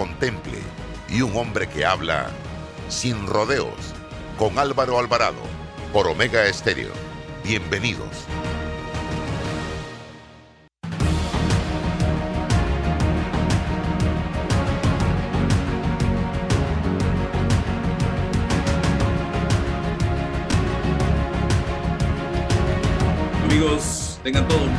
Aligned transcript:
contemple 0.00 0.56
y 1.10 1.20
un 1.20 1.36
hombre 1.36 1.68
que 1.68 1.84
habla 1.84 2.30
sin 2.88 3.26
rodeos 3.26 3.74
con 4.38 4.58
Álvaro 4.58 4.98
Alvarado 4.98 5.42
por 5.92 6.06
Omega 6.08 6.46
Estéreo. 6.46 6.90
Bienvenidos. 7.44 8.08
Amigos, 23.44 24.18
tengan 24.22 24.48
todos 24.48 24.69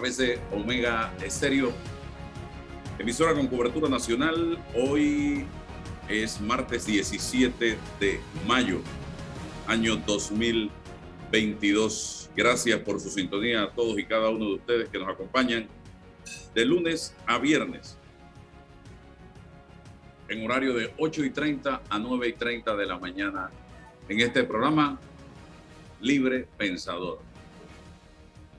través 0.00 0.16
de 0.16 0.40
Omega 0.50 1.12
Estéreo. 1.22 1.74
Emisora 2.98 3.34
con 3.34 3.48
cobertura 3.48 3.86
nacional. 3.86 4.58
Hoy 4.74 5.44
es 6.08 6.40
martes 6.40 6.86
17 6.86 7.76
de 8.00 8.20
mayo, 8.46 8.80
año 9.66 9.96
2022. 9.96 12.30
Gracias 12.34 12.80
por 12.80 12.98
su 12.98 13.10
sintonía 13.10 13.64
a 13.64 13.70
todos 13.72 13.98
y 13.98 14.06
cada 14.06 14.30
uno 14.30 14.46
de 14.46 14.54
ustedes 14.54 14.88
que 14.88 14.98
nos 14.98 15.10
acompañan 15.10 15.68
de 16.54 16.64
lunes 16.64 17.14
a 17.26 17.38
viernes 17.38 17.98
en 20.30 20.42
horario 20.46 20.72
de 20.72 20.94
8 20.96 21.24
y 21.26 21.30
30 21.30 21.82
a 21.90 21.98
9 21.98 22.26
y 22.26 22.32
30 22.32 22.74
de 22.74 22.86
la 22.86 22.98
mañana 22.98 23.50
en 24.08 24.20
este 24.20 24.44
programa 24.44 24.98
Libre 26.00 26.48
Pensador. 26.56 27.29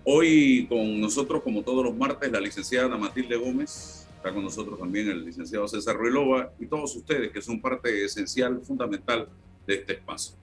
Hoy 0.04 0.66
con 0.68 1.00
nosotros, 1.00 1.44
como 1.44 1.62
todos 1.62 1.86
los 1.86 1.96
martes, 1.96 2.32
la 2.32 2.40
licenciada 2.40 2.98
Matilde 2.98 3.36
Gómez, 3.36 4.08
está 4.16 4.34
con 4.34 4.44
nosotros 4.44 4.80
también 4.80 5.08
el 5.10 5.24
licenciado 5.24 5.68
César 5.68 5.96
Ruilova 5.96 6.52
y 6.60 6.66
todos 6.66 6.96
ustedes 6.96 7.32
que 7.32 7.40
son 7.40 7.62
parte 7.62 8.04
esencial, 8.04 8.62
fundamental 8.64 9.30
de 9.68 9.76
este 9.76 9.94
espacio. 9.94 10.36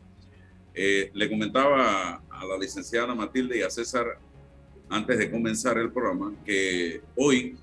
Eh, 0.74 1.10
le 1.12 1.28
comentaba 1.28 2.22
a 2.30 2.46
la 2.46 2.56
licenciada 2.56 3.12
Matilde 3.16 3.58
y 3.58 3.62
a 3.62 3.70
César 3.70 4.20
antes 4.88 5.18
de 5.18 5.28
comenzar 5.28 5.76
el 5.76 5.90
programa 5.90 6.32
que 6.44 7.02
hoy 7.16 7.56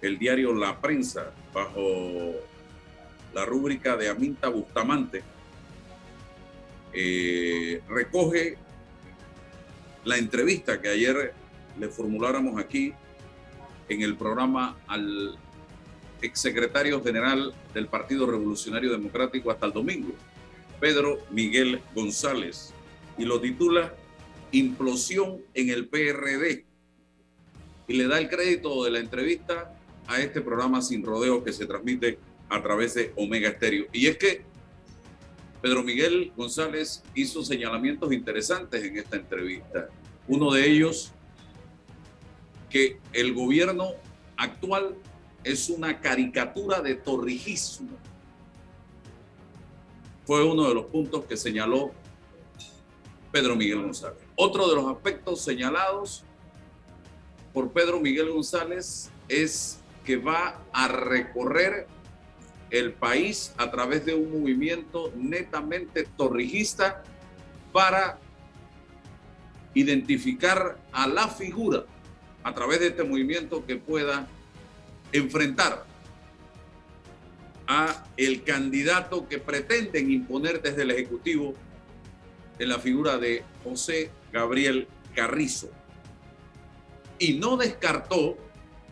el 0.00 0.16
diario 0.16 0.54
La 0.54 0.80
Prensa, 0.80 1.32
bajo 1.52 2.34
la 3.34 3.44
rúbrica 3.44 3.96
de 3.96 4.10
Aminta 4.10 4.48
Bustamante, 4.48 5.24
eh, 6.92 7.82
recoge 7.88 8.58
la 10.04 10.18
entrevista 10.18 10.80
que 10.80 10.88
ayer 10.88 11.32
le 11.78 11.88
formuláramos 11.88 12.60
aquí 12.60 12.92
en 13.88 14.02
el 14.02 14.16
programa 14.16 14.76
al 14.86 15.36
exsecretario 16.22 17.02
general 17.02 17.54
del 17.74 17.88
Partido 17.88 18.26
Revolucionario 18.26 18.90
Democrático 18.90 19.50
hasta 19.50 19.66
el 19.66 19.72
domingo, 19.72 20.14
Pedro 20.80 21.18
Miguel 21.30 21.80
González, 21.94 22.72
y 23.18 23.24
lo 23.24 23.40
titula 23.40 23.94
Implosión 24.52 25.40
en 25.54 25.70
el 25.70 25.88
PRD. 25.88 26.64
Y 27.86 27.94
le 27.94 28.06
da 28.06 28.18
el 28.18 28.28
crédito 28.28 28.84
de 28.84 28.90
la 28.90 28.98
entrevista 28.98 29.76
a 30.06 30.20
este 30.20 30.40
programa 30.40 30.80
sin 30.80 31.04
rodeo 31.04 31.42
que 31.44 31.52
se 31.52 31.66
transmite 31.66 32.18
a 32.48 32.62
través 32.62 32.94
de 32.94 33.12
Omega 33.16 33.48
Estéreo. 33.48 33.86
Y 33.92 34.06
es 34.06 34.16
que 34.16 34.42
Pedro 35.64 35.82
Miguel 35.82 36.30
González 36.36 37.02
hizo 37.14 37.42
señalamientos 37.42 38.12
interesantes 38.12 38.84
en 38.84 38.98
esta 38.98 39.16
entrevista. 39.16 39.88
Uno 40.28 40.52
de 40.52 40.68
ellos, 40.68 41.10
que 42.68 43.00
el 43.14 43.32
gobierno 43.32 43.92
actual 44.36 44.94
es 45.42 45.70
una 45.70 46.02
caricatura 46.02 46.82
de 46.82 46.96
torrijismo. 46.96 47.96
Fue 50.26 50.44
uno 50.44 50.68
de 50.68 50.74
los 50.74 50.84
puntos 50.84 51.24
que 51.24 51.34
señaló 51.34 51.92
Pedro 53.32 53.56
Miguel 53.56 53.80
González. 53.84 54.20
Otro 54.36 54.68
de 54.68 54.74
los 54.74 54.84
aspectos 54.94 55.40
señalados 55.40 56.24
por 57.54 57.72
Pedro 57.72 58.00
Miguel 58.00 58.28
González 58.30 59.10
es 59.28 59.80
que 60.04 60.18
va 60.18 60.60
a 60.74 60.88
recorrer 60.88 61.86
el 62.74 62.92
país 62.92 63.54
a 63.56 63.70
través 63.70 64.04
de 64.04 64.14
un 64.14 64.40
movimiento 64.40 65.12
netamente 65.16 66.08
torrijista 66.16 67.02
para 67.72 68.18
identificar 69.74 70.78
a 70.92 71.06
la 71.06 71.28
figura 71.28 71.84
a 72.42 72.52
través 72.52 72.80
de 72.80 72.88
este 72.88 73.04
movimiento 73.04 73.64
que 73.64 73.76
pueda 73.76 74.28
enfrentar 75.12 75.84
a 77.66 78.04
el 78.16 78.44
candidato 78.44 79.26
que 79.26 79.38
pretenden 79.38 80.10
imponer 80.10 80.60
desde 80.60 80.82
el 80.82 80.90
Ejecutivo 80.90 81.54
en 82.58 82.68
la 82.68 82.78
figura 82.78 83.16
de 83.16 83.42
José 83.64 84.10
Gabriel 84.32 84.86
Carrizo. 85.14 85.70
Y 87.18 87.34
no 87.34 87.56
descartó, 87.56 88.36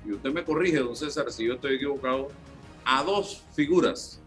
y 0.07 0.13
usted 0.13 0.33
me 0.33 0.45
corrige, 0.45 0.79
don 0.79 0.97
César, 0.97 1.31
si 1.31 1.45
yo 1.47 1.55
estoy 1.55 1.75
equivocado, 1.75 2.29
a 2.85 3.03
dos 3.03 3.43
figuras 3.55 4.21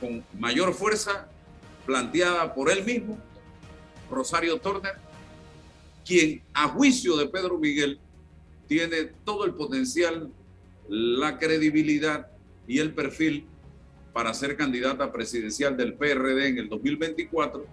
con 0.00 0.24
mayor 0.38 0.74
fuerza 0.74 1.28
planteada 1.86 2.54
por 2.54 2.70
él 2.70 2.84
mismo, 2.84 3.18
Rosario 4.10 4.58
Turner, 4.58 4.94
quien 6.04 6.42
a 6.52 6.68
juicio 6.68 7.16
de 7.16 7.28
Pedro 7.28 7.58
Miguel 7.58 7.98
tiene 8.66 9.04
todo 9.24 9.44
el 9.44 9.54
potencial, 9.54 10.30
la 10.88 11.38
credibilidad 11.38 12.28
y 12.66 12.78
el 12.78 12.94
perfil 12.94 13.46
para 14.12 14.34
ser 14.34 14.56
candidata 14.56 15.10
presidencial 15.10 15.76
del 15.76 15.94
PRD 15.94 16.48
en 16.48 16.58
el 16.58 16.68
2024, 16.68 17.64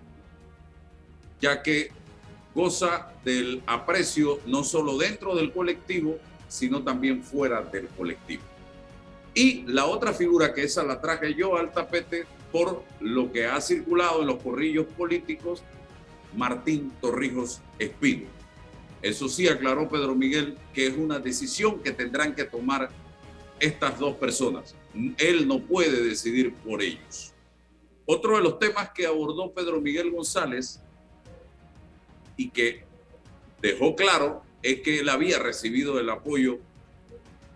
ya 1.42 1.62
que 1.62 1.92
goza 2.56 3.12
del 3.24 3.62
aprecio 3.66 4.40
no 4.46 4.64
solo 4.64 4.98
dentro 4.98 5.36
del 5.36 5.52
colectivo, 5.52 6.18
sino 6.48 6.84
también 6.84 7.24
fuera 7.24 7.62
del 7.62 7.88
colectivo. 7.90 8.44
Y 9.34 9.64
la 9.64 9.86
otra 9.86 10.14
figura, 10.14 10.54
que 10.54 10.64
esa 10.64 10.84
la 10.84 11.00
traje 11.00 11.36
yo 11.36 11.58
al 11.58 11.72
tapete 11.72 12.26
por 12.52 12.84
lo 13.00 13.32
que 13.32 13.46
ha 13.46 13.62
circulado 13.62 14.22
en 14.22 14.28
los 14.28 14.42
corrillos 14.42 14.88
políticos, 14.88 15.64
Martín 16.36 16.92
Torrijos 17.02 17.62
Espino. 17.78 18.28
Eso 19.02 19.30
sí 19.30 19.48
aclaró 19.48 19.88
Pedro 19.88 20.16
Miguel 20.16 20.58
que 20.74 20.88
es 20.88 20.98
una 20.98 21.20
decisión 21.20 21.80
que 21.80 21.92
tendrán 21.92 22.36
que 22.36 22.44
tomar 22.44 22.90
estas 23.60 23.98
dos 24.00 24.16
personas. 24.16 24.76
Él 25.18 25.48
no 25.48 25.60
puede 25.60 26.04
decidir 26.04 26.54
por 26.54 26.82
ellos. 26.82 27.34
Otro 28.06 28.38
de 28.38 28.44
los 28.44 28.60
temas 28.60 28.90
que 28.92 29.06
abordó 29.06 29.52
Pedro 29.52 29.80
Miguel 29.80 30.12
González 30.12 30.80
y 32.36 32.50
que 32.50 32.84
dejó 33.62 33.96
claro 33.96 34.42
es 34.64 34.82
que 34.82 35.00
él 35.00 35.10
había 35.10 35.40
recibido 35.40 36.00
el 36.00 36.10
apoyo 36.10 36.60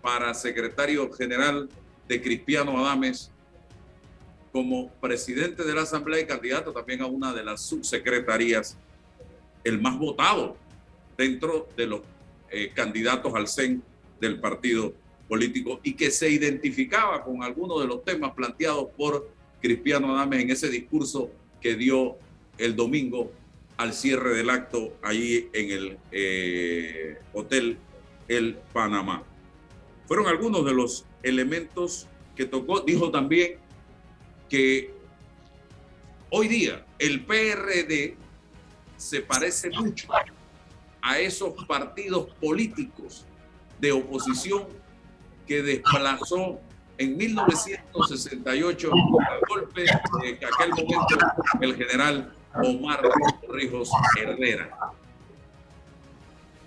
para 0.04 0.34
secretario 0.34 1.10
general 1.10 1.66
de 2.06 2.20
Cristiano 2.20 2.78
Adames 2.78 3.30
como 4.52 4.90
presidente 5.00 5.64
de 5.64 5.74
la 5.74 5.80
Asamblea 5.80 6.20
y 6.20 6.26
candidato 6.26 6.74
también 6.74 7.00
a 7.00 7.06
una 7.06 7.32
de 7.32 7.42
las 7.42 7.62
subsecretarías, 7.62 8.76
el 9.64 9.80
más 9.80 9.98
votado 9.98 10.58
dentro 11.16 11.66
de 11.74 11.86
los 11.86 12.02
eh, 12.50 12.70
candidatos 12.74 13.34
al 13.34 13.48
CEN 13.48 13.82
del 14.20 14.38
partido 14.40 14.92
político 15.26 15.80
y 15.82 15.94
que 15.94 16.10
se 16.10 16.28
identificaba 16.28 17.24
con 17.24 17.42
algunos 17.42 17.80
de 17.80 17.88
los 17.88 18.04
temas 18.04 18.34
planteados 18.34 18.88
por 18.98 19.30
Cristiano 19.62 20.14
Adames 20.14 20.42
en 20.42 20.50
ese 20.50 20.68
discurso 20.68 21.30
que 21.62 21.76
dio 21.76 22.18
el 22.58 22.76
domingo 22.76 23.32
al 23.78 23.94
cierre 23.94 24.34
del 24.34 24.50
acto 24.50 24.98
allí 25.02 25.48
en 25.54 25.70
el 25.70 25.98
eh, 26.12 27.16
Hotel 27.32 27.78
El 28.28 28.58
Panamá. 28.74 29.24
Fueron 30.06 30.26
algunos 30.26 30.64
de 30.64 30.74
los 30.74 31.06
elementos 31.22 32.06
que 32.36 32.44
tocó. 32.44 32.80
Dijo 32.80 33.10
también 33.10 33.58
que 34.48 34.92
hoy 36.30 36.48
día 36.48 36.84
el 36.98 37.24
PRD 37.24 38.16
se 38.96 39.20
parece 39.20 39.70
mucho 39.70 40.08
a 41.02 41.18
esos 41.18 41.52
partidos 41.66 42.28
políticos 42.40 43.26
de 43.78 43.92
oposición 43.92 44.66
que 45.46 45.62
desplazó 45.62 46.60
en 46.98 47.16
1968 47.16 48.90
al 48.92 49.40
golpe 49.48 49.82
de 49.82 50.46
aquel 50.46 50.70
momento 50.70 51.18
el 51.60 51.76
general 51.76 52.32
Omar 52.54 53.02
Rijos 53.48 53.90
Herrera. 54.18 54.76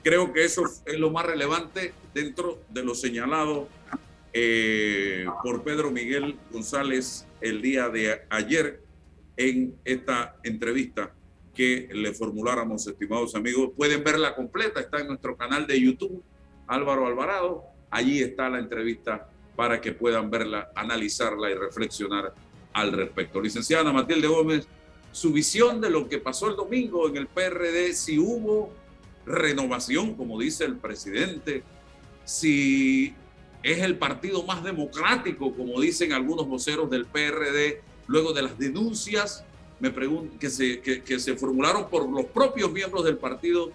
Creo 0.08 0.32
que 0.32 0.46
eso 0.46 0.64
es 0.86 0.98
lo 0.98 1.12
más 1.12 1.26
relevante 1.26 1.94
dentro 2.14 2.62
de 2.70 2.82
lo 2.82 2.96
señalado 2.96 3.68
eh, 4.32 5.26
por 5.44 5.64
Pedro 5.64 5.92
Miguel 5.92 6.40
González 6.50 7.28
el 7.42 7.62
día 7.62 7.90
de 7.90 8.22
ayer 8.30 8.84
en 9.36 9.76
esta 9.84 10.38
entrevista 10.46 11.14
que 11.54 11.90
le 11.92 12.14
formuláramos, 12.14 12.88
estimados 12.88 13.36
amigos. 13.36 13.72
Pueden 13.76 14.02
verla 14.02 14.34
completa, 14.34 14.80
está 14.80 15.02
en 15.02 15.08
nuestro 15.08 15.36
canal 15.36 15.68
de 15.68 15.82
YouTube, 15.82 16.24
Álvaro 16.68 17.06
Alvarado, 17.06 17.66
Allí 17.90 18.22
está 18.22 18.48
la 18.50 18.60
entrevista 18.60 19.30
para 19.58 19.82
que 19.82 19.92
puedan 19.92 20.30
verla, 20.30 20.72
analizarla 20.74 21.52
y 21.52 21.56
reflexionar 21.56 22.34
al 22.72 22.94
respecto. 22.94 23.42
Licenciada 23.42 23.92
Matilde 23.92 24.30
Gómez, 24.30 24.70
su 25.12 25.34
visión 25.34 25.82
de 25.82 25.90
lo 25.90 26.08
que 26.08 26.20
pasó 26.20 26.48
el 26.48 26.56
domingo 26.56 27.10
en 27.10 27.18
el 27.18 27.28
PRD, 27.28 27.92
si 27.94 28.18
hubo 28.18 28.72
renovación, 29.28 30.16
como 30.16 30.40
dice 30.40 30.66
el 30.66 30.78
presidente, 30.78 31.64
si 32.24 33.14
es 33.62 33.80
el 33.80 33.98
partido 33.98 34.44
más 34.44 34.64
democrático, 34.64 35.54
como 35.54 35.80
dicen 35.82 36.14
algunos 36.14 36.48
voceros 36.48 36.90
del 36.90 37.06
PRD, 37.06 37.82
luego 38.08 38.32
de 38.32 38.42
las 38.42 38.58
denuncias 38.58 39.44
que, 40.40 40.50
se, 40.50 40.80
que, 40.82 41.20
se 41.20 41.36
formularon 41.36 41.90
por 41.90 42.10
los 42.10 42.26
propios 42.26 42.72
miembros 42.72 43.04
del 43.04 43.18
partido, 43.18 43.72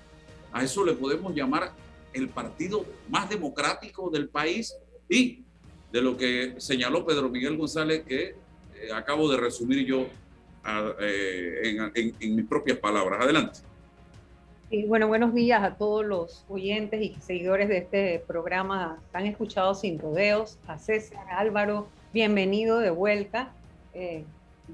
a 0.52 0.64
eso 0.64 0.84
le 0.84 0.94
podemos 0.94 1.34
llamar 1.34 1.72
el 2.12 2.28
partido 2.28 2.84
más 3.08 3.28
democrático 3.28 4.10
del 4.10 4.28
país 4.28 4.74
y 5.08 5.42
de 5.92 6.00
lo 6.00 6.16
que 6.16 6.54
señaló 6.58 7.04
Pedro 7.04 7.28
Miguel 7.28 7.56
González, 7.56 8.04
que 8.06 8.34
eh, 8.74 8.92
acabo 8.94 9.30
de 9.30 9.36
resumir 9.36 9.84
yo 9.86 10.06
eh, 11.00 11.90
en, 11.94 12.14
en 12.18 12.36
mis 12.36 12.46
propias 12.46 12.78
palabras. 12.78 13.22
Adelante. 13.22 13.60
Y 14.72 14.86
bueno, 14.86 15.06
buenos 15.06 15.34
días 15.34 15.62
a 15.62 15.74
todos 15.74 16.02
los 16.02 16.46
oyentes 16.48 17.02
y 17.02 17.14
seguidores 17.20 17.68
de 17.68 17.76
este 17.76 18.24
programa 18.26 19.02
tan 19.12 19.26
escuchado 19.26 19.74
sin 19.74 19.98
rodeos. 19.98 20.58
A 20.66 20.78
César, 20.78 21.26
Álvaro, 21.28 21.88
bienvenido 22.14 22.78
de 22.78 22.88
vuelta. 22.88 23.52
Eh, 23.92 24.24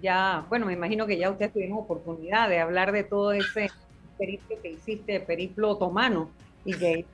ya, 0.00 0.46
bueno, 0.50 0.66
me 0.66 0.72
imagino 0.72 1.04
que 1.04 1.18
ya 1.18 1.28
ustedes 1.28 1.52
tuvieron 1.52 1.78
oportunidad 1.78 2.48
de 2.48 2.60
hablar 2.60 2.92
de 2.92 3.02
todo 3.02 3.32
ese 3.32 3.72
periplo 4.16 4.62
que 4.62 4.70
hiciste, 4.70 5.18
periplo 5.18 5.70
otomano, 5.70 6.30
y 6.64 6.74
que 6.74 7.04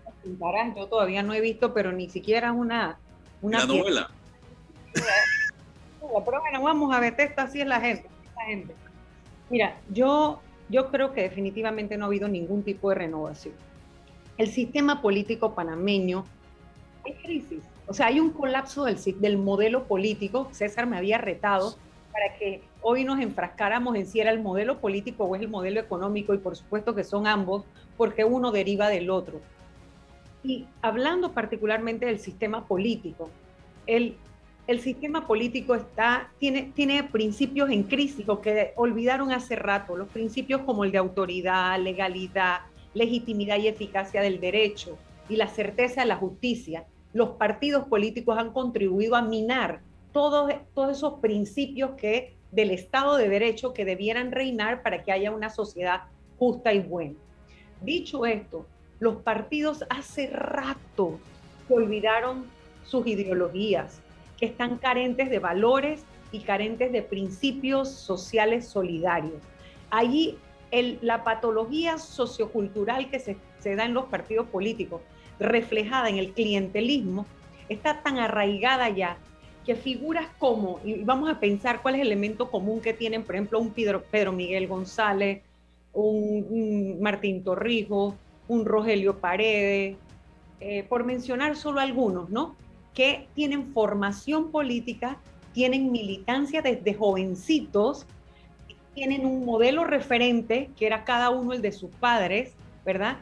yo 0.76 0.86
todavía 0.86 1.22
no 1.22 1.32
he 1.32 1.40
visto, 1.40 1.72
pero 1.72 1.90
ni 1.90 2.10
siquiera 2.10 2.52
una... 2.52 2.98
una 3.40 3.64
novela. 3.64 4.10
Pero 6.02 6.40
bueno, 6.42 6.62
vamos 6.62 6.94
a 6.94 7.00
ver, 7.00 7.14
esto 7.16 7.40
así 7.40 7.62
es 7.62 7.66
la 7.66 7.80
gente, 7.80 8.06
la 8.36 8.44
gente. 8.44 8.74
Mira, 9.48 9.74
yo 9.88 10.42
yo 10.68 10.90
creo 10.90 11.12
que 11.12 11.22
definitivamente 11.22 11.96
no 11.96 12.04
ha 12.04 12.08
habido 12.08 12.28
ningún 12.28 12.62
tipo 12.62 12.88
de 12.88 12.96
renovación. 12.96 13.54
El 14.36 14.48
sistema 14.48 15.00
político 15.02 15.54
panameño 15.54 16.24
hay 17.04 17.14
crisis. 17.14 17.62
O 17.86 17.92
sea, 17.92 18.06
hay 18.06 18.18
un 18.18 18.30
colapso 18.30 18.84
del, 18.84 18.98
del 19.20 19.36
modelo 19.36 19.84
político. 19.84 20.48
César 20.52 20.86
me 20.86 20.96
había 20.96 21.18
retado 21.18 21.76
para 22.12 22.36
que 22.38 22.62
hoy 22.80 23.04
nos 23.04 23.20
enfrascáramos 23.20 23.96
en 23.96 24.06
si 24.06 24.20
era 24.20 24.30
el 24.30 24.40
modelo 24.40 24.78
político 24.78 25.24
o 25.24 25.34
es 25.34 25.42
el 25.42 25.48
modelo 25.48 25.80
económico, 25.80 26.32
y 26.32 26.38
por 26.38 26.56
supuesto 26.56 26.94
que 26.94 27.04
son 27.04 27.26
ambos, 27.26 27.64
porque 27.96 28.24
uno 28.24 28.52
deriva 28.52 28.88
del 28.88 29.10
otro. 29.10 29.40
Y 30.42 30.66
hablando 30.80 31.32
particularmente 31.32 32.06
del 32.06 32.20
sistema 32.20 32.66
político, 32.66 33.30
el 33.86 34.16
el 34.66 34.80
sistema 34.80 35.26
político 35.26 35.74
está, 35.74 36.32
tiene, 36.38 36.72
tiene 36.74 37.04
principios 37.04 37.70
en 37.70 37.82
crisis, 37.82 38.26
lo 38.26 38.40
que 38.40 38.72
olvidaron 38.76 39.30
hace 39.30 39.56
rato, 39.56 39.96
los 39.96 40.08
principios 40.08 40.62
como 40.62 40.84
el 40.84 40.92
de 40.92 40.98
autoridad, 40.98 41.78
legalidad, 41.78 42.60
legitimidad 42.94 43.58
y 43.58 43.68
eficacia 43.68 44.22
del 44.22 44.40
derecho 44.40 44.96
y 45.28 45.36
la 45.36 45.48
certeza 45.48 46.00
de 46.00 46.06
la 46.06 46.16
justicia. 46.16 46.86
Los 47.12 47.30
partidos 47.30 47.84
políticos 47.84 48.38
han 48.38 48.52
contribuido 48.52 49.16
a 49.16 49.22
minar 49.22 49.82
todos, 50.12 50.50
todos 50.74 50.96
esos 50.96 51.20
principios 51.20 51.92
que 51.96 52.34
del 52.50 52.70
Estado 52.70 53.16
de 53.16 53.28
Derecho 53.28 53.74
que 53.74 53.84
debieran 53.84 54.32
reinar 54.32 54.82
para 54.82 55.02
que 55.02 55.12
haya 55.12 55.32
una 55.32 55.50
sociedad 55.50 56.02
justa 56.38 56.72
y 56.72 56.80
buena. 56.80 57.16
Dicho 57.82 58.24
esto, 58.24 58.64
los 59.00 59.16
partidos 59.16 59.84
hace 59.90 60.28
rato 60.28 61.18
olvidaron 61.68 62.44
sus 62.84 63.06
ideologías, 63.06 64.00
que 64.38 64.46
están 64.46 64.78
carentes 64.78 65.30
de 65.30 65.38
valores 65.38 66.04
y 66.32 66.40
carentes 66.40 66.92
de 66.92 67.02
principios 67.02 67.90
sociales 67.90 68.66
solidarios. 68.66 69.40
Allí 69.90 70.36
la 71.00 71.22
patología 71.22 71.98
sociocultural 71.98 73.08
que 73.08 73.20
se, 73.20 73.76
da 73.76 73.84
en 73.84 73.94
los 73.94 74.06
partidos 74.06 74.48
políticos, 74.48 75.00
reflejada 75.38 76.08
en 76.08 76.18
el 76.18 76.32
clientelismo, 76.32 77.26
está 77.68 78.02
tan 78.02 78.18
arraigada 78.18 78.88
ya 78.88 79.16
que 79.64 79.74
figuras 79.74 80.26
como, 80.38 80.80
y 80.84 81.02
vamos 81.04 81.30
a 81.30 81.40
pensar 81.40 81.80
cuál 81.80 81.94
es 81.94 82.02
el 82.02 82.08
elemento 82.08 82.50
común 82.50 82.80
que 82.80 82.92
tienen, 82.92 83.22
por 83.22 83.34
ejemplo, 83.34 83.58
un 83.60 83.70
Pedro, 83.70 84.02
Pedro 84.02 84.32
Miguel 84.32 84.66
González, 84.66 85.42
un, 85.94 86.98
Martín 87.00 87.42
Torrijos, 87.42 88.14
un 88.46 88.66
Rogelio 88.66 89.18
Paredes, 89.20 89.96
eh, 90.60 90.84
por 90.86 91.04
mencionar 91.04 91.56
solo 91.56 91.80
algunos, 91.80 92.28
¿no? 92.28 92.56
Que 92.94 93.26
tienen 93.34 93.72
formación 93.72 94.50
política, 94.50 95.18
tienen 95.52 95.92
militancia 95.92 96.62
desde 96.62 96.94
jovencitos, 96.94 98.06
tienen 98.94 99.26
un 99.26 99.44
modelo 99.44 99.84
referente, 99.84 100.70
que 100.76 100.86
era 100.86 101.04
cada 101.04 101.30
uno 101.30 101.52
el 101.52 101.62
de 101.62 101.72
sus 101.72 101.90
padres, 101.90 102.52
¿verdad? 102.84 103.16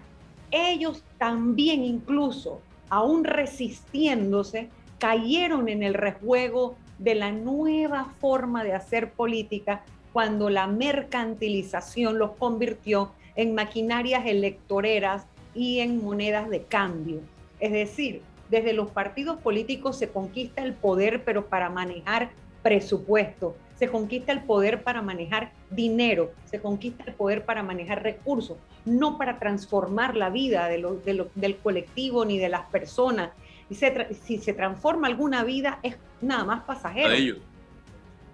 Ellos 0.51 1.03
también 1.19 1.83
incluso, 1.83 2.61
aún 2.91 3.25
resistiéndose, 3.25 4.69
cayeron 4.99 5.69
en 5.69 5.83
el 5.83 5.95
rejuego 5.95 6.77
de 6.99 7.15
la 7.15 7.33
nueva 7.33 8.13
forma 8.21 8.63
de 8.63 8.75
hacer 8.75 9.13
política 9.13 9.83
cuando 10.13 10.51
la 10.51 10.67
mercantilización 10.67 12.19
los 12.19 12.33
convirtió 12.33 13.13
en 13.35 13.55
maquinarias 13.55 14.27
electoreras 14.27 15.25
y 15.55 15.81
en 15.81 16.05
monedas 16.05 16.51
de 16.51 16.63
cambio. 16.63 17.21
Es 17.61 17.73
decir, 17.73 18.23
desde 18.53 18.73
los 18.75 18.91
partidos 18.91 19.41
políticos 19.41 19.99
se 19.99 20.11
conquista 20.11 20.63
el 20.63 20.75
poder, 20.75 21.25
pero 21.25 21.47
para 21.47 21.71
manejar 21.71 22.33
presupuesto, 22.63 23.57
se 23.77 23.89
conquista 23.89 24.31
el 24.31 24.43
poder 24.43 24.83
para 24.83 25.01
manejar 25.01 25.53
dinero, 25.71 26.33
se 26.45 26.61
conquista 26.61 27.05
el 27.07 27.15
poder 27.15 27.47
para 27.47 27.63
manejar 27.63 28.03
recursos, 28.03 28.59
no 28.85 29.17
para 29.17 29.39
transformar 29.39 30.19
la 30.19 30.29
vida 30.29 30.69
del 30.69 31.57
colectivo 31.63 32.27
ni 32.27 32.39
de 32.39 32.51
las 32.51 32.67
personas. 32.67 33.31
Y 33.71 33.75
si 33.75 34.37
se 34.37 34.53
transforma 34.53 35.07
alguna 35.07 35.45
vida 35.45 35.79
es 35.83 35.97
nada 36.21 36.45
más 36.45 36.65
pasajera. 36.65 37.09
La 37.09 37.15
de 37.15 37.21
ellos. 37.21 37.39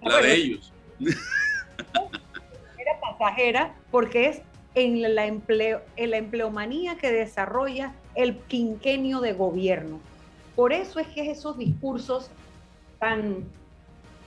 La 0.01 0.21
de 0.21 0.33
ellos. 0.33 0.73
Era 0.99 2.99
pasajera 2.99 3.73
porque 3.89 4.27
es 4.27 4.41
en 4.75 5.15
la, 5.15 5.27
empleo, 5.27 5.81
en 5.95 6.11
la 6.11 6.17
empleomanía 6.17 6.97
que 6.97 7.09
desarrolla 7.09 7.93
el 8.15 8.35
quinquenio 8.35 9.21
de 9.21 9.31
gobierno. 9.31 10.01
Por 10.59 10.73
eso 10.73 10.99
es 10.99 11.07
que 11.07 11.31
esos 11.31 11.57
discursos 11.57 12.29
tan, 12.99 13.45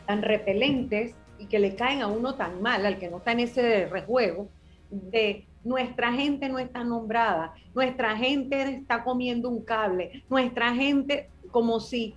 tan 0.07 0.23
repelentes 0.23 1.15
y 1.39 1.45
que 1.45 1.59
le 1.59 1.75
caen 1.75 2.01
a 2.01 2.07
uno 2.07 2.37
tan 2.37 2.63
mal, 2.63 2.87
al 2.87 2.99
que 2.99 3.11
no 3.11 3.19
está 3.19 3.33
en 3.33 3.41
ese 3.41 3.85
rejuego, 3.85 4.49
de 4.89 5.45
nuestra 5.63 6.11
gente 6.11 6.49
no 6.49 6.59
está 6.59 6.85
nombrada, 6.85 7.53
nuestra 7.75 8.17
gente 8.17 8.63
está 8.63 9.05
comiendo 9.05 9.51
un 9.51 9.63
cable, 9.63 10.25
nuestra 10.31 10.75
gente, 10.75 11.29
como 11.51 11.81
si 11.81 12.15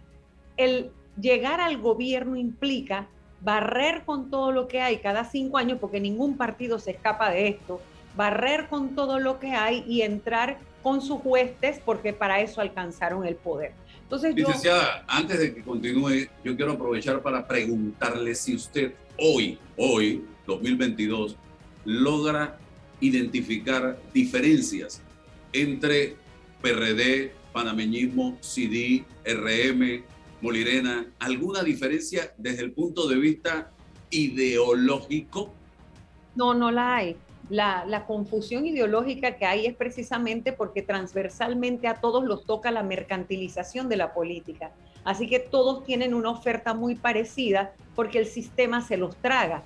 el 0.55 0.93
llegar 1.19 1.59
al 1.59 1.77
gobierno 1.81 2.37
implica 2.37 3.09
barrer 3.41 4.05
con 4.05 4.29
todo 4.29 4.53
lo 4.53 4.69
que 4.69 4.79
hay 4.79 4.99
cada 4.99 5.25
cinco 5.25 5.57
años, 5.57 5.77
porque 5.81 5.99
ningún 5.99 6.37
partido 6.37 6.79
se 6.79 6.91
escapa 6.91 7.31
de 7.31 7.49
esto, 7.49 7.81
barrer 8.15 8.69
con 8.69 8.95
todo 8.95 9.19
lo 9.19 9.41
que 9.41 9.51
hay 9.51 9.83
y 9.85 10.03
entrar 10.03 10.57
con 10.83 11.01
sus 11.01 11.19
huestes, 11.21 11.81
porque 11.83 12.13
para 12.13 12.39
eso 12.39 12.61
alcanzaron 12.61 13.25
el 13.25 13.35
poder. 13.35 13.73
Entonces, 14.05 14.35
Licenciada, 14.35 15.03
antes 15.07 15.39
de 15.39 15.55
que 15.55 15.63
continúe, 15.63 16.29
yo 16.43 16.55
quiero 16.55 16.73
aprovechar 16.73 17.23
para 17.23 17.47
preguntarle 17.47 18.35
si 18.35 18.55
usted 18.55 18.93
hoy, 19.17 19.57
hoy, 19.77 20.23
2022, 20.45 21.35
logra 21.85 22.59
identificar 22.99 23.99
diferencias 24.13 25.01
entre 25.53 26.15
PRD, 26.61 27.33
panameñismo, 27.51 28.37
CD, 28.41 29.03
RM, 29.25 30.03
Molirena, 30.41 31.07
¿alguna 31.17 31.63
diferencia 31.63 32.31
desde 32.37 32.61
el 32.61 32.73
punto 32.73 33.07
de 33.07 33.15
vista 33.15 33.71
ideológico? 34.11 35.51
No, 36.35 36.53
no 36.53 36.69
la 36.69 36.97
hay 36.97 37.17
la, 37.49 38.05
confusión 38.07 38.65
ideológica 38.65 39.35
que 39.35 39.45
hay 39.45 39.65
es 39.65 39.75
precisamente 39.75 40.53
porque 40.53 40.81
transversalmente 40.81 41.87
a 41.87 41.95
todos 41.95 42.23
los 42.23 42.45
toca 42.45 42.71
la 42.71 42.83
mercantilización 42.83 43.89
de 43.89 43.97
la 43.97 44.13
política. 44.13 44.71
Así 45.03 45.27
que 45.27 45.39
todos 45.39 45.83
tienen 45.83 46.13
una 46.13 46.31
oferta 46.31 46.73
muy 46.73 46.95
parecida 46.95 47.73
porque 47.95 48.19
el 48.19 48.25
sistema 48.25 48.81
se 48.81 48.97
los 48.97 49.15
traga. 49.17 49.63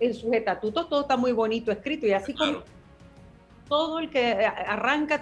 En 0.00 0.14
sus 0.14 0.32
estatutos 0.32 0.88
todo 0.88 1.02
está 1.02 1.16
muy 1.16 1.32
bonito 1.32 1.70
escrito 1.70 2.06
y 2.06 2.12
así 2.12 2.34
como 2.34 2.62
todo 3.68 3.98
el 3.98 4.10
que 4.10 4.22
arranca 4.22 5.20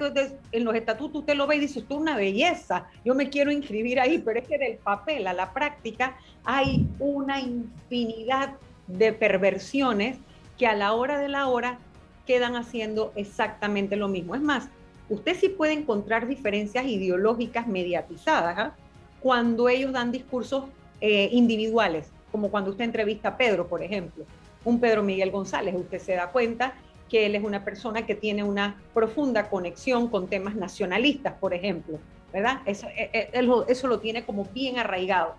en 0.52 0.64
los 0.64 0.74
estatutos 0.74 1.20
usted 1.20 1.34
lo 1.34 1.46
ve 1.46 1.56
y 1.56 1.60
dice, 1.60 1.78
esto 1.80 1.94
es 1.94 2.00
una 2.00 2.16
belleza, 2.16 2.86
yo 3.04 3.14
me 3.14 3.30
quiero 3.30 3.50
inscribir 3.50 3.98
ahí, 3.98 4.18
pero 4.18 4.40
es 4.40 4.46
que 4.46 4.58
del 4.58 4.76
papel 4.76 5.26
a 5.26 5.32
la 5.32 5.52
práctica 5.52 6.18
hay 6.44 6.86
una 6.98 7.40
infinidad 7.40 8.56
de 8.86 9.14
perversiones 9.14 10.18
que 10.58 10.66
a 10.66 10.74
la 10.74 10.92
hora 10.92 11.18
de 11.18 11.28
la 11.28 11.48
hora 11.48 11.78
quedan 12.26 12.56
haciendo 12.56 13.12
exactamente 13.16 13.96
lo 13.96 14.08
mismo. 14.08 14.34
Es 14.34 14.40
más, 14.40 14.68
usted 15.08 15.36
sí 15.36 15.48
puede 15.48 15.72
encontrar 15.72 16.26
diferencias 16.26 16.86
ideológicas 16.86 17.66
mediatizadas 17.66 18.58
¿ah? 18.58 18.74
cuando 19.20 19.68
ellos 19.68 19.92
dan 19.92 20.12
discursos 20.12 20.64
eh, 21.00 21.28
individuales, 21.32 22.10
como 22.32 22.50
cuando 22.50 22.70
usted 22.70 22.84
entrevista 22.84 23.30
a 23.30 23.36
Pedro, 23.36 23.66
por 23.66 23.82
ejemplo, 23.82 24.24
un 24.64 24.80
Pedro 24.80 25.02
Miguel 25.02 25.30
González, 25.30 25.74
usted 25.74 25.98
se 25.98 26.14
da 26.14 26.30
cuenta 26.30 26.74
que 27.08 27.26
él 27.26 27.34
es 27.34 27.44
una 27.44 27.64
persona 27.64 28.06
que 28.06 28.14
tiene 28.14 28.42
una 28.42 28.80
profunda 28.94 29.50
conexión 29.50 30.08
con 30.08 30.28
temas 30.28 30.54
nacionalistas, 30.54 31.34
por 31.34 31.52
ejemplo, 31.52 31.98
¿verdad? 32.32 32.60
Eso, 32.64 32.86
eh, 32.88 33.10
eh, 33.12 33.48
eso 33.68 33.88
lo 33.88 34.00
tiene 34.00 34.24
como 34.24 34.46
bien 34.46 34.78
arraigado. 34.78 35.34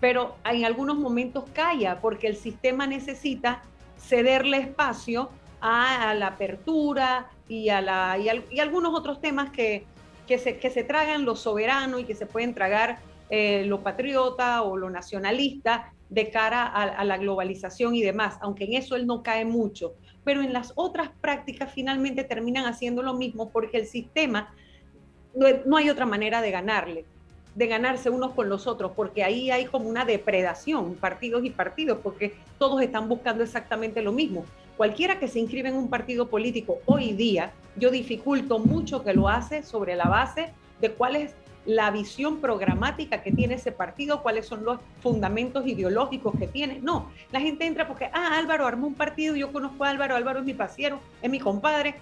Pero 0.00 0.36
en 0.44 0.64
algunos 0.64 0.98
momentos 0.98 1.44
calla 1.54 2.00
porque 2.00 2.26
el 2.26 2.36
sistema 2.36 2.86
necesita 2.86 3.62
cederle 3.96 4.58
espacio 4.58 5.30
a, 5.60 6.14
la 6.14 6.28
apertura 6.28 7.30
y 7.48 7.70
a, 7.70 7.80
la, 7.80 8.18
y, 8.18 8.58
algunos 8.58 8.94
otros 8.94 9.20
temas 9.20 9.50
que, 9.50 9.84
que, 10.26 10.38
se, 10.38 10.58
que 10.58 10.70
se 10.70 10.84
tragan 10.84 11.24
lo 11.24 11.36
soberano 11.36 11.98
y 11.98 12.04
que 12.04 12.14
se 12.14 12.26
pueden 12.26 12.54
tragar 12.54 12.98
eh, 13.28 13.64
lo 13.66 13.82
patriota 13.82 14.62
o 14.62 14.76
lo 14.76 14.88
nacionalista 14.88 15.92
de 16.08 16.30
cara 16.30 16.64
a, 16.66 17.02
la 17.04 17.18
globalización 17.18 17.96
y 17.96 18.02
demás, 18.02 18.38
aunque 18.40 18.64
en 18.64 18.74
eso 18.74 18.94
él 18.94 19.08
no 19.08 19.24
cae 19.24 19.44
mucho, 19.44 19.94
pero 20.22 20.40
en 20.40 20.52
las 20.52 20.72
otras 20.76 21.10
prácticas 21.20 21.72
finalmente 21.72 22.22
terminan 22.22 22.66
haciendo 22.66 23.02
lo 23.02 23.14
mismo 23.14 23.50
porque 23.50 23.78
el 23.78 23.86
sistema 23.86 24.54
no, 25.34 25.76
hay 25.76 25.90
otra 25.90 26.06
manera 26.06 26.40
de 26.40 26.52
ganarle, 26.52 27.04
de 27.56 27.66
ganarse 27.66 28.10
unos 28.10 28.34
con 28.34 28.50
los 28.50 28.66
otros, 28.66 28.92
porque 28.94 29.24
ahí 29.24 29.50
hay 29.50 29.64
como 29.64 29.88
una 29.88 30.04
depredación, 30.04 30.94
partidos 30.94 31.42
y 31.44 31.50
partidos, 31.50 31.98
porque 32.02 32.34
todos 32.58 32.82
están 32.82 33.08
buscando 33.08 33.42
exactamente 33.42 34.02
lo 34.02 34.12
mismo. 34.12 34.44
Cualquiera 34.76 35.18
que 35.18 35.26
se 35.26 35.40
inscribe 35.40 35.70
en 35.70 35.76
un 35.76 35.88
partido 35.88 36.28
político 36.28 36.78
hoy 36.84 37.14
día, 37.14 37.52
yo 37.76 37.90
dificulto 37.90 38.58
mucho 38.58 39.02
que 39.02 39.14
lo 39.14 39.28
hace 39.28 39.62
sobre 39.62 39.96
la 39.96 40.04
base 40.04 40.52
de 40.82 40.92
cuál 40.92 41.16
es 41.16 41.34
la 41.64 41.90
visión 41.90 42.42
programática 42.42 43.22
que 43.22 43.32
tiene 43.32 43.54
ese 43.54 43.72
partido, 43.72 44.22
cuáles 44.22 44.46
son 44.46 44.62
los 44.62 44.78
fundamentos 45.00 45.66
ideológicos 45.66 46.34
que 46.38 46.46
tiene. 46.46 46.78
No, 46.80 47.10
la 47.32 47.40
gente 47.40 47.64
entra 47.66 47.88
porque, 47.88 48.10
ah, 48.12 48.36
Álvaro 48.36 48.66
armó 48.66 48.86
un 48.86 48.94
partido, 48.94 49.34
yo 49.34 49.50
conozco 49.50 49.82
a 49.82 49.88
Álvaro, 49.88 50.14
Álvaro 50.14 50.40
es 50.40 50.44
mi 50.44 50.54
pasiero, 50.54 51.00
es 51.22 51.30
mi 51.30 51.40
compadre, 51.40 51.94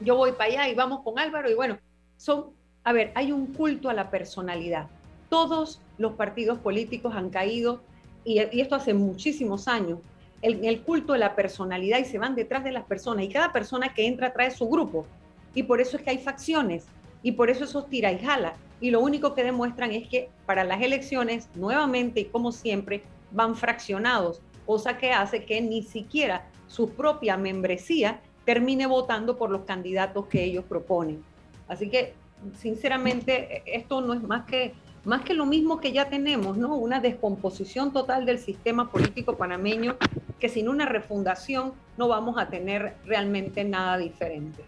yo 0.00 0.16
voy 0.16 0.32
para 0.32 0.44
allá 0.44 0.68
y 0.68 0.74
vamos 0.74 1.02
con 1.04 1.18
Álvaro 1.18 1.50
y 1.50 1.54
bueno, 1.54 1.78
son, 2.16 2.46
a 2.84 2.92
ver, 2.92 3.12
hay 3.14 3.32
un 3.32 3.46
culto 3.46 3.88
a 3.90 3.94
la 3.94 4.10
personalidad. 4.10 4.88
Todos 5.28 5.80
los 5.98 6.14
partidos 6.14 6.58
políticos 6.58 7.14
han 7.14 7.30
caído, 7.30 7.80
y, 8.24 8.38
esto 8.38 8.74
hace 8.74 8.94
muchísimos 8.94 9.68
años, 9.68 9.98
el, 10.42 10.64
el 10.64 10.80
culto 10.82 11.12
de 11.12 11.18
la 11.18 11.36
personalidad 11.36 11.98
y 11.98 12.04
se 12.04 12.18
van 12.18 12.34
detrás 12.34 12.64
de 12.64 12.72
las 12.72 12.84
personas 12.84 13.24
y 13.24 13.28
cada 13.28 13.52
persona 13.52 13.92
que 13.92 14.06
entra 14.06 14.32
trae 14.32 14.50
su 14.50 14.68
grupo. 14.68 15.06
Y 15.54 15.64
por 15.64 15.80
eso 15.80 15.96
es 15.96 16.02
que 16.02 16.10
hay 16.10 16.18
facciones 16.18 16.86
y 17.22 17.32
por 17.32 17.50
eso 17.50 17.64
esos 17.64 17.88
tira 17.88 18.10
y 18.12 18.18
jala 18.18 18.54
y 18.80 18.90
lo 18.90 19.00
único 19.00 19.34
que 19.34 19.44
demuestran 19.44 19.92
es 19.92 20.08
que 20.08 20.30
para 20.46 20.64
las 20.64 20.80
elecciones, 20.80 21.48
nuevamente 21.54 22.20
y 22.20 22.24
como 22.24 22.50
siempre, 22.50 23.02
van 23.30 23.54
fraccionados, 23.54 24.40
cosa 24.66 24.96
que 24.96 25.12
hace 25.12 25.44
que 25.44 25.60
ni 25.60 25.82
siquiera 25.82 26.48
su 26.66 26.90
propia 26.90 27.36
membresía 27.36 28.20
termine 28.44 28.86
votando 28.86 29.36
por 29.36 29.50
los 29.50 29.62
candidatos 29.62 30.26
que 30.26 30.42
ellos 30.42 30.64
proponen. 30.64 31.22
Así 31.68 31.90
que, 31.90 32.14
sinceramente, 32.58 33.62
esto 33.66 34.00
no 34.00 34.14
es 34.14 34.22
más 34.22 34.46
que, 34.46 34.74
más 35.04 35.22
que 35.22 35.34
lo 35.34 35.46
mismo 35.46 35.80
que 35.80 35.92
ya 35.92 36.08
tenemos, 36.08 36.56
¿no? 36.56 36.74
Una 36.74 37.00
descomposición 37.00 37.92
total 37.92 38.26
del 38.26 38.38
sistema 38.38 38.90
político 38.90 39.36
panameño 39.36 39.96
que 40.38 40.48
sin 40.48 40.68
una 40.68 40.86
refundación 40.86 41.72
no 41.96 42.08
vamos 42.08 42.38
a 42.38 42.48
tener 42.48 42.96
realmente 43.04 43.64
nada 43.64 43.98
diferente. 43.98 44.64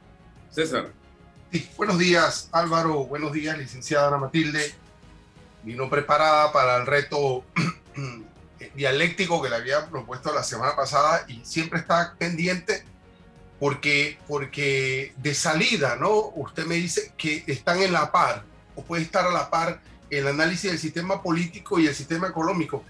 César 0.50 0.93
buenos 1.76 1.99
días 1.99 2.49
Álvaro, 2.52 3.05
buenos 3.05 3.33
días 3.33 3.59
licenciada 3.59 4.09
Ana 4.09 4.19
Matilde. 4.19 4.75
Vino 5.62 5.88
preparada 5.88 6.52
para 6.52 6.79
el 6.79 6.87
reto 6.87 7.45
dialéctico 8.75 9.43
que 9.43 9.50
le 9.50 9.57
había 9.57 9.88
propuesto 9.88 10.35
la 10.35 10.43
semana 10.43 10.75
pasada 10.75 11.25
y 11.29 11.45
siempre 11.45 11.81
está 11.81 12.14
pendiente 12.19 12.85
porque, 13.62 14.19
porque 14.26 15.14
de 15.19 15.35
salida, 15.37 15.95
¿no? 15.95 16.33
Usted 16.35 16.66
me 16.66 16.75
dice 16.75 17.12
que 17.16 17.45
están 17.47 17.81
en 17.81 17.92
la 17.92 18.11
par 18.11 18.42
o 18.75 18.83
puede 18.83 19.04
estar 19.04 19.25
a 19.25 19.31
la 19.31 19.50
par 19.50 19.81
el 20.11 20.26
análisis 20.26 20.69
del 20.69 20.81
sistema 20.81 21.23
político 21.23 21.78
y 21.78 21.87
el 21.87 21.95
sistema 21.95 22.26
económico. 22.26 22.83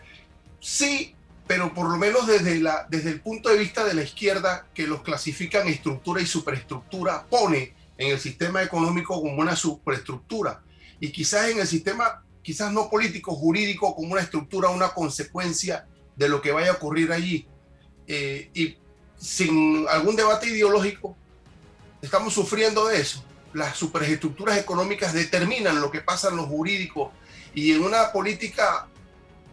Sí, 0.60 1.14
pero 1.46 1.74
por 1.74 1.90
lo 1.90 1.98
menos 1.98 2.26
desde, 2.26 2.58
la, 2.58 2.86
desde 2.88 3.10
el 3.10 3.20
punto 3.20 3.50
de 3.50 3.58
vista 3.58 3.84
de 3.84 3.92
la 3.92 4.02
izquierda 4.02 4.66
que 4.72 4.86
los 4.86 5.02
clasifican 5.02 5.68
estructura 5.68 6.22
y 6.22 6.26
superestructura, 6.26 7.26
pone 7.26 7.74
en 7.98 8.12
el 8.12 8.18
sistema 8.18 8.62
económico 8.62 9.20
como 9.20 9.42
una 9.42 9.54
superestructura 9.54 10.62
y 11.00 11.12
quizás 11.12 11.50
en 11.50 11.60
el 11.60 11.66
sistema, 11.66 12.24
quizás 12.40 12.72
no 12.72 12.88
político, 12.88 13.34
jurídico, 13.34 13.94
como 13.94 14.12
una 14.12 14.22
estructura, 14.22 14.70
una 14.70 14.88
consecuencia 14.88 15.86
de 16.16 16.30
lo 16.30 16.40
que 16.40 16.50
vaya 16.50 16.70
a 16.70 16.76
ocurrir 16.76 17.12
allí. 17.12 17.46
Eh, 18.06 18.50
y 18.54 18.78
sin 19.22 19.86
algún 19.88 20.16
debate 20.16 20.48
ideológico, 20.48 21.16
estamos 22.02 22.34
sufriendo 22.34 22.88
de 22.88 23.00
eso. 23.00 23.24
Las 23.54 23.76
superestructuras 23.76 24.58
económicas 24.58 25.12
determinan 25.12 25.80
lo 25.80 25.92
que 25.92 26.00
pasa 26.00 26.30
en 26.30 26.36
lo 26.36 26.46
jurídico 26.46 27.12
y 27.54 27.72
en 27.72 27.84
una 27.84 28.10
política 28.10 28.88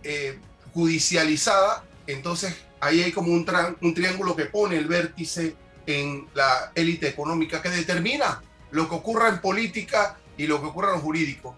eh, 0.02 0.40
judicializada, 0.74 1.84
entonces 2.08 2.56
ahí 2.80 3.04
hay 3.04 3.12
como 3.12 3.32
un, 3.32 3.46
un 3.82 3.94
triángulo 3.94 4.36
que 4.36 4.46
pone 4.46 4.76
el 4.76 4.88
vértice 4.88 5.56
en 5.86 6.28
la 6.34 6.72
élite 6.74 7.08
económica 7.08 7.62
que 7.62 7.70
determina 7.70 8.42
lo 8.72 8.90
que 8.90 8.96
ocurra 8.96 9.30
en 9.30 9.40
política 9.40 10.18
y 10.36 10.48
lo 10.48 10.60
que 10.62 10.68
ocurra 10.68 10.90
en 10.90 10.96
lo 10.96 11.02
jurídico. 11.02 11.56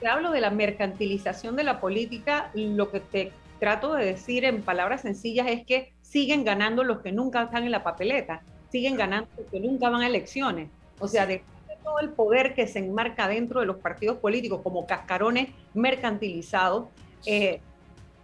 Te 0.00 0.08
hablo 0.08 0.32
de 0.32 0.40
la 0.40 0.50
mercantilización 0.50 1.54
de 1.54 1.64
la 1.64 1.80
política, 1.80 2.50
lo 2.54 2.90
que 2.90 3.00
te 3.00 3.32
trato 3.60 3.94
de 3.94 4.06
decir 4.06 4.44
en 4.44 4.62
palabras 4.62 5.02
sencillas 5.02 5.46
es 5.48 5.66
que 5.66 5.92
siguen 6.10 6.44
ganando 6.44 6.84
los 6.84 7.00
que 7.00 7.12
nunca 7.12 7.42
están 7.42 7.64
en 7.64 7.70
la 7.70 7.82
papeleta, 7.82 8.42
siguen 8.70 8.96
ganando 8.96 9.28
los 9.36 9.46
que 9.50 9.60
nunca 9.60 9.90
van 9.90 10.02
a 10.02 10.06
elecciones. 10.06 10.70
O 10.98 11.08
sea, 11.08 11.26
de 11.26 11.42
todo 11.82 12.00
el 12.00 12.10
poder 12.10 12.54
que 12.54 12.66
se 12.66 12.80
enmarca 12.80 13.28
dentro 13.28 13.60
de 13.60 13.66
los 13.66 13.76
partidos 13.76 14.18
políticos 14.18 14.60
como 14.62 14.86
cascarones 14.86 15.50
mercantilizados, 15.74 16.88
eh, 17.26 17.60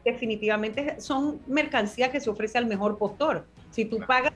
definitivamente 0.04 1.00
son 1.00 1.40
mercancías 1.46 2.10
que 2.10 2.20
se 2.20 2.30
ofrece 2.30 2.58
al 2.58 2.66
mejor 2.66 2.98
postor. 2.98 3.46
Si 3.70 3.84
tú 3.84 3.98
pagas 4.06 4.32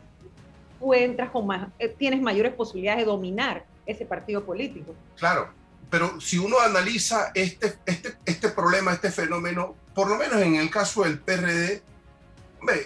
tú 0.79 0.95
entras 0.95 1.31
con 1.31 1.47
más, 1.47 1.69
eh, 1.79 1.89
tienes 1.89 2.21
mayores 2.21 2.55
posibilidades 2.55 3.01
de 3.01 3.07
dominar 3.07 3.65
ese 3.85 4.07
partido 4.07 4.45
político. 4.45 4.95
Claro, 5.17 5.51
pero 5.91 6.21
si 6.21 6.39
uno 6.39 6.61
analiza 6.61 7.33
este, 7.35 7.79
este, 7.87 8.17
este 8.25 8.49
problema, 8.51 8.93
este 8.93 9.11
fenómeno, 9.11 9.75
por 9.95 10.09
lo 10.09 10.17
menos 10.17 10.41
en 10.41 10.55
el 10.55 10.71
caso 10.71 11.03
del 11.03 11.19
PRD, 11.19 11.83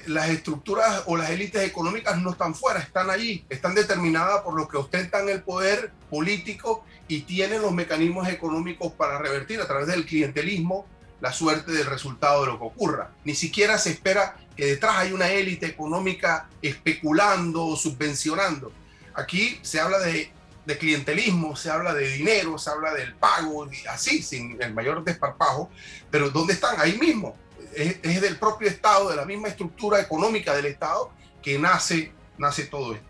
las 0.07 0.29
estructuras 0.29 1.05
o 1.07 1.17
las 1.17 1.31
élites 1.31 1.63
económicas 1.63 2.21
no 2.21 2.33
están 2.33 2.55
fuera, 2.55 2.81
están 2.81 3.11
allí, 3.11 3.45
están 3.49 3.75
determinadas 3.75 4.43
por 4.43 4.55
los 4.55 4.69
que 4.69 4.77
ostentan 4.77 5.29
el 5.29 5.43
poder 5.43 5.93
político 6.11 6.85
y 7.09 7.23
tienen 7.23 7.63
los 7.63 7.73
mecanismos 7.73 8.29
económicos 8.29 8.93
para 8.93 9.19
revertir 9.19 9.61
a 9.61 9.67
través 9.67 9.87
del 9.87 10.05
clientelismo 10.05 10.87
la 11.23 11.33
suerte 11.33 11.71
del 11.73 11.87
resultado 11.87 12.43
de 12.43 12.49
lo 12.49 12.59
que 12.59 12.65
ocurra. 12.65 13.11
Ni 13.25 13.35
siquiera 13.35 13.79
se 13.79 13.91
espera 13.91 14.37
que 14.57 14.67
detrás 14.67 14.97
hay 14.97 15.13
una 15.13 15.31
élite 15.31 15.67
económica 15.67 16.49
especulando 16.61 17.65
o 17.65 17.77
subvencionando. 17.77 18.73
Aquí 19.15 19.59
se 19.63 19.81
habla 19.81 19.99
de, 20.01 20.33
clientelismo, 20.79 21.55
se 21.55 21.71
habla 21.71 21.95
de 21.95 22.09
dinero, 22.09 22.59
se 22.59 22.71
habla 22.71 22.93
del 22.93 23.15
pago, 23.15 23.69
así, 23.89 24.23
sin 24.23 24.61
el 24.61 24.75
mayor 24.75 25.05
desparpajo, 25.05 25.71
pero 26.11 26.31
¿dónde 26.31 26.55
están? 26.55 26.81
Ahí 26.81 26.99
mismo. 26.99 27.37
Es, 27.75 28.21
del 28.21 28.39
propio 28.39 28.69
Estado, 28.69 29.11
de 29.11 29.17
la 29.17 29.25
misma 29.25 29.49
estructura 29.49 30.01
económica 30.01 30.55
del 30.55 30.67
Estado, 30.67 31.11
que 31.43 31.59
nace, 31.59 32.13
nace 32.39 32.67
todo 32.67 32.95
esto. 32.95 33.09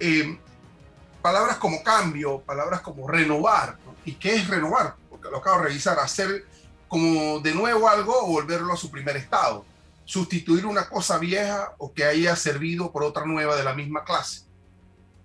Eh, 0.00 0.38
palabras 1.22 1.56
como 1.56 1.82
cambio, 1.82 2.40
palabras 2.40 2.80
como 2.80 3.08
renovar, 3.08 3.78
¿y 4.04 4.12
qué 4.14 4.36
es 4.36 4.48
renovar? 4.48 4.96
Porque 5.08 5.30
lo 5.30 5.38
acabo 5.38 5.58
de 5.58 5.68
revisar, 5.68 5.98
hacer 5.98 6.44
como 6.88 7.40
de 7.40 7.54
nuevo 7.54 7.88
algo 7.88 8.26
volverlo 8.26 8.72
a 8.72 8.76
su 8.76 8.90
primer 8.90 9.16
estado 9.16 9.64
sustituir 10.04 10.66
una 10.66 10.88
cosa 10.88 11.18
vieja 11.18 11.74
o 11.78 11.92
que 11.92 12.04
haya 12.04 12.36
servido 12.36 12.92
por 12.92 13.02
otra 13.02 13.24
nueva 13.24 13.56
de 13.56 13.64
la 13.64 13.74
misma 13.74 14.04
clase. 14.04 14.42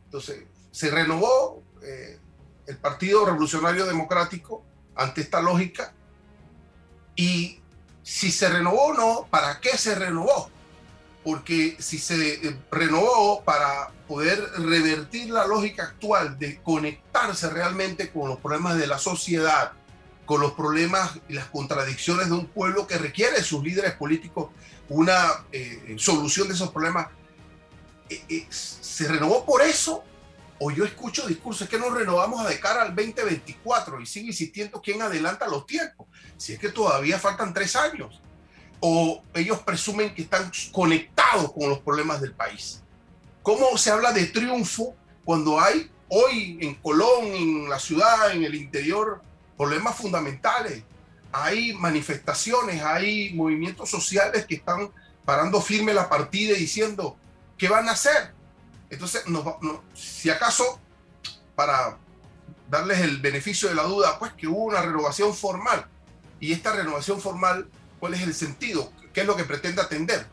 Entonces, 0.05 0.43
se 0.71 0.89
renovó 0.89 1.61
eh, 1.83 2.19
el 2.67 2.77
Partido 2.77 3.25
Revolucionario 3.25 3.85
Democrático 3.85 4.63
ante 4.95 5.21
esta 5.21 5.41
lógica 5.41 5.93
y 7.15 7.58
si 8.09 8.31
se 8.31 8.49
renovó 8.49 8.87
o 8.87 8.93
no, 8.95 9.27
¿para 9.29 9.59
qué 9.61 9.77
se 9.77 9.93
renovó? 9.93 10.49
Porque 11.23 11.77
si 11.77 11.99
se 11.99 12.47
eh, 12.47 12.57
renovó 12.71 13.43
para 13.43 13.91
poder 14.07 14.39
revertir 14.57 15.29
la 15.29 15.45
lógica 15.45 15.83
actual 15.83 16.39
de 16.39 16.59
conectarse 16.63 17.51
realmente 17.51 18.09
con 18.09 18.27
los 18.27 18.39
problemas 18.39 18.79
de 18.79 18.87
la 18.87 18.97
sociedad, 18.97 19.73
con 20.25 20.41
los 20.41 20.53
problemas 20.53 21.19
y 21.27 21.33
las 21.33 21.45
contradicciones 21.45 22.29
de 22.29 22.33
un 22.33 22.47
pueblo 22.47 22.87
que 22.87 22.97
requiere 22.97 23.37
de 23.37 23.43
sus 23.43 23.63
líderes 23.63 23.93
políticos 23.93 24.49
una 24.89 25.45
eh, 25.51 25.95
solución 25.99 26.47
de 26.47 26.55
esos 26.55 26.71
problemas. 26.71 27.09
Eh, 28.09 28.47
¿Se 28.49 29.07
renovó 29.07 29.45
por 29.45 29.61
eso 29.61 30.03
o 30.59 30.71
yo 30.71 30.83
escucho 30.83 31.25
discursos, 31.25 31.69
que 31.69 31.79
nos 31.79 31.93
renovamos 31.93 32.47
de 32.47 32.59
cara 32.59 32.81
al 32.81 32.95
2024 32.95 34.01
y 34.01 34.05
sigue 34.05 34.27
insistiendo 34.27 34.81
quién 34.81 35.01
adelanta 35.01 35.47
los 35.47 35.65
tiempos, 35.65 36.07
si 36.39 36.53
es 36.53 36.60
que 36.60 36.69
todavía 36.69 37.19
faltan 37.19 37.53
tres 37.53 37.75
años, 37.75 38.22
o 38.79 39.22
ellos 39.34 39.60
presumen 39.60 40.15
que 40.15 40.22
están 40.22 40.50
conectados 40.72 41.51
con 41.51 41.69
los 41.69 41.79
problemas 41.79 42.22
del 42.22 42.34
país. 42.34 42.81
¿Cómo 43.43 43.77
se 43.77 43.91
habla 43.91 44.13
de 44.13 44.25
triunfo 44.27 44.96
cuando 45.25 45.60
hay 45.60 45.91
hoy 46.08 46.58
en 46.62 46.75
Colón, 46.75 47.25
en 47.25 47.69
la 47.69 47.77
ciudad, 47.77 48.31
en 48.31 48.46
el 48.46 48.55
interior, 48.55 49.22
problemas 49.58 49.98
fundamentales? 49.98 50.84
Hay 51.34 51.74
manifestaciones, 51.74 52.81
hay 52.81 53.34
movimientos 53.34 53.89
sociales 53.89 54.46
que 54.46 54.55
están 54.55 54.89
parando 55.25 55.62
firme 55.62 55.93
la 55.93 56.08
partida 56.08 56.53
y 56.55 56.62
diciendo, 56.62 57.17
¿qué 57.58 57.67
van 57.67 57.89
a 57.89 57.91
hacer? 57.91 58.34
Entonces, 58.89 59.25
si 59.93 60.29
acaso, 60.29 60.79
para 61.53 61.98
darles 62.69 63.00
el 63.00 63.17
beneficio 63.17 63.67
de 63.67 63.75
la 63.75 63.84
duda, 63.84 64.17
pues 64.17 64.31
que 64.34 64.48
hubo 64.48 64.63
una 64.63 64.81
renovación 64.81 65.36
formal. 65.36 65.86
Y 66.39 66.53
esta 66.53 66.74
renovación 66.74 67.19
formal, 67.19 67.67
¿cuál 68.00 68.13
es 68.13 68.22
el 68.22 68.34
sentido? 68.34 68.91
¿Qué 69.13 69.22
es 69.22 69.27
lo 69.27 69.36
que 69.36 69.43
pretende 69.43 69.81
atender? 69.81 70.25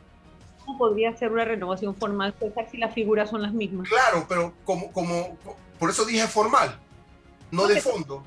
¿Cómo 0.65 0.79
podría 0.79 1.17
ser 1.17 1.31
una 1.33 1.45
renovación 1.45 1.95
formal 1.95 2.35
si 2.71 2.77
las 2.79 2.95
figuras 2.95 3.31
son 3.31 3.43
las 3.43 3.53
mismas? 3.53 3.89
Claro, 3.89 4.27
pero 4.29 4.53
como, 4.65 4.93
como 4.93 5.37
por 5.79 5.91
eso 5.91 6.05
dije 6.05 6.27
formal, 6.27 6.79
no 7.51 7.67
de 7.67 7.81
fondo. 7.81 8.25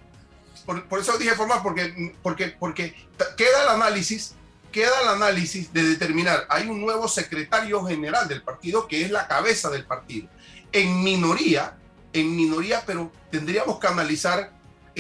Por, 0.65 0.87
por, 0.87 0.99
eso 0.99 1.17
dije 1.17 1.35
formal, 1.35 1.59
porque, 1.63 2.15
porque, 2.21 2.55
porque 2.59 2.95
queda 3.35 3.63
el 3.63 3.69
análisis 3.69 4.35
queda 4.71 5.01
el 5.01 5.09
análisis 5.09 5.73
de 5.73 5.83
determinar, 5.83 6.45
hay 6.49 6.67
un 6.67 6.81
nuevo 6.81 7.07
secretario 7.07 7.83
general 7.85 8.27
del 8.27 8.43
partido 8.43 8.87
que 8.87 9.03
es 9.03 9.11
la 9.11 9.27
cabeza 9.27 9.69
del 9.69 9.85
partido, 9.85 10.27
en 10.71 11.03
minoría, 11.03 11.77
en 12.13 12.35
minoría, 12.35 12.83
pero 12.85 13.11
tendríamos 13.31 13.79
que 13.79 13.87
analizar 13.87 14.51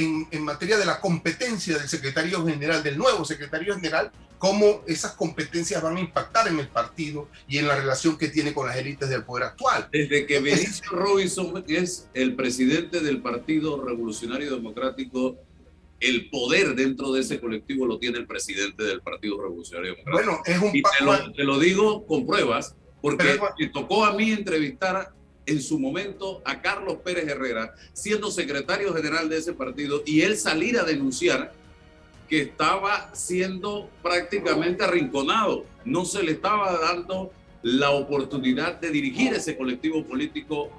en, 0.03 0.27
en 0.31 0.43
materia 0.43 0.77
de 0.77 0.85
la 0.85 0.99
competencia 0.99 1.77
del 1.77 1.87
secretario 1.87 2.45
general, 2.45 2.83
del 2.83 2.97
nuevo 2.97 3.25
secretario 3.25 3.75
general, 3.75 4.11
cómo 4.37 4.83
esas 4.87 5.13
competencias 5.13 5.81
van 5.81 5.97
a 5.97 5.99
impactar 5.99 6.47
en 6.47 6.59
el 6.59 6.67
partido 6.69 7.27
y 7.47 7.57
en 7.57 7.67
la 7.67 7.75
relación 7.75 8.17
que 8.17 8.29
tiene 8.29 8.53
con 8.53 8.67
las 8.67 8.77
élites 8.77 9.09
del 9.09 9.23
poder 9.23 9.43
actual. 9.45 9.89
Desde 9.91 10.25
que 10.25 10.39
Benicio 10.39 10.91
Robinson 10.91 11.63
es 11.67 12.09
el 12.13 12.35
presidente 12.35 13.01
del 13.01 13.21
Partido 13.21 13.83
Revolucionario 13.83 14.55
Democrático 14.55 15.37
el 15.99 16.29
poder 16.29 16.75
dentro 16.75 17.11
de 17.11 17.21
ese 17.21 17.39
colectivo 17.39 17.85
lo 17.85 17.99
tiene 17.99 18.19
el 18.19 18.25
presidente 18.25 18.83
del 18.83 19.01
Partido 19.01 19.41
Revolucionario 19.41 19.95
Democrático. 19.95 20.31
Bueno, 20.31 20.41
es 20.45 20.61
un 20.61 20.75
y 20.75 20.81
te 21.35 21.43
lo, 21.43 21.59
digo 21.59 22.05
con 22.05 22.25
pruebas, 22.25 22.75
porque 23.01 23.37
me 23.59 23.67
tocó 23.67 24.05
a 24.05 24.13
mí 24.13 24.31
entrevistar 24.31 25.13
en 25.49 25.61
su 25.61 25.79
momento 25.79 26.41
a 26.45 26.61
Carlos 26.61 26.97
Pérez 27.03 27.27
Herrera, 27.27 27.73
siendo 27.93 28.31
secretario 28.31 28.93
general 28.93 29.29
de 29.29 29.37
ese 29.37 29.53
partido, 29.53 30.03
y 30.05 30.21
él 30.21 30.37
salir 30.37 30.77
a 30.77 30.83
denunciar 30.83 31.53
que 32.29 32.41
estaba 32.41 33.09
siendo 33.13 33.89
prácticamente 34.03 34.83
arrinconado. 34.83 35.65
No 35.83 36.05
se 36.05 36.21
le 36.21 36.33
estaba 36.33 36.79
dando 36.79 37.31
la 37.63 37.89
oportunidad 37.89 38.79
de 38.79 38.91
dirigir 38.91 39.33
ese 39.33 39.57
colectivo 39.57 40.05
político 40.05 40.69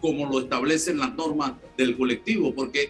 como 0.00 0.30
lo 0.30 0.40
establecen 0.40 0.98
las 0.98 1.14
normas 1.14 1.52
del 1.76 1.96
colectivo, 1.96 2.54
porque 2.54 2.88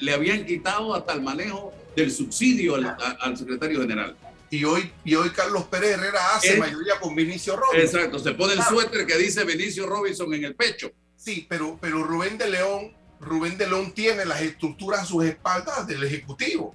le 0.00 0.12
habían 0.12 0.44
quitado 0.44 0.94
hasta 0.94 1.14
el 1.14 1.22
manejo 1.22 1.72
del 1.94 2.10
subsidio 2.10 2.74
al, 2.74 3.36
secretario 3.36 3.80
general. 3.80 4.16
Y 4.50 4.64
hoy, 4.64 4.92
y 5.04 5.14
hoy 5.14 5.30
Carlos 5.30 5.64
Pérez 5.64 5.92
Herrera 5.92 6.36
hace 6.36 6.56
mayoría 6.56 7.00
con 7.00 7.14
Vinicio 7.14 7.56
Robinson. 7.56 8.00
Exacto, 8.00 8.18
se 8.18 8.32
pone 8.32 8.52
el 8.52 8.62
suéter 8.62 9.06
que 9.06 9.16
dice 9.16 9.44
Vinicio 9.44 9.86
Robinson 9.86 10.32
en 10.34 10.44
el 10.44 10.54
pecho. 10.54 10.92
Sí, 11.16 11.46
pero, 11.48 11.78
pero 11.80 12.04
Rubén 12.04 12.38
de 12.38 12.48
León, 12.48 12.96
Rubén 13.20 13.58
de 13.58 13.66
León 13.66 13.92
tiene 13.92 14.24
las 14.24 14.42
estructuras 14.42 15.00
a 15.00 15.04
sus 15.06 15.24
espaldas 15.24 15.86
del 15.86 16.04
Ejecutivo. 16.04 16.74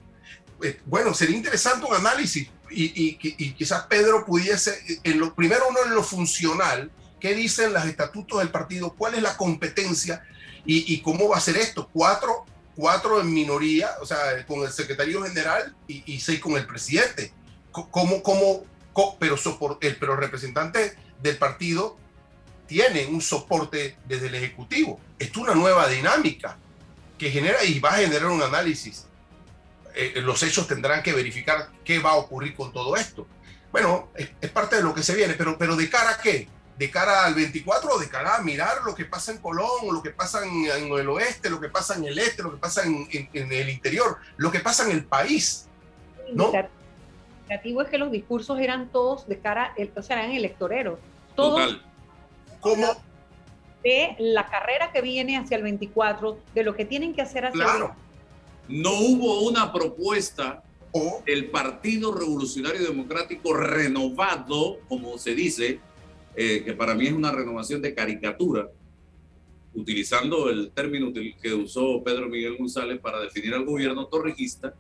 Eh, 0.62 0.80
bueno, 0.86 1.14
sería 1.14 1.38
interesante 1.38 1.86
un 1.86 1.96
análisis 1.96 2.50
y, 2.70 2.84
y, 2.84 3.18
y 3.22 3.54
quizás 3.54 3.84
Pedro 3.84 4.26
pudiese, 4.26 5.00
en 5.04 5.20
lo, 5.20 5.34
primero 5.34 5.66
uno 5.70 5.80
en 5.86 5.96
lo 5.96 6.04
funcional, 6.04 6.92
qué 7.20 7.34
dicen 7.34 7.72
los 7.72 7.86
estatutos 7.86 8.40
del 8.40 8.50
partido, 8.50 8.94
cuál 8.98 9.16
es 9.16 9.22
la 9.22 9.38
competencia 9.38 10.24
y, 10.66 10.94
y 10.94 11.02
cómo 11.02 11.30
va 11.30 11.38
a 11.38 11.42
ser 11.42 11.58
esto. 11.58 11.90
Cuatro 11.94 12.46
cuatro 12.80 13.20
en 13.20 13.34
minoría, 13.34 13.90
o 14.02 14.06
sea, 14.06 14.46
con 14.48 14.62
el 14.62 14.72
secretario 14.72 15.22
general 15.24 15.76
y, 15.86 16.18
seis 16.22 16.40
con 16.40 16.54
el 16.54 16.66
presidente. 16.66 17.34
¿Cómo, 17.72 18.24
cómo, 18.24 18.66
pero, 19.20 19.36
el, 19.82 19.96
pero 19.98 20.16
representante 20.16 20.96
del 21.22 21.38
partido 21.38 21.98
tiene 22.68 23.08
un 23.08 23.22
soporte 23.22 23.98
desde 24.06 24.28
el 24.28 24.36
Ejecutivo. 24.36 25.00
Es 25.18 25.36
una 25.38 25.56
nueva 25.56 25.88
dinámica 25.88 26.58
que 27.18 27.32
genera 27.32 27.64
y 27.64 27.80
va 27.80 27.90
a 27.90 27.98
generar 27.98 28.28
un 28.28 28.42
análisis. 28.42 29.06
Eh, 29.96 30.22
los 30.22 30.42
hechos 30.44 30.68
tendrán 30.68 31.04
que 31.04 31.14
verificar 31.14 31.70
qué 31.84 32.00
va 32.00 32.12
a 32.12 32.16
ocurrir 32.16 32.56
con 32.56 32.72
todo 32.72 32.96
esto. 32.96 33.28
Bueno, 33.72 34.10
es, 34.16 34.30
parte 34.52 34.78
de 34.78 34.84
lo 34.84 34.94
que 34.94 35.04
se 35.04 35.16
viene, 35.16 35.34
pero, 35.34 35.58
pero 35.58 35.76
¿de 35.76 35.90
cara 35.90 36.12
a 36.12 36.22
qué? 36.22 36.48
de 36.80 36.90
cara 36.90 37.26
al 37.26 37.36
24 37.36 37.94
o 37.94 38.00
de 38.00 38.08
cara 38.08 38.38
a 38.38 38.42
mirar 38.42 38.84
lo 38.86 38.96
que 38.96 39.04
pasa 39.04 39.34
en 39.34 39.40
Colón, 39.40 39.92
lo 39.92 40.02
que 40.02 40.12
pasa 40.12 40.46
en, 40.46 40.66
el 40.66 41.10
oeste, 41.10 41.50
lo 41.50 41.60
que 41.60 41.68
pasa 41.68 41.96
en 41.96 42.06
el 42.06 42.18
este, 42.18 42.42
lo 42.42 42.52
que 42.52 42.58
pasa 42.58 42.84
en, 42.86 43.06
el 43.34 43.70
interior, 43.70 44.18
lo 44.38 44.50
que 44.50 44.62
pasa 44.62 44.86
en 44.86 44.92
el 44.92 45.04
país. 45.04 45.68
¿no? 46.32 46.54
Negativo 47.50 47.82
es 47.82 47.90
que 47.90 47.98
los 47.98 48.12
discursos 48.12 48.60
eran 48.60 48.90
todos 48.90 49.28
de 49.28 49.40
cara, 49.40 49.74
o 49.96 50.02
sea, 50.02 50.20
eran 50.20 50.32
electoreros. 50.32 51.00
Todos. 51.36 51.80
¿Cómo? 52.60 52.86
De 53.84 54.16
la 54.20 54.46
carrera 54.46 54.92
que 54.92 55.02
viene 55.02 55.38
hacia 55.38 55.58
el 55.58 55.64
24, 55.64 56.38
de 56.54 56.64
lo 56.64 56.76
que 56.76 56.86
tienen 56.86 57.14
que 57.14 57.22
hacer 57.22 57.46
hacia 57.46 57.64
claro. 57.64 57.96
No 58.68 58.92
hubo 59.00 59.48
una 59.48 59.74
propuesta 59.74 60.64
del 61.26 61.50
Partido 61.50 62.14
Revolucionario 62.14 62.82
Democrático 62.84 63.54
renovado, 63.54 64.80
como 64.88 65.18
se 65.18 65.34
dice, 65.34 65.80
eh, 66.36 66.64
que 66.64 66.74
para 66.74 66.94
mí 66.94 67.08
es 67.08 67.14
una 67.14 67.32
renovación 67.32 67.82
de 67.82 67.96
caricatura, 67.96 68.68
utilizando 69.74 70.50
el 70.50 70.72
término 70.72 71.12
que 71.14 71.54
usó 71.54 72.04
Pedro 72.04 72.28
Miguel 72.28 72.58
González 72.58 73.00
para 73.00 73.20
definir 73.20 73.54
al 73.54 73.66
gobierno 73.66 74.08
torrijista, 74.08 74.74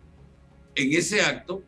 en 0.75 0.93
ese 0.93 1.21
acto 1.21 1.63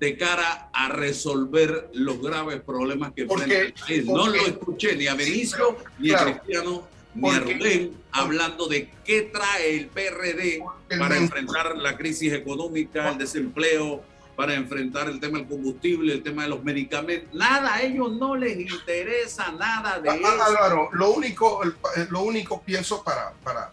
de 0.00 0.16
cara 0.16 0.70
a 0.72 0.88
resolver 0.88 1.90
los 1.92 2.20
graves 2.20 2.60
problemas 2.60 3.12
que 3.12 3.26
porque, 3.26 3.74
No 4.04 4.26
lo 4.26 4.46
escuché 4.46 4.96
ni 4.96 5.06
a 5.06 5.14
Benicio, 5.14 5.76
ni 5.98 6.12
a 6.12 6.24
Cristiano, 6.24 6.86
ni 7.14 7.30
a 7.30 7.40
Rubén 7.40 8.04
hablando 8.12 8.68
de 8.68 8.90
qué 9.04 9.22
trae 9.22 9.76
el 9.76 9.88
PRD 9.88 10.62
para 10.98 11.16
enfrentar 11.16 11.76
la 11.76 11.96
crisis 11.96 12.32
económica, 12.32 13.10
el 13.10 13.18
desempleo, 13.18 14.02
para 14.36 14.54
enfrentar 14.54 15.08
el 15.08 15.20
tema 15.20 15.38
del 15.38 15.46
combustible, 15.46 16.12
el 16.12 16.22
tema 16.22 16.44
de 16.44 16.48
los 16.48 16.62
medicamentos. 16.64 17.32
Nada, 17.34 17.74
a 17.74 17.82
ellos 17.82 18.12
no 18.12 18.36
les 18.36 18.58
interesa 18.58 19.52
nada 19.52 20.00
de 20.00 20.10
ah, 20.10 20.16
eso. 20.16 20.42
Álvaro, 20.42 20.88
lo 20.92 21.10
único, 21.10 21.60
lo 22.10 22.22
único 22.22 22.62
pienso 22.62 23.02
para, 23.02 23.32
para 23.44 23.72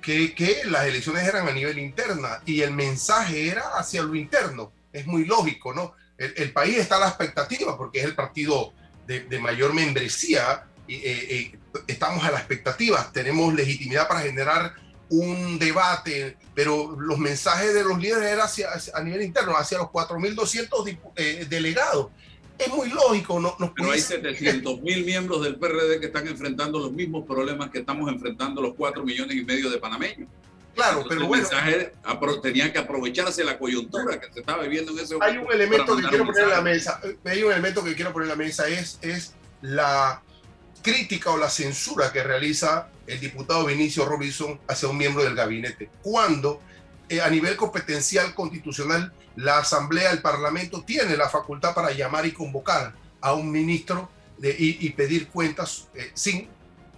que, 0.00 0.34
que, 0.34 0.62
las 0.66 0.86
elecciones 0.86 1.26
eran 1.26 1.48
a 1.48 1.52
nivel 1.52 1.78
interna 1.78 2.40
y 2.46 2.60
el 2.62 2.72
mensaje 2.72 3.48
era 3.48 3.62
hacia 3.78 4.02
lo 4.02 4.14
interno. 4.14 4.72
Es 4.92 5.06
muy 5.06 5.24
lógico, 5.24 5.72
¿no? 5.72 5.92
El, 6.18 6.52
país 6.52 6.76
está 6.76 6.96
a 6.96 7.00
la 7.00 7.08
expectativa 7.08 7.78
porque 7.78 8.00
es 8.00 8.04
el 8.04 8.14
partido 8.14 8.74
de, 9.06 9.20
de 9.20 9.38
mayor 9.38 9.72
membresía 9.72 10.66
y 10.90 10.96
eh, 10.96 11.02
eh, 11.04 11.58
estamos 11.86 12.24
a 12.24 12.32
la 12.32 12.38
expectativa. 12.38 13.10
Tenemos 13.12 13.54
legitimidad 13.54 14.08
para 14.08 14.20
generar 14.20 14.74
un 15.08 15.58
debate, 15.58 16.36
pero 16.54 16.96
los 16.98 17.18
mensajes 17.18 17.72
de 17.72 17.84
los 17.84 17.98
líderes 17.98 18.28
eran 18.28 18.46
hacia, 18.46 18.68
a 18.94 19.02
nivel 19.02 19.22
interno, 19.22 19.56
hacia 19.56 19.78
los 19.78 19.88
4.200 19.88 20.98
eh, 21.16 21.46
delegados. 21.48 22.08
Es 22.58 22.68
muy 22.68 22.90
lógico. 22.90 23.38
No, 23.38 23.56
pero 23.74 23.92
hay 23.92 24.00
700 24.00 24.82
mil 24.82 25.04
miembros 25.04 25.42
del 25.42 25.56
PRD 25.56 26.00
que 26.00 26.06
están 26.06 26.26
enfrentando 26.26 26.78
los 26.80 26.92
mismos 26.92 27.24
problemas 27.24 27.70
que 27.70 27.78
estamos 27.78 28.10
enfrentando 28.10 28.60
los 28.60 28.74
4 28.74 29.04
millones 29.04 29.36
y 29.36 29.44
medio 29.44 29.70
de 29.70 29.78
panameños. 29.78 30.28
Claro, 30.74 31.04
pero 31.08 31.26
bueno. 31.26 31.48
El 31.50 31.50
mensaje 31.50 31.92
tenía 32.42 32.72
que 32.72 32.78
aprovecharse 32.78 33.44
la 33.44 33.58
coyuntura 33.58 34.20
que 34.20 34.32
se 34.32 34.40
estaba 34.40 34.62
viviendo 34.62 34.92
en 34.92 35.00
ese 35.00 35.16
Hay 35.20 35.38
un 35.38 35.52
elemento 35.52 35.96
que 35.96 36.02
quiero 36.08 36.24
poner 36.26 36.44
en 36.44 36.50
la 36.50 36.62
mesa. 36.62 37.00
Hay 37.24 37.42
un 37.42 37.52
elemento 37.52 37.84
que 37.84 37.94
quiero 37.94 38.12
poner 38.12 38.26
en 38.26 38.38
la 38.38 38.44
mesa 38.44 38.68
es, 38.68 38.98
es 39.02 39.34
la 39.62 40.22
crítica 40.82 41.30
o 41.30 41.36
la 41.36 41.50
censura 41.50 42.12
que 42.12 42.22
realiza 42.22 42.88
el 43.06 43.20
diputado 43.20 43.66
Vinicio 43.66 44.04
Robinson 44.04 44.60
hacia 44.68 44.88
un 44.88 44.96
miembro 44.96 45.22
del 45.22 45.34
gabinete, 45.34 45.90
cuando 46.02 46.60
eh, 47.08 47.20
a 47.20 47.28
nivel 47.28 47.56
competencial 47.56 48.34
constitucional 48.34 49.12
la 49.36 49.58
Asamblea, 49.58 50.12
el 50.12 50.22
Parlamento 50.22 50.82
tiene 50.82 51.16
la 51.16 51.28
facultad 51.28 51.74
para 51.74 51.90
llamar 51.92 52.26
y 52.26 52.32
convocar 52.32 52.94
a 53.20 53.32
un 53.32 53.50
ministro 53.50 54.08
de, 54.38 54.54
y, 54.58 54.88
pedir 54.90 55.28
cuentas 55.28 55.88
eh, 55.94 56.10
sin, 56.14 56.48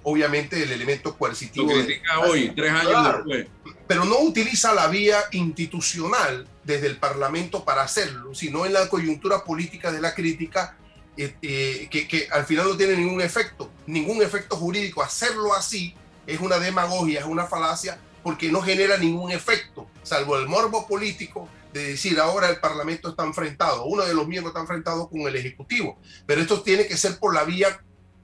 obviamente, 0.02 0.62
el 0.62 0.72
elemento 0.72 1.16
coercitivo. 1.16 1.72
Lo 1.72 1.84
critica 1.84 2.20
hoy, 2.20 2.52
tres 2.54 2.72
años 2.72 3.14
después. 3.26 3.46
Pero 3.86 4.04
no 4.04 4.20
utiliza 4.20 4.72
la 4.72 4.88
vía 4.88 5.18
institucional 5.32 6.46
desde 6.64 6.86
el 6.86 6.96
Parlamento 6.96 7.64
para 7.64 7.82
hacerlo, 7.82 8.34
sino 8.34 8.64
en 8.64 8.72
la 8.72 8.88
coyuntura 8.88 9.44
política 9.44 9.92
de 9.92 10.00
la 10.00 10.14
crítica 10.14 10.76
eh, 11.16 11.88
que, 11.90 12.08
que, 12.08 12.28
al 12.30 12.46
final 12.46 12.68
no 12.68 12.76
tiene 12.76 12.96
ningún 12.96 13.20
efecto, 13.20 13.70
ningún 13.86 14.22
efecto 14.22 14.56
jurídico 14.56 15.02
hacerlo 15.02 15.52
así, 15.52 15.94
es 16.26 16.40
una 16.40 16.58
demagogia, 16.58 17.20
es 17.20 17.26
una 17.26 17.44
falacia, 17.44 17.98
porque 18.22 18.50
no 18.50 18.62
genera 18.62 18.96
ningún 18.96 19.30
efecto, 19.30 19.86
salvo 20.02 20.38
el 20.38 20.48
morbo 20.48 20.86
político 20.86 21.48
de 21.72 21.88
decir 21.88 22.18
ahora 22.18 22.48
el 22.48 22.60
Parlamento 22.60 23.10
está 23.10 23.24
enfrentado, 23.24 23.84
uno 23.84 24.04
de 24.04 24.14
los 24.14 24.26
miembros 24.26 24.52
está 24.52 24.60
enfrentado 24.60 25.08
con 25.08 25.20
el 25.22 25.36
Ejecutivo, 25.36 25.98
pero 26.24 26.40
esto 26.40 26.62
tiene 26.62 26.86
que 26.86 26.96
ser 26.96 27.18
por 27.18 27.34
la 27.34 27.44
vía 27.44 27.82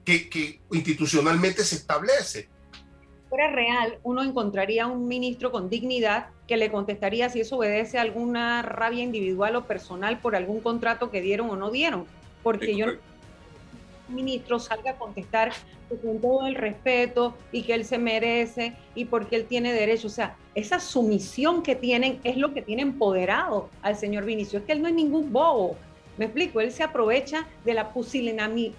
que, 0.09 0.29
que 0.29 0.61
institucionalmente 0.71 1.63
se 1.63 1.75
establece 1.75 2.49
fuera 3.29 3.51
real, 3.51 3.99
uno 4.03 4.23
encontraría 4.23 4.87
un 4.87 5.07
ministro 5.07 5.51
con 5.51 5.69
dignidad 5.69 6.29
que 6.47 6.57
le 6.57 6.71
contestaría 6.71 7.29
si 7.29 7.41
eso 7.41 7.57
obedece 7.57 7.99
a 7.99 8.01
alguna 8.01 8.63
rabia 8.63 9.03
individual 9.03 9.55
o 9.55 9.65
personal 9.65 10.19
por 10.19 10.35
algún 10.35 10.61
contrato 10.61 11.11
que 11.11 11.21
dieron 11.21 11.49
o 11.51 11.55
no 11.55 11.69
dieron. 11.69 12.05
Porque 12.41 12.75
yo 12.75 12.87
un 12.87 14.15
ministro 14.15 14.57
salga 14.57 14.91
a 14.91 14.95
contestar 14.95 15.51
con 16.01 16.19
todo 16.19 16.47
el 16.47 16.55
respeto 16.55 17.35
y 17.51 17.61
que 17.61 17.75
él 17.75 17.85
se 17.85 17.99
merece 17.99 18.73
y 18.95 19.05
porque 19.05 19.35
él 19.35 19.45
tiene 19.45 19.73
derecho. 19.73 20.07
O 20.07 20.11
sea, 20.11 20.35
esa 20.55 20.79
sumisión 20.79 21.61
que 21.61 21.75
tienen 21.75 22.19
es 22.23 22.35
lo 22.35 22.55
que 22.55 22.63
tiene 22.63 22.81
empoderado 22.81 23.69
al 23.83 23.95
señor 23.95 24.25
Vinicio. 24.25 24.57
Es 24.57 24.65
que 24.65 24.71
él 24.71 24.81
no 24.81 24.87
es 24.87 24.95
ningún 24.95 25.31
bobo. 25.31 25.77
Me 26.17 26.25
explico, 26.25 26.61
él 26.61 26.71
se 26.71 26.81
aprovecha 26.81 27.47
de 27.63 27.75
la 27.75 27.93
pusilanimidad 27.93 28.73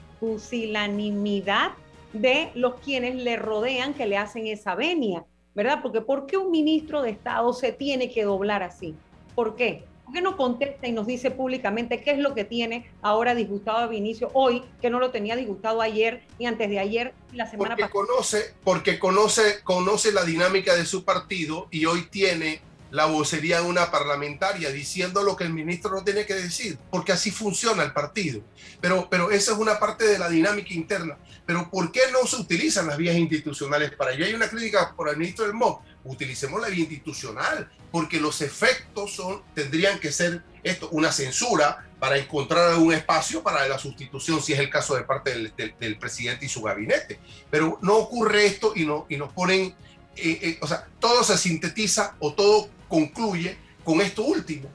de 2.12 2.50
los 2.54 2.74
quienes 2.80 3.14
le 3.16 3.37
rodean 3.37 3.94
que 3.94 4.06
le 4.06 4.16
hacen 4.16 4.46
esa 4.46 4.74
venia, 4.74 5.24
¿verdad? 5.54 5.80
Porque 5.83 6.00
¿por 6.00 6.26
qué 6.26 6.37
un 6.37 6.50
ministro 6.50 7.02
de 7.02 7.11
Estado 7.11 7.52
se 7.52 7.72
tiene 7.72 8.11
que 8.11 8.24
doblar 8.24 8.62
así? 8.62 8.94
¿Por 9.35 9.56
qué? 9.56 9.85
¿Por 10.04 10.14
qué 10.14 10.20
no 10.22 10.37
contesta 10.37 10.88
y 10.88 10.92
nos 10.92 11.06
dice 11.06 11.30
públicamente 11.30 12.02
qué 12.02 12.11
es 12.11 12.18
lo 12.18 12.35
que 12.35 12.44
tiene 12.44 12.90
ahora 13.00 13.35
disgustado 13.35 13.78
a 13.78 13.87
Vinicio 13.87 14.30
hoy, 14.33 14.64
que 14.83 14.90
no 14.90 14.98
lo 14.98 15.12
tenía 15.12 15.37
disgustado 15.37 15.80
ayer 15.80 16.22
y 16.37 16.46
antes 16.46 16.68
de 16.68 16.80
ayer 16.80 17.14
la 17.33 17.48
semana 17.48 17.76
pasada? 17.76 17.92
Conoce, 17.92 18.54
porque 18.64 18.98
conoce, 18.98 19.62
conoce 19.62 20.11
la 20.11 20.24
dinámica 20.24 20.74
de 20.74 20.85
su 20.85 21.04
partido 21.04 21.68
y 21.70 21.85
hoy 21.85 22.09
tiene 22.11 22.61
la 22.90 23.07
vocería 23.07 23.61
de 23.61 23.66
una 23.66 23.90
parlamentaria 23.90 24.70
diciendo 24.70 25.22
lo 25.22 25.37
que 25.37 25.44
el 25.44 25.53
ministro 25.53 25.92
no 25.92 26.05
tiene 26.05 26.26
que 26.26 26.35
decir, 26.35 26.79
porque 26.90 27.12
así 27.12 27.31
funciona 27.31 27.83
el 27.83 27.92
partido. 27.92 28.42
Pero, 28.81 29.09
pero 29.11 29.31
esa 29.31 29.53
es 29.53 29.59
una 29.59 29.79
parte 29.79 30.07
de 30.07 30.18
la 30.18 30.29
dinámica 30.29 30.74
interna. 30.74 31.16
Pero 31.46 31.70
¿por 31.70 31.90
qué 31.90 32.03
no 32.12 32.26
se 32.26 32.37
utilizan 32.37 32.87
las 32.87 32.96
vías 32.96 33.16
institucionales 33.16 33.92
para 33.92 34.12
ello? 34.12 34.24
Hay 34.24 34.35
una 34.35 34.48
crítica 34.48 34.94
por 34.96 35.09
el 35.09 35.16
ministro 35.16 35.44
del 35.46 35.55
MOB. 35.55 35.81
Utilicemos 36.05 36.61
la 36.61 36.68
vía 36.68 36.81
institucional, 36.81 37.70
porque 37.90 38.20
los 38.20 38.40
efectos 38.40 39.14
son, 39.14 39.42
tendrían 39.55 39.98
que 39.98 40.12
ser 40.12 40.42
esto, 40.62 40.88
una 40.90 41.12
censura 41.12 41.87
para 41.98 42.16
encontrar 42.16 42.76
un 42.76 42.92
espacio 42.92 43.42
para 43.42 43.68
la 43.68 43.79
sustitución, 43.79 44.42
si 44.42 44.55
es 44.55 44.59
el 44.59 44.70
caso 44.70 44.96
de 44.96 45.03
parte 45.03 45.31
del, 45.31 45.74
del, 45.79 45.98
presidente 45.98 46.46
y 46.46 46.48
su 46.48 46.62
gabinete. 46.62 47.20
Pero 47.50 47.79
no 47.83 47.96
ocurre 47.96 48.46
esto 48.46 48.72
y, 48.74 48.87
no, 48.87 49.07
y 49.09 49.16
nos 49.16 49.33
ponen, 49.33 49.74
eh, 50.22 50.38
eh, 50.42 50.59
o 50.61 50.66
sea, 50.66 50.87
todo 50.98 51.24
se 51.24 51.37
sintetiza 51.37 52.14
o 52.20 52.33
todo 52.33 52.68
concluye 52.88 53.56
con 53.85 54.00
esto 54.00 54.22
último, 54.22 54.68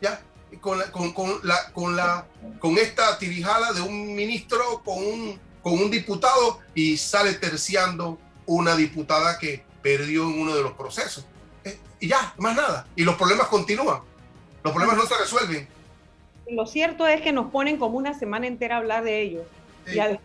¿ya? 0.00 0.20
Con, 0.60 0.78
la, 0.78 0.90
con, 0.90 1.12
con, 1.12 1.40
la, 1.42 1.72
con, 1.72 1.96
la, 1.96 2.26
con 2.58 2.78
esta 2.78 3.18
tirijala 3.18 3.72
de 3.72 3.80
un 3.80 4.14
ministro 4.14 4.82
con 4.84 4.98
un, 4.98 5.40
con 5.62 5.74
un 5.74 5.90
diputado 5.90 6.60
y 6.74 6.96
sale 6.96 7.34
terciando 7.34 8.18
una 8.46 8.76
diputada 8.76 9.38
que 9.38 9.64
perdió 9.82 10.24
en 10.24 10.40
uno 10.40 10.54
de 10.54 10.62
los 10.62 10.72
procesos. 10.72 11.26
Eh, 11.64 11.78
y 12.00 12.08
ya, 12.08 12.34
más 12.38 12.56
nada. 12.56 12.86
Y 12.96 13.04
los 13.04 13.16
problemas 13.16 13.48
continúan. 13.48 14.00
Los 14.62 14.72
problemas 14.72 14.96
no 14.96 15.06
se 15.06 15.16
resuelven. 15.16 15.68
Lo 16.50 16.66
cierto 16.66 17.06
es 17.06 17.20
que 17.20 17.32
nos 17.32 17.50
ponen 17.50 17.76
como 17.76 17.98
una 17.98 18.16
semana 18.18 18.46
entera 18.46 18.76
a 18.76 18.78
hablar 18.78 19.04
de 19.04 19.20
ellos. 19.20 19.46
Y 19.86 19.98
además 19.98 20.22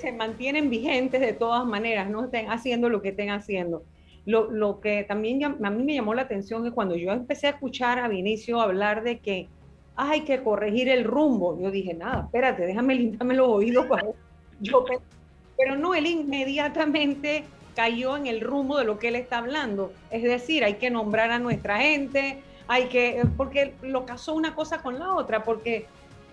se 0.00 0.12
mantienen 0.12 0.70
vigentes 0.70 1.20
de 1.20 1.32
todas 1.32 1.64
maneras, 1.66 2.08
no 2.08 2.24
estén 2.24 2.50
haciendo 2.50 2.88
lo 2.88 3.02
que 3.02 3.10
estén 3.10 3.30
haciendo. 3.30 3.84
Lo, 4.24 4.80
que 4.80 5.02
también 5.02 5.42
a 5.44 5.70
mí 5.70 5.82
me 5.82 5.94
llamó 5.94 6.14
la 6.14 6.22
atención 6.22 6.64
es 6.66 6.72
cuando 6.72 6.94
yo 6.94 7.10
empecé 7.10 7.48
a 7.48 7.50
escuchar 7.50 7.98
a 7.98 8.06
Vinicio 8.06 8.60
hablar 8.60 9.02
de 9.02 9.18
que 9.18 9.48
hay 9.96 10.20
que 10.20 10.42
corregir 10.42 10.88
el 10.88 11.04
rumbo. 11.04 11.58
Yo 11.60 11.70
dije, 11.70 11.94
nada, 11.94 12.24
espérate, 12.24 12.64
déjame 12.64 12.94
limpiarme 12.96 13.34
los 13.34 13.48
oídos 13.48 13.86
para 13.86 14.06
yo. 14.60 14.84
Pero 15.56 15.76
no, 15.76 15.94
él 15.94 16.06
inmediatamente 16.06 17.44
cayó 17.74 18.16
en 18.16 18.26
el 18.26 18.40
rumbo 18.40 18.78
de 18.78 18.84
lo 18.84 18.98
que 18.98 19.08
él 19.08 19.16
está 19.16 19.38
hablando. 19.38 19.92
Es 20.10 20.22
decir, 20.22 20.64
hay 20.64 20.74
que 20.74 20.90
nombrar 20.90 21.30
a 21.30 21.38
nuestra 21.38 21.78
gente, 21.78 22.42
hay 22.68 22.84
que, 22.86 23.22
porque 23.36 23.74
lo 23.82 24.06
casó 24.06 24.34
una 24.34 24.54
cosa 24.54 24.82
con 24.82 24.98
la 24.98 25.14
otra, 25.14 25.42
porque 25.42 25.86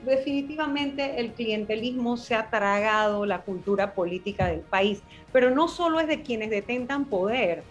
definitivamente 0.05 1.19
el 1.19 1.33
clientelismo 1.33 2.17
se 2.17 2.35
ha 2.35 2.49
tragado 2.49 3.25
la 3.25 3.41
cultura 3.41 3.93
política 3.93 4.47
del 4.47 4.61
país, 4.61 5.01
pero 5.31 5.51
no 5.51 5.67
solo 5.67 5.99
es 5.99 6.07
de 6.07 6.21
quienes 6.21 6.49
detentan 6.49 7.05
poder, 7.05 7.63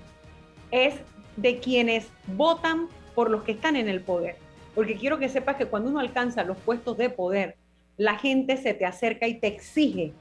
es 0.71 0.95
de 1.37 1.59
quienes 1.59 2.09
votan 2.27 2.89
por 3.15 3.31
los 3.31 3.43
que 3.43 3.53
están 3.53 3.77
en 3.77 3.89
el 3.89 4.01
poder. 4.01 4.37
Porque 4.75 4.97
quiero 4.97 5.19
que 5.19 5.29
sepas 5.29 5.57
que 5.57 5.67
cuando 5.67 5.91
uno 5.91 5.99
alcanza 5.99 6.45
los 6.45 6.59
puestos 6.59 6.97
de 6.99 7.11
poder, 7.11 7.57
la 7.97 8.17
gente 8.17 8.57
se 8.57 8.75
te 8.75 8.87
acerca 8.87 9.27
y 9.27 9.41
te 9.41 9.49
exige, 9.49 10.13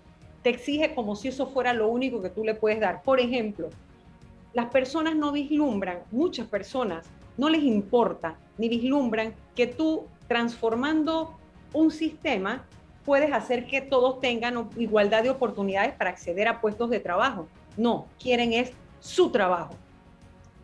te 0.41 0.49
exige 0.49 0.95
como 0.95 1.15
si 1.15 1.27
eso 1.27 1.47
fuera 1.47 1.73
lo 1.73 1.89
único 1.89 2.21
que 2.21 2.29
tú 2.29 2.43
le 2.43 2.55
puedes 2.55 2.79
dar. 2.79 3.03
Por 3.03 3.19
ejemplo, 3.19 3.69
las 4.53 4.67
personas 4.67 5.15
no 5.15 5.31
vislumbran, 5.31 5.99
muchas 6.11 6.47
personas 6.47 7.05
no 7.37 7.49
les 7.49 7.61
importa 7.63 8.37
ni 8.57 8.67
vislumbran 8.69 9.35
que 9.55 9.67
tú 9.67 10.05
transformando 10.27 11.36
un 11.73 11.91
sistema 11.91 12.65
puedes 13.05 13.31
hacer 13.31 13.67
que 13.67 13.81
todos 13.81 14.19
tengan 14.19 14.69
igualdad 14.77 15.23
de 15.23 15.29
oportunidades 15.29 15.93
para 15.93 16.09
acceder 16.09 16.47
a 16.47 16.59
puestos 16.61 16.89
de 16.89 16.99
trabajo. 16.99 17.47
No, 17.77 18.07
quieren 18.19 18.53
es 18.53 18.71
su 18.99 19.29
trabajo 19.29 19.75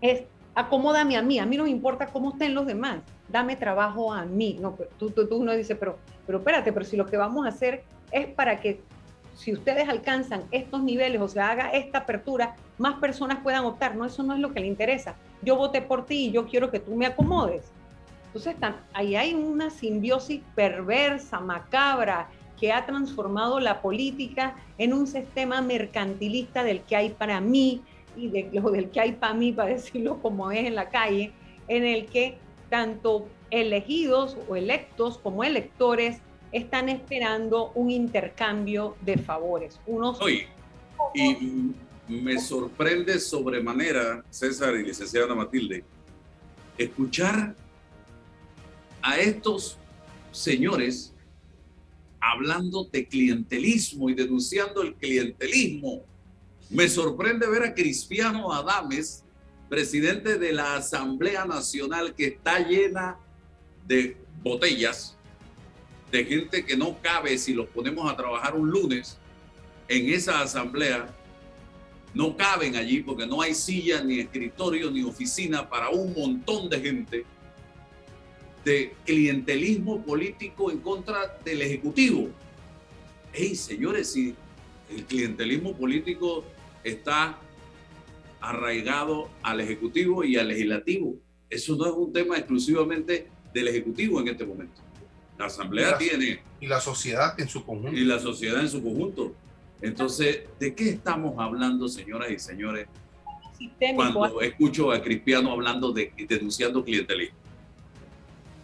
es 0.04 0.24
acomódame 0.54 1.16
a 1.16 1.22
mí, 1.22 1.40
a 1.40 1.46
mí 1.46 1.56
no 1.56 1.64
me 1.64 1.70
importa 1.70 2.08
cómo 2.08 2.32
estén 2.32 2.54
los 2.54 2.68
demás, 2.68 3.00
dame 3.30 3.56
trabajo 3.56 4.14
a 4.14 4.26
mí. 4.26 4.58
No, 4.60 4.78
tú, 5.00 5.10
tú, 5.10 5.26
tú 5.28 5.44
no 5.44 5.54
dices, 5.54 5.78
pero, 5.80 5.98
pero 6.28 6.40
espérate, 6.40 6.74
pero 6.74 6.86
si 6.86 6.98
lo 6.98 7.06
que 7.06 7.16
vamos 7.16 7.46
a 7.46 7.50
hacer 7.50 7.84
es 8.12 8.28
para 8.28 8.60
que 8.60 8.82
si 9.34 9.54
ustedes 9.54 9.88
alcanzan 9.88 10.44
estos 10.52 10.84
niveles 10.84 11.22
o 11.22 11.28
se 11.28 11.40
haga 11.40 11.70
esta 11.70 12.00
apertura, 12.00 12.56
más 12.78 13.00
personas 13.00 13.40
puedan 13.42 13.64
optar. 13.64 13.96
No, 13.96 14.06
eso 14.06 14.22
no 14.22 14.34
es 14.34 14.42
lo 14.42 14.54
que 14.54 14.60
le 14.60 14.68
interesa. 14.68 15.16
Yo 15.42 15.56
voté 15.56 15.82
por 15.82 16.06
ti 16.06 16.28
y 16.28 16.32
yo 16.32 16.46
quiero 16.46 16.70
que 16.70 16.80
tú 16.80 16.94
me 16.96 17.08
acomodes. 17.08 17.72
Entonces, 18.34 18.56
ahí 18.94 19.16
hay 19.16 19.36
una 19.36 19.70
simbiosis 19.70 20.42
perversa, 20.56 21.40
macabra, 21.40 22.30
que 22.60 22.72
ha 22.72 22.86
transformado 22.86 23.60
la 23.60 23.82
política 23.82 24.56
en 24.80 24.94
un 24.94 25.06
sistema 25.06 25.62
mercantilista 25.62 26.64
del 26.64 26.82
que 26.82 26.96
hay 26.96 27.10
para 27.12 27.40
mí, 27.42 27.82
y 28.18 28.30
de 28.30 28.50
lo 28.52 28.72
del 28.72 28.90
que 28.90 29.00
hay 29.02 29.12
para 29.12 29.36
mí, 29.36 29.52
para 29.52 29.70
decirlo 29.76 30.20
como 30.20 30.52
es 30.52 30.66
en 30.66 30.74
la 30.74 30.90
calle, 30.90 31.32
en 31.68 31.86
el 31.86 32.08
que 32.08 32.38
tanto 32.70 33.28
elegidos 33.52 34.36
o 34.48 34.56
electos 34.56 35.20
como 35.20 35.44
electores 35.44 36.18
están 36.52 36.90
esperando 36.90 37.72
un 37.76 37.92
intercambio 37.92 38.96
de 39.02 39.18
favores. 39.18 39.80
Unos 39.86 40.20
y 41.14 41.72
me 42.08 42.40
sorprende 42.40 43.20
sobremanera, 43.20 44.24
César 44.30 44.76
y 44.76 44.84
licenciada 44.84 45.36
Matilde, 45.36 45.84
escuchar 46.78 47.56
a 49.04 49.20
estos 49.20 49.78
señores 50.32 51.14
hablando 52.20 52.86
de 52.86 53.06
clientelismo 53.06 54.10
y 54.10 54.16
denunciando 54.16 54.82
el 54.82 54.96
clientelismo 54.96 56.04
me 56.70 56.88
sorprende 56.90 57.48
ver 57.48 57.64
a 57.64 57.76
Cristiano 57.76 58.52
Adames, 58.52 59.24
presidente 59.70 60.40
de 60.40 60.54
la 60.54 60.78
Asamblea 60.78 61.46
Nacional, 61.46 62.16
que 62.16 62.26
está 62.26 62.60
llena 62.60 63.20
de 63.86 64.18
botellas, 64.42 65.16
de 66.12 66.26
gente 66.26 66.66
que 66.66 66.76
no 66.76 67.00
cabe 67.02 67.38
si 67.38 67.54
los 67.54 67.68
ponemos 67.68 68.12
a 68.12 68.16
trabajar 68.16 68.56
un 68.56 68.72
lunes 68.72 69.20
en 69.88 70.12
esa 70.12 70.42
asamblea. 70.42 71.14
No 72.14 72.36
caben 72.36 72.76
allí 72.76 73.02
porque 73.02 73.28
no 73.28 73.42
hay 73.42 73.54
silla, 73.54 74.04
ni 74.04 74.20
escritorio, 74.20 74.90
ni 74.90 75.04
oficina 75.04 75.70
para 75.70 75.90
un 75.90 76.14
montón 76.14 76.70
de 76.70 76.80
gente 76.80 77.26
de 78.64 78.94
clientelismo 79.06 80.02
político 80.04 80.72
en 80.72 80.80
contra 80.80 81.38
del 81.44 81.62
Ejecutivo. 81.62 82.30
Hey, 83.34 83.56
señores, 83.56 84.12
si 84.12 84.36
el 84.90 85.06
clientelismo 85.06 85.76
político 85.76 86.46
está 86.84 87.38
arraigado 88.40 89.30
al 89.42 89.62
Ejecutivo 89.62 90.24
y 90.24 90.38
al 90.38 90.50
Legislativo. 90.50 91.16
Eso 91.50 91.76
no 91.76 91.86
es 91.86 91.94
un 91.94 92.12
tema 92.12 92.38
exclusivamente 92.38 93.28
del 93.54 93.70
Ejecutivo 93.70 94.20
en 94.20 94.28
este 94.28 94.46
momento. 94.46 94.82
La 95.38 95.46
Asamblea 95.46 95.98
tiene... 95.98 96.42
Y 96.60 96.68
la 96.68 96.80
sociedad 96.80 97.40
en 97.40 97.48
su 97.48 97.66
conjunto. 97.66 97.98
Y 97.98 98.04
la 98.04 98.20
sociedad 98.20 98.60
en 98.60 98.70
su 98.70 98.84
conjunto. 98.84 99.34
Entonces, 99.82 100.44
¿de 100.60 100.74
qué 100.74 100.90
estamos 100.90 101.36
hablando, 101.38 101.88
señoras 101.88 102.32
y 102.32 102.40
señores, 102.40 102.88
cuando 103.96 104.42
escucho 104.42 104.92
a 104.92 105.02
Cristiano 105.02 105.52
hablando 105.52 105.92
de 105.92 106.12
denunciando 106.28 106.84
clientelismo? 106.84 107.43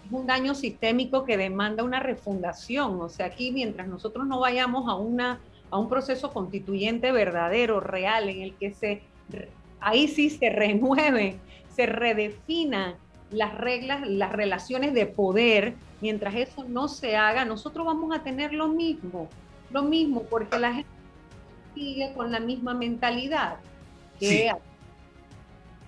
Es 0.09 0.13
un 0.13 0.25
daño 0.27 0.55
sistémico 0.55 1.23
que 1.23 1.37
demanda 1.37 1.83
una 1.83 1.99
refundación. 1.99 2.99
O 2.99 3.09
sea, 3.09 3.27
aquí 3.27 3.51
mientras 3.51 3.87
nosotros 3.87 4.27
no 4.27 4.39
vayamos 4.39 4.89
a 4.89 4.95
una 4.95 5.39
a 5.71 5.77
un 5.77 5.89
proceso 5.89 6.31
constituyente 6.31 7.11
verdadero, 7.11 7.79
real, 7.79 8.29
en 8.29 8.41
el 8.41 8.55
que 8.55 8.73
se, 8.73 9.01
ahí 9.79 10.07
sí 10.07 10.29
se 10.29 10.49
renueve, 10.49 11.37
se 11.75 11.85
redefinan 11.85 12.95
las 13.31 13.55
reglas, 13.55 14.07
las 14.07 14.31
relaciones 14.31 14.93
de 14.93 15.05
poder, 15.05 15.75
mientras 16.01 16.35
eso 16.35 16.65
no 16.67 16.87
se 16.87 17.15
haga, 17.15 17.45
nosotros 17.45 17.85
vamos 17.85 18.15
a 18.15 18.23
tener 18.23 18.53
lo 18.53 18.67
mismo, 18.67 19.29
lo 19.71 19.83
mismo, 19.83 20.23
porque 20.23 20.57
la 20.57 20.73
gente 20.73 20.89
sigue 21.75 22.13
con 22.15 22.31
la 22.31 22.39
misma 22.39 22.73
mentalidad. 22.73 23.57
Que 24.19 24.51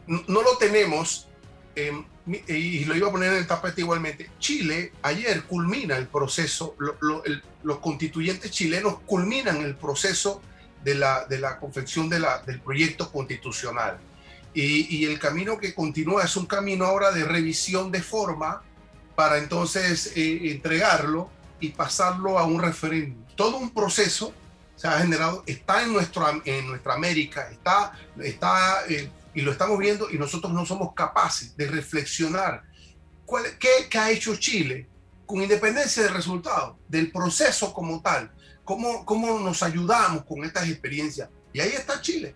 No 0.07 0.41
lo 0.41 0.57
tenemos, 0.59 1.27
em, 1.75 2.05
y 2.47 2.85
lo 2.85 2.95
iba 2.95 3.07
a 3.07 3.11
poner 3.11 3.31
en 3.31 3.39
el 3.39 3.47
tapete 3.47 3.81
igualmente. 3.81 4.29
Chile 4.39 4.93
ayer 5.01 5.43
culmina 5.43 5.97
el 5.97 6.07
proceso, 6.07 6.75
los 7.63 7.77
constituyentes 7.79 8.51
chilenos 8.51 8.99
culminan 9.05 9.57
el 9.61 9.75
proceso 9.75 10.41
de 10.83 10.95
la, 10.95 11.25
de 11.25 11.39
la 11.39 11.59
confección 11.59 12.09
de 12.09 12.19
la, 12.19 12.39
del 12.39 12.59
proyecto 12.59 13.11
constitucional. 13.11 13.99
Y, 14.53 15.05
el 15.05 15.17
camino 15.17 15.57
que 15.57 15.73
continúa 15.73 16.23
es 16.23 16.35
un 16.35 16.45
camino 16.45 16.85
ahora 16.85 17.11
de 17.11 17.23
revisión 17.23 17.89
de 17.89 18.01
forma 18.01 18.61
para 19.15 19.37
entonces 19.37 20.11
eh, 20.15 20.51
entregarlo 20.51 21.29
y 21.61 21.69
pasarlo 21.69 22.37
a 22.37 22.43
un 22.43 22.61
referéndum. 22.61 23.23
Todo 23.35 23.57
un 23.57 23.73
proceso 23.73 24.33
se 24.75 24.87
ha 24.87 24.99
generado, 24.99 25.43
está 25.45 25.83
en, 25.83 25.93
nuestro, 25.93 26.25
en 26.43 26.67
nuestra 26.67 26.95
América, 26.95 27.47
está, 27.49 27.93
está 28.21 28.83
eh, 28.89 29.09
y 29.33 29.41
lo 29.41 29.51
estamos 29.51 29.77
viendo 29.79 30.09
y 30.09 30.17
nosotros 30.17 30.53
no 30.53 30.65
somos 30.65 30.93
capaces 30.93 31.55
de 31.55 31.67
reflexionar 31.67 32.63
cuál, 33.25 33.43
qué, 33.59 33.87
qué 33.89 33.97
ha 33.97 34.11
hecho 34.11 34.35
Chile 34.35 34.87
con 35.25 35.41
independencia 35.41 36.03
del 36.03 36.13
resultado, 36.13 36.77
del 36.89 37.11
proceso 37.11 37.73
como 37.73 38.01
tal, 38.01 38.31
cómo, 38.65 39.05
cómo 39.05 39.39
nos 39.39 39.63
ayudamos 39.63 40.25
con 40.25 40.43
estas 40.43 40.67
experiencias. 40.67 41.29
Y 41.53 41.61
ahí 41.61 41.71
está 41.71 42.01
Chile. 42.01 42.35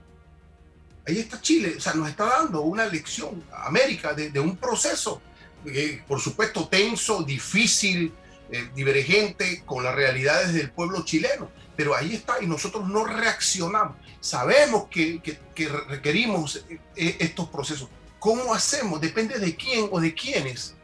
Ahí 1.08 1.20
está 1.20 1.40
Chile, 1.40 1.76
o 1.78 1.80
sea, 1.80 1.94
nos 1.94 2.10
está 2.10 2.26
dando 2.26 2.62
una 2.62 2.86
lección, 2.86 3.44
América, 3.54 4.14
de, 4.14 4.40
un 4.40 4.58
proceso, 4.58 5.22
eh, 5.68 6.02
por 6.08 6.20
supuesto, 6.20 6.68
tenso, 6.68 7.22
difícil, 7.22 8.12
eh, 8.50 8.70
divergente 8.74 9.64
con 9.66 9.84
las 9.84 9.94
realidades 9.94 10.54
del 10.54 10.72
pueblo 10.72 11.06
chileno, 11.06 11.52
pero 11.76 11.96
ahí 11.96 12.16
está 12.16 12.42
y 12.42 12.48
nosotros 12.48 12.88
no 12.88 13.06
reaccionamos. 13.06 13.98
Sabemos 14.20 14.88
que, 14.90 15.22
que, 15.22 15.68
requerimos 15.68 16.66
eh, 16.96 17.18
estos 17.20 17.50
procesos. 17.50 17.90
¿Cómo 18.20 18.54
hacemos? 18.54 19.00
Depende 19.02 19.38
de 19.40 19.56
quién 19.56 19.88
o 19.92 20.00
de 20.00 20.14
quiénes 20.14 20.76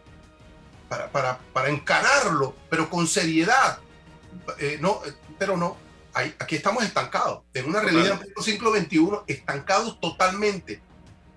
para, 0.87 1.11
para, 1.11 1.39
para 1.53 1.69
encararlo, 1.69 2.55
pero 2.69 2.89
con 2.89 3.07
seriedad. 3.07 3.79
no, 4.79 5.01
pero 5.39 5.57
no, 5.57 5.77
aquí 6.13 6.55
estamos 6.55 6.83
estancados, 6.83 7.43
en 7.53 7.65
una 7.65 7.81
realidad 7.81 8.19
del 8.19 8.43
siglo 8.43 8.73
XXI, 8.75 8.99
estancados 9.27 9.99
totalmente. 9.99 10.81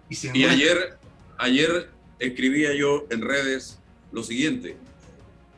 Y, 0.09 0.45
ayer, 0.45 0.99
ayer 1.39 1.91
escribía 2.19 2.75
yo 2.75 3.07
en 3.11 3.23
redes 3.23 3.79
lo 4.13 4.23
siguiente, 4.23 4.77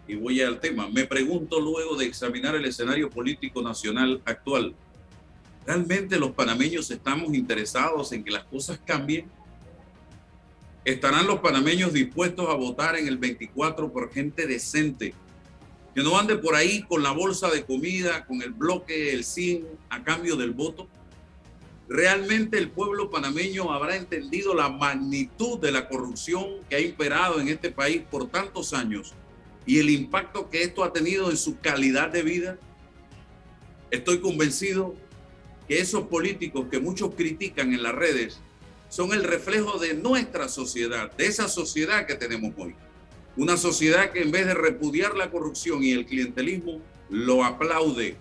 y 0.09 0.15
voy 0.15 0.41
al 0.41 0.61
tema, 0.61 0.89
me 0.89 1.05
pregunto 1.05 1.61
luego 1.61 1.97
de 1.97 2.07
examinar 2.07 2.55
el 2.55 2.65
escenario 2.65 3.11
político 3.11 3.63
nacional 3.63 4.21
actual, 4.25 4.75
¿realmente 5.67 6.19
los 6.19 6.31
panameños 6.31 6.91
estamos 6.91 7.35
interesados 7.35 8.13
en 8.13 8.23
que 8.23 8.31
las 8.31 8.45
cosas 8.45 8.81
cambien? 8.85 9.27
¿Estarán 10.85 11.27
los 11.27 11.41
panameños 11.41 11.93
dispuestos 11.93 12.49
a 12.49 12.55
votar 12.55 12.97
en 12.97 13.09
el 13.09 13.19
24 13.19 13.93
por 13.93 14.13
gente 14.13 14.47
decente? 14.47 15.15
que 15.97 16.03
no 16.03 16.19
ande 16.19 16.37
por 16.37 16.55
ahí 16.55 16.83
con 16.83 17.03
la 17.03 17.11
bolsa 17.11 17.49
de 17.49 17.65
comida, 17.65 18.27
con 18.27 18.43
el 18.43 18.51
bloque, 18.51 19.15
el 19.15 19.25
SIN 19.25 19.65
a 19.89 20.05
cambio 20.05 20.37
del 20.37 20.51
voto. 20.51 20.89
¿Realmente 21.89 22.59
el 22.59 22.69
pueblo 22.69 23.09
panameño 23.09 23.73
habrá 23.73 23.97
entendido 23.97 24.55
la 24.55 24.69
magnitud 24.69 25.59
de 25.59 25.73
la 25.73 25.89
corrupción 25.89 26.49
que 26.69 26.77
ha 26.77 26.81
imperado 26.81 27.41
en 27.41 27.49
este 27.49 27.71
país 27.71 28.03
por 28.11 28.29
tantos 28.29 28.75
años 28.75 29.15
y 29.67 29.81
el 29.81 29.91
impacto 29.91 30.49
que 30.49 30.63
esto 30.63 30.85
ha 30.85 30.93
tenido 30.93 31.31
en 31.31 31.37
su 31.37 31.59
calidad 31.59 32.09
de 32.09 32.23
vida? 32.23 32.59
Estoy 33.91 34.21
convencido 34.21 34.95
que 35.69 35.81
esos 35.81 36.07
políticos 36.07 36.69
que 36.71 36.79
muchos 36.79 37.15
critican 37.15 37.75
en 37.75 37.83
las 37.83 37.95
redes 37.95 38.41
son 38.89 39.13
el 39.13 39.25
reflejo 39.25 39.79
de 39.79 39.95
nuestra 39.95 40.49
sociedad, 40.49 41.11
de 41.17 41.27
esa 41.27 41.49
sociedad 41.49 42.07
que 42.07 42.15
tenemos 42.15 42.55
hoy. 42.57 42.75
Una 43.37 43.57
sociedad 43.57 44.13
que 44.13 44.23
en 44.23 44.31
vez 44.31 44.47
de 44.47 44.55
repudiar 44.55 45.17
la 45.17 45.31
corrupción 45.31 45.83
y 45.83 45.93
el 45.93 46.07
clientelismo, 46.07 46.81
lo 47.11 47.45
aplaude. 47.45 48.17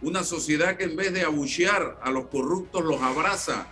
Una 0.00 0.24
sociedad 0.24 0.76
que 0.76 0.84
en 0.84 0.96
vez 0.96 1.12
de 1.12 1.22
abuchear 1.22 1.98
a 2.02 2.10
los 2.10 2.28
corruptos, 2.28 2.84
los 2.84 3.00
abraza, 3.02 3.66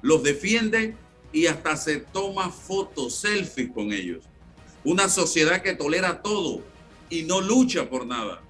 los 0.00 0.22
defiende 0.22 0.96
y 1.32 1.46
hasta 1.46 1.76
se 1.76 1.98
toma 1.98 2.50
fotos, 2.50 3.16
selfies 3.16 3.70
con 3.72 3.92
ellos. 3.92 4.28
Una 4.84 5.08
sociedad 5.08 5.62
que 5.62 5.74
tolera 5.74 6.22
todo 6.22 6.62
y 7.08 7.22
no 7.22 7.40
lucha 7.40 7.88
por 7.88 8.06
nada. 8.06 8.40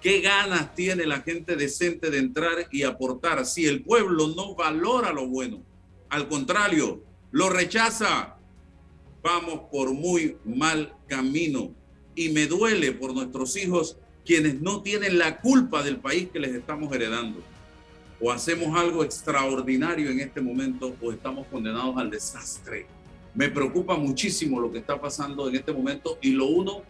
¿Qué 0.00 0.20
ganas 0.20 0.74
tiene 0.74 1.06
la 1.06 1.20
gente 1.20 1.56
decente 1.56 2.10
de 2.10 2.18
entrar 2.18 2.68
y 2.72 2.84
aportar 2.84 3.44
si 3.44 3.66
el 3.66 3.82
pueblo 3.82 4.28
no 4.28 4.54
valora 4.54 5.12
lo 5.12 5.28
bueno? 5.28 5.62
Al 6.08 6.26
contrario, 6.26 7.04
lo 7.30 7.50
rechaza, 7.50 8.36
vamos 9.22 9.60
por 9.70 9.92
muy 9.92 10.36
mal 10.44 10.94
camino 11.06 11.74
y 12.14 12.30
me 12.30 12.46
duele 12.46 12.92
por 12.92 13.14
nuestros 13.14 13.56
hijos 13.56 13.98
quienes 14.24 14.60
no 14.60 14.82
tienen 14.82 15.18
la 15.18 15.40
culpa 15.40 15.82
del 15.82 15.98
país 15.98 16.28
que 16.32 16.40
les 16.40 16.54
estamos 16.54 16.92
heredando. 16.92 17.42
O 18.20 18.32
hacemos 18.32 18.78
algo 18.78 19.04
extraordinario 19.04 20.10
en 20.10 20.20
este 20.20 20.40
momento 20.40 20.94
o 21.00 21.12
estamos 21.12 21.46
condenados 21.48 21.96
al 21.96 22.10
desastre. 22.10 22.86
Me 23.34 23.48
preocupa 23.48 23.96
muchísimo 23.96 24.60
lo 24.60 24.72
que 24.72 24.78
está 24.78 25.00
pasando 25.00 25.48
en 25.48 25.56
este 25.56 25.72
momento 25.72 26.18
y 26.20 26.32
lo 26.32 26.46
uno 26.46 26.82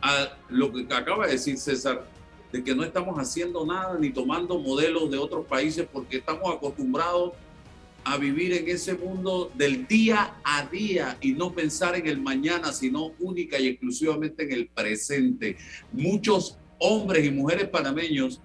a 0.00 0.36
lo 0.48 0.72
que 0.72 0.86
acaba 0.94 1.26
de 1.26 1.32
decir 1.32 1.58
César, 1.58 2.06
de 2.52 2.64
que 2.64 2.74
no 2.74 2.84
estamos 2.84 3.16
haciendo 3.18 3.66
nada 3.66 3.98
ni 3.98 4.10
tomando 4.10 4.58
modelos 4.58 5.10
de 5.10 5.18
otros 5.18 5.46
países 5.46 5.86
porque 5.92 6.18
estamos 6.18 6.54
acostumbrados 6.54 7.32
a 8.04 8.16
vivir 8.16 8.52
en 8.54 8.68
ese 8.68 8.94
mundo 8.94 9.50
del 9.54 9.86
día 9.86 10.34
a 10.42 10.64
día 10.66 11.18
y 11.20 11.32
no 11.32 11.52
pensar 11.52 11.96
en 11.96 12.06
el 12.06 12.20
mañana, 12.20 12.72
sino 12.72 13.12
única 13.18 13.58
y 13.58 13.68
exclusivamente 13.68 14.44
en 14.44 14.52
el 14.52 14.68
presente. 14.68 15.56
Muchos 15.92 16.56
hombres 16.78 17.26
y 17.26 17.30
mujeres 17.30 17.68
panameños 17.68 18.40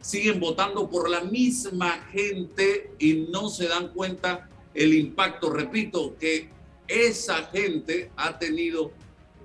siguen 0.00 0.40
votando 0.40 0.88
por 0.88 1.10
la 1.10 1.22
misma 1.22 1.90
gente 2.12 2.92
y 2.98 3.28
no 3.32 3.48
se 3.48 3.68
dan 3.68 3.88
cuenta 3.88 4.48
el 4.74 4.94
impacto, 4.94 5.50
repito, 5.50 6.16
que 6.18 6.48
esa 6.92 7.44
gente 7.44 8.10
ha 8.16 8.38
tenido 8.38 8.92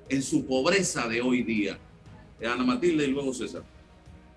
en 0.10 0.22
su 0.22 0.46
pobreza 0.46 1.08
de 1.08 1.22
hoy 1.22 1.44
día. 1.44 1.78
Ana 2.46 2.64
Matilde 2.64 3.06
y 3.06 3.08
luego 3.08 3.34
César. 3.34 3.64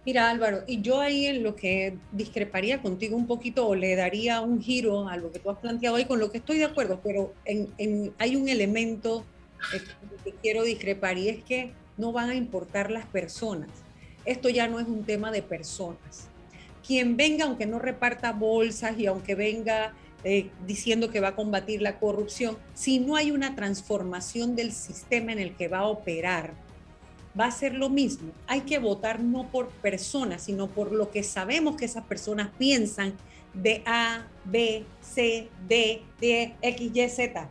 Mira 0.06 0.30
Álvaro, 0.30 0.62
y 0.66 0.80
yo 0.80 1.00
ahí 1.00 1.26
en 1.26 1.42
lo 1.42 1.54
que 1.54 1.98
discreparía 2.12 2.80
contigo 2.80 3.16
un 3.16 3.26
poquito 3.26 3.66
o 3.68 3.74
le 3.74 3.94
daría 3.96 4.40
un 4.40 4.62
giro 4.62 5.08
a 5.08 5.16
lo 5.18 5.30
que 5.30 5.38
tú 5.38 5.50
has 5.50 5.58
planteado 5.58 5.96
ahí, 5.96 6.06
con 6.06 6.18
lo 6.18 6.30
que 6.30 6.38
estoy 6.38 6.56
de 6.56 6.64
acuerdo, 6.64 7.00
pero 7.04 7.34
hay 7.46 8.36
un 8.36 8.48
elemento 8.48 9.26
eh, 9.74 9.80
que 10.24 10.32
quiero 10.40 10.62
discrepar 10.62 11.18
y 11.18 11.28
es 11.28 11.44
que 11.44 11.72
no 11.98 12.12
van 12.12 12.30
a 12.30 12.34
importar 12.34 12.90
las 12.90 13.04
personas. 13.06 13.68
Esto 14.24 14.48
ya 14.48 14.68
no 14.68 14.80
es 14.80 14.86
un 14.86 15.04
tema 15.04 15.30
de 15.30 15.42
personas. 15.42 16.28
Quien 16.86 17.18
venga, 17.18 17.44
aunque 17.44 17.66
no 17.66 17.78
reparta 17.78 18.32
bolsas 18.32 18.98
y 18.98 19.06
aunque 19.06 19.34
venga 19.34 19.92
eh, 20.22 20.50
diciendo 20.66 21.10
que 21.10 21.20
va 21.20 21.28
a 21.28 21.36
combatir 21.36 21.80
la 21.80 21.98
corrupción, 21.98 22.58
si 22.74 22.98
no 22.98 23.16
hay 23.16 23.30
una 23.30 23.54
transformación 23.56 24.54
del 24.54 24.72
sistema 24.72 25.32
en 25.32 25.38
el 25.38 25.56
que 25.56 25.68
va 25.68 25.78
a 25.78 25.86
operar, 25.86 26.52
va 27.38 27.46
a 27.46 27.50
ser 27.50 27.74
lo 27.74 27.88
mismo. 27.88 28.32
Hay 28.46 28.62
que 28.62 28.78
votar 28.78 29.20
no 29.20 29.48
por 29.50 29.68
personas, 29.68 30.42
sino 30.42 30.68
por 30.68 30.92
lo 30.92 31.10
que 31.10 31.22
sabemos 31.22 31.76
que 31.76 31.84
esas 31.84 32.04
personas 32.04 32.50
piensan 32.58 33.14
de 33.54 33.82
A, 33.86 34.26
B, 34.44 34.84
C, 35.00 35.48
D, 35.68 36.02
D, 36.20 36.54
X, 36.60 36.90
Y, 36.94 37.08
Z. 37.08 37.48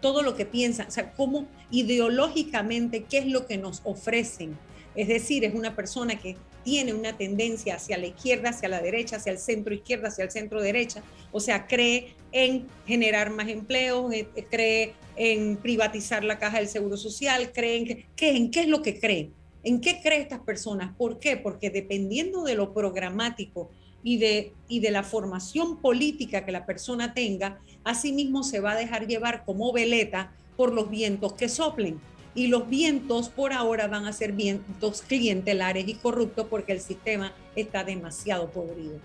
Todo 0.00 0.22
lo 0.22 0.34
que 0.34 0.46
piensan, 0.46 0.88
o 0.88 0.90
sea, 0.90 1.12
cómo 1.12 1.46
ideológicamente, 1.70 3.04
qué 3.04 3.18
es 3.18 3.26
lo 3.26 3.46
que 3.46 3.58
nos 3.58 3.80
ofrecen. 3.84 4.56
Es 4.94 5.08
decir, 5.08 5.44
es 5.44 5.54
una 5.54 5.76
persona 5.76 6.16
que 6.16 6.36
tiene 6.64 6.94
una 6.94 7.16
tendencia 7.16 7.76
hacia 7.76 7.98
la 7.98 8.06
izquierda, 8.06 8.50
hacia 8.50 8.68
la 8.68 8.80
derecha, 8.80 9.16
hacia 9.16 9.32
el 9.32 9.38
centro 9.38 9.74
izquierda, 9.74 10.08
hacia 10.08 10.24
el 10.24 10.30
centro 10.30 10.60
derecha. 10.60 11.02
O 11.32 11.40
sea, 11.40 11.66
cree 11.66 12.14
en 12.32 12.66
generar 12.86 13.30
más 13.30 13.48
empleos, 13.48 14.12
eh, 14.12 14.26
cree 14.50 14.94
en 15.16 15.56
privatizar 15.56 16.24
la 16.24 16.38
caja 16.38 16.58
del 16.58 16.68
Seguro 16.68 16.96
Social, 16.96 17.52
que, 17.52 18.06
¿qué, 18.16 18.36
¿en 18.36 18.50
qué 18.50 18.60
es 18.60 18.68
lo 18.68 18.82
que 18.82 18.98
creen? 18.98 19.32
¿En 19.62 19.80
qué 19.80 20.00
creen 20.02 20.22
estas 20.22 20.40
personas? 20.40 20.94
¿Por 20.96 21.18
qué? 21.18 21.36
Porque 21.36 21.70
dependiendo 21.70 22.42
de 22.44 22.54
lo 22.54 22.72
programático 22.72 23.70
y 24.02 24.18
de, 24.18 24.52
y 24.68 24.80
de 24.80 24.90
la 24.90 25.02
formación 25.02 25.80
política 25.80 26.44
que 26.44 26.52
la 26.52 26.64
persona 26.64 27.12
tenga, 27.12 27.58
asimismo 27.84 28.42
se 28.42 28.60
va 28.60 28.72
a 28.72 28.76
dejar 28.76 29.06
llevar 29.06 29.44
como 29.44 29.72
veleta 29.72 30.32
por 30.56 30.72
los 30.72 30.90
vientos 30.90 31.34
que 31.34 31.48
soplen. 31.48 32.00
Y 32.34 32.46
los 32.46 32.68
vientos 32.68 33.28
por 33.28 33.52
ahora 33.52 33.88
van 33.88 34.06
a 34.06 34.12
ser 34.12 34.32
vientos 34.32 35.02
clientelares 35.02 35.88
y 35.88 35.94
corruptos 35.94 36.46
porque 36.48 36.72
el 36.72 36.80
sistema 36.80 37.32
está 37.56 37.82
demasiado 37.82 38.50
podrido. 38.50 39.00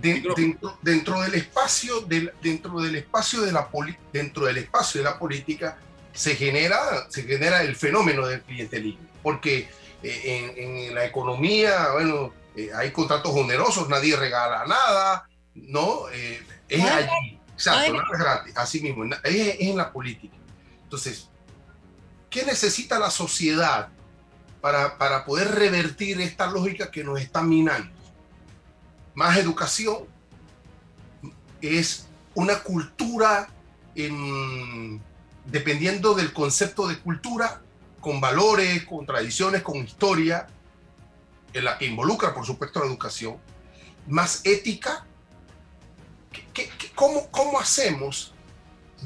dentro, 0.00 0.78
dentro, 0.82 1.20
del 1.22 1.34
espacio 1.34 2.00
del, 2.00 2.32
dentro 2.42 2.80
del 2.80 2.96
espacio 2.96 3.40
de 3.42 3.52
la 3.52 3.68
dentro 4.12 4.46
del 4.46 4.58
espacio 4.58 5.00
de 5.00 5.04
la 5.04 5.18
política 5.18 5.78
se 6.12 6.34
genera 6.34 7.06
se 7.08 7.22
genera 7.22 7.62
el 7.62 7.76
fenómeno 7.76 8.26
del 8.26 8.42
clientelismo 8.42 9.06
porque 9.22 9.68
eh, 10.02 10.54
en, 10.56 10.94
la 10.94 11.04
economía 11.04 11.92
bueno 11.92 12.32
eh, 12.54 12.70
hay 12.74 12.90
contratos 12.90 13.32
onerosos 13.34 13.88
nadie 13.88 14.16
regala 14.16 14.66
nada 14.66 15.28
no 15.54 16.08
eh, 16.12 16.42
es 16.68 16.84
allí 16.84 17.35
exacto 17.56 17.92
nada 17.92 18.08
es 18.12 18.18
gratis 18.18 18.52
así 18.56 18.80
mismo 18.80 19.04
es, 19.04 19.56
en 19.60 19.76
la 19.76 19.92
política 19.92 20.36
entonces 20.82 21.28
qué 22.30 22.44
necesita 22.44 22.98
la 22.98 23.10
sociedad 23.10 23.88
para, 24.60 24.98
para 24.98 25.24
poder 25.24 25.54
revertir 25.54 26.20
esta 26.20 26.46
lógica 26.46 26.90
que 26.90 27.04
nos 27.04 27.20
está 27.20 27.42
minando 27.42 27.96
más 29.16 29.38
educación, 29.38 30.04
es 31.60 32.06
una 32.34 32.60
cultura, 32.62 33.48
dependiendo 35.46 36.14
del 36.14 36.32
concepto 36.32 36.86
de 36.86 36.98
cultura, 36.98 37.62
con 37.98 38.20
valores, 38.20 38.84
con 38.84 39.06
tradiciones, 39.06 39.62
con 39.62 39.78
historia, 39.78 40.46
en 41.52 41.64
la 41.64 41.78
que 41.78 41.86
involucra, 41.86 42.34
por 42.34 42.44
supuesto, 42.44 42.78
la 42.78 42.86
educación, 42.86 43.38
más 44.06 44.42
ética. 44.44 45.06
Cómo, 46.94 47.30
cómo, 47.30 47.58
hacemos 47.58 48.34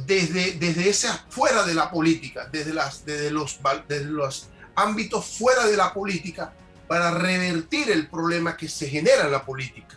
desde, 0.07 0.53
desde 0.53 0.89
ese 0.89 1.09
fuera 1.29 1.65
de 1.65 1.75
la 1.75 1.91
política, 1.91 2.49
desde, 2.51 2.73
las, 2.73 3.05
desde, 3.05 3.31
los, 3.31 3.59
desde 3.89 4.05
los 4.05 4.49
ámbitos 4.75 5.27
fuera 5.39 5.67
de 5.67 5.77
la 5.77 5.93
política, 5.93 6.53
para 6.91 7.13
revertir 7.13 7.89
el 7.91 8.09
problema 8.09 8.57
que 8.57 8.69
se 8.69 8.89
genera 8.89 9.27
en 9.27 9.33
la 9.33 9.45
política? 9.45 9.97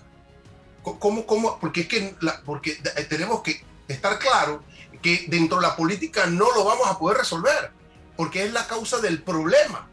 ¿Cómo, 0.83 1.25
cómo? 1.25 1.59
Porque 1.59 1.81
es 1.81 1.87
que 1.87 2.15
porque 2.45 2.75
tenemos 3.09 3.41
que 3.41 3.63
estar 3.87 4.19
claro 4.19 4.63
que 5.01 5.25
dentro 5.27 5.57
de 5.57 5.63
la 5.63 5.75
política 5.75 6.27
no 6.27 6.51
lo 6.53 6.63
vamos 6.63 6.87
a 6.87 6.99
poder 6.99 7.17
resolver, 7.17 7.71
porque 8.15 8.43
es 8.43 8.53
la 8.53 8.67
causa 8.67 8.99
del 8.99 9.23
problema. 9.23 9.89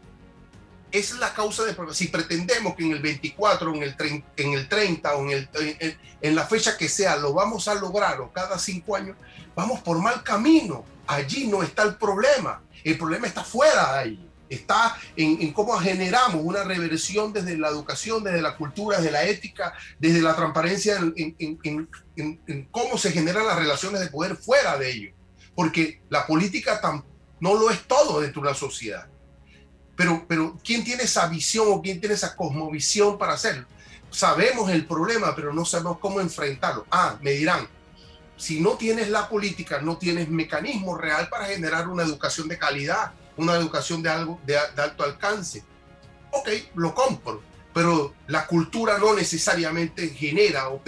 Es 0.91 1.13
la 1.13 1.33
causa 1.33 1.63
del 1.63 1.75
problema. 1.75 1.95
Si 1.95 2.07
pretendemos 2.07 2.75
que 2.75 2.83
en 2.83 2.91
el 2.91 3.01
24, 3.01 3.73
en 3.75 3.83
el 3.83 3.95
30, 3.95 4.27
en 4.37 4.53
el 4.53 4.67
30 4.67 5.15
o 5.15 5.21
en, 5.23 5.31
el, 5.31 5.97
en, 6.21 6.35
la 6.35 6.45
fecha 6.45 6.77
que 6.77 6.89
sea 6.89 7.15
lo 7.15 7.33
vamos 7.33 7.67
a 7.67 7.75
lograr 7.75 8.19
o 8.21 8.31
cada 8.31 8.59
cinco 8.59 8.95
años, 8.95 9.15
vamos 9.55 9.79
por 9.81 9.99
mal 9.99 10.23
camino. 10.23 10.83
Allí 11.07 11.47
no 11.47 11.63
está 11.63 11.83
el 11.83 11.95
problema. 11.95 12.61
El 12.83 12.97
problema 12.97 13.27
está 13.27 13.43
fuera 13.43 13.93
de 13.93 13.99
ahí 13.99 14.31
está 14.51 14.97
en, 15.15 15.53
cómo 15.53 15.77
generamos 15.77 16.41
una 16.43 16.63
reversión 16.63 17.31
desde 17.31 17.57
la 17.57 17.69
educación, 17.69 18.23
desde 18.23 18.41
la 18.41 18.57
cultura, 18.57 18.97
desde 18.97 19.11
la 19.11 19.23
ética, 19.23 19.73
desde 19.97 20.21
la 20.21 20.35
transparencia, 20.35 20.99
en, 21.15 22.67
cómo 22.69 22.97
se 22.97 23.11
generan 23.11 23.47
las 23.47 23.57
relaciones 23.57 24.01
de 24.01 24.07
poder 24.07 24.35
fuera 24.35 24.77
de 24.77 24.91
ello. 24.91 25.13
Porque 25.55 26.01
la 26.09 26.27
política 26.27 26.81
no 27.39 27.55
lo 27.55 27.69
es 27.69 27.81
todo 27.87 28.19
dentro 28.19 28.41
de 28.41 28.49
la 28.49 28.55
sociedad. 28.55 29.07
Pero, 30.01 30.25
pero 30.27 30.57
¿quién 30.63 30.83
tiene 30.83 31.03
esa 31.03 31.27
visión 31.27 31.67
o 31.69 31.79
quién 31.79 31.99
tiene 31.99 32.15
esa 32.15 32.35
cosmovisión 32.35 33.19
para 33.19 33.33
hacerlo? 33.33 33.67
Sabemos 34.09 34.71
el 34.71 34.87
problema, 34.87 35.35
pero 35.35 35.53
no 35.53 35.63
sabemos 35.63 35.99
cómo 35.99 36.19
enfrentarlo. 36.19 36.87
Ah, 36.89 37.19
me 37.21 37.33
dirán, 37.33 37.67
si 38.35 38.59
no 38.59 38.71
tienes 38.71 39.09
la 39.11 39.29
política, 39.29 39.79
no 39.79 39.99
tienes 39.99 40.27
mecanismo 40.27 40.97
real 40.97 41.29
para 41.29 41.45
generar 41.45 41.87
una 41.87 42.01
educación 42.01 42.47
de 42.47 42.57
calidad, 42.57 43.11
una 43.37 43.53
educación 43.53 44.01
de, 44.01 44.09
algo, 44.09 44.41
de, 44.43 44.57
alto 44.57 45.03
alcance. 45.03 45.63
Ok, 46.31 46.49
lo 46.73 46.95
compro, 46.95 47.43
pero 47.71 48.15
la 48.25 48.47
cultura 48.47 48.97
no 48.97 49.13
necesariamente 49.13 50.09
genera 50.09 50.69
o, 50.69 50.81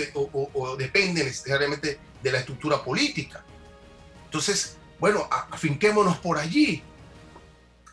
o, 0.53 0.75
depende 0.75 1.23
necesariamente 1.23 1.99
de 2.19 2.31
la 2.31 2.39
estructura 2.39 2.83
política. 2.83 3.45
Entonces, 4.25 4.77
bueno, 4.99 5.29
afinquémonos 5.51 6.17
por 6.17 6.39
allí, 6.39 6.81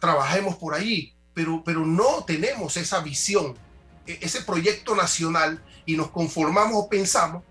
trabajemos 0.01 0.57
por 0.57 0.75
allí, 0.75 1.15
pero, 1.35 1.63
pero 1.65 1.87
no 1.87 2.25
tenemos 2.25 2.77
esa 2.77 3.01
visión, 3.01 3.55
e, 4.07 4.19
ese 4.21 4.43
proyecto 4.43 4.97
nacional 4.97 5.63
y 5.87 5.97
nos 5.97 6.11
conformamos 6.11 6.75
o 6.75 6.89
pensamos 6.89 7.43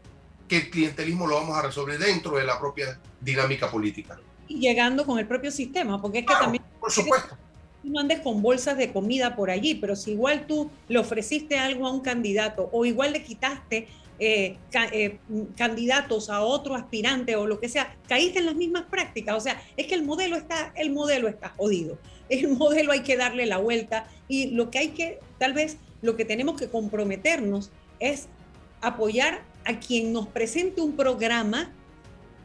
que 0.48 0.58
el 0.58 0.70
clientelismo 0.70 1.28
lo 1.28 1.36
vamos 1.36 1.58
a 1.58 1.62
resolver 1.62 2.00
dentro 2.00 2.38
de 2.38 2.44
la 2.44 2.60
propia 2.60 3.00
dinámica 3.22 3.70
política 3.70 4.20
llegando 4.50 5.06
con 5.06 5.20
el 5.20 5.28
propio 5.28 5.52
sistema, 5.52 6.02
porque 6.02 6.20
es 6.20 6.26
que 6.26 6.34
también... 6.34 6.64
Por 6.80 6.92
supuesto. 6.92 7.38
no 7.84 8.00
andes 8.00 8.20
con 8.22 8.42
bolsas 8.42 8.78
de 8.78 8.92
comida 8.92 9.36
por 9.36 9.50
allí, 9.50 9.76
pero 9.76 9.96
si 9.96 10.12
igual 10.12 10.48
tú 10.48 10.70
le 10.88 11.00
ofreciste 11.00 11.58
algo 11.58 11.88
a 11.88 11.92
un 11.92 12.02
candidato 12.02 12.70
o 12.72 12.86
igual 12.86 13.14
le 13.14 13.24
quitaste 13.24 13.88
eh, 14.20 14.58
eh, 14.92 15.20
candidatos 15.56 16.30
a 16.30 16.42
otro 16.42 16.76
aspirante 16.76 17.36
o 17.36 17.48
lo 17.48 17.60
que 17.60 17.70
sea, 17.70 17.96
caíste 18.08 18.40
en 18.40 18.48
las 18.48 18.56
mismas 18.56 18.84
prácticas. 18.90 19.36
O 19.36 19.40
sea, 19.40 19.62
es 19.78 19.88
que 19.88 19.96
el 19.96 20.04
modelo 20.04 20.36
está, 20.36 20.74
el 20.76 20.92
modelo 20.92 21.28
está 21.28 21.50
jodido. 21.50 21.98
El 22.30 22.50
modelo 22.50 22.92
hay 22.92 23.02
que 23.02 23.18
darle 23.18 23.46
la 23.46 23.58
vuelta 23.58 24.08
y 24.28 24.52
lo 24.52 24.70
que 24.70 24.80
hay 24.80 24.90
que, 24.90 25.20
tal 25.38 25.54
vez, 25.54 25.78
lo 26.02 26.16
que 26.16 26.26
tenemos 26.26 26.60
que 26.60 26.70
comprometernos 26.70 27.72
es 28.00 28.28
apoyar 28.82 29.44
a 29.66 29.80
quien 29.80 30.14
nos 30.14 30.28
presente 30.28 30.82
un 30.82 30.96
programa 30.96 31.74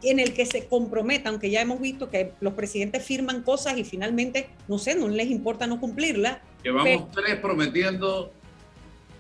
en 0.03 0.21
el 0.21 0.35
que 0.35 0.45
se 0.47 0.67
comprometa, 0.67 1.31
aunque 1.31 1.51
ya 1.51 1.63
hemos 1.63 1.81
visto 1.81 2.11
que 2.11 2.33
los 2.41 2.55
presidentes 2.55 3.05
firman 3.05 3.43
cosas 3.43 3.79
y 3.79 3.85
finalmente, 3.85 4.49
no 4.69 4.79
sé, 4.79 4.95
no 4.95 5.09
les 5.09 5.31
importa 5.31 5.67
no 5.67 5.81
cumplirlas. 5.81 6.39
Llevamos 6.63 7.11
tres 7.13 7.37
prometiendo 7.37 8.33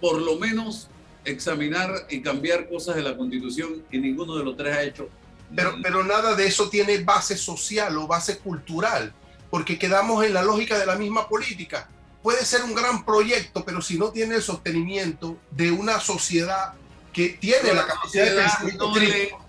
por 0.00 0.20
lo 0.20 0.38
menos 0.38 0.88
examinar 1.24 1.90
y 2.11 2.20
cambiar 2.20 2.68
cosas 2.68 2.96
de 2.96 3.03
la 3.03 3.16
constitución 3.16 3.83
y 3.90 3.98
ninguno 3.98 4.37
de 4.37 4.44
los 4.44 4.57
tres 4.57 4.77
ha 4.77 4.83
hecho. 4.83 5.09
Pero, 5.55 5.77
pero 5.83 6.05
nada 6.05 6.35
de 6.35 6.46
eso 6.46 6.68
tiene 6.68 6.98
base 6.98 7.37
social 7.37 7.96
o 7.96 8.07
base 8.07 8.38
cultural, 8.38 9.14
porque 9.54 9.78
quedamos 9.78 10.24
en 10.24 10.34
la 10.34 10.42
lógica 10.42 10.76
de 10.76 10.84
la 10.84 10.96
misma 10.96 11.28
política. 11.28 11.88
Puede 12.24 12.44
ser 12.44 12.64
un 12.64 12.74
gran 12.74 13.04
proyecto, 13.04 13.64
pero 13.64 13.80
si 13.80 13.96
no 13.96 14.10
tiene 14.10 14.34
el 14.34 14.42
sostenimiento 14.42 15.36
de 15.52 15.70
una 15.70 16.00
sociedad 16.00 16.72
que 17.12 17.28
tiene 17.28 17.72
la 17.72 17.86
capacidad 17.86 18.24
de 18.24 18.34
pensamiento 18.34 18.92
crítico 18.92 19.44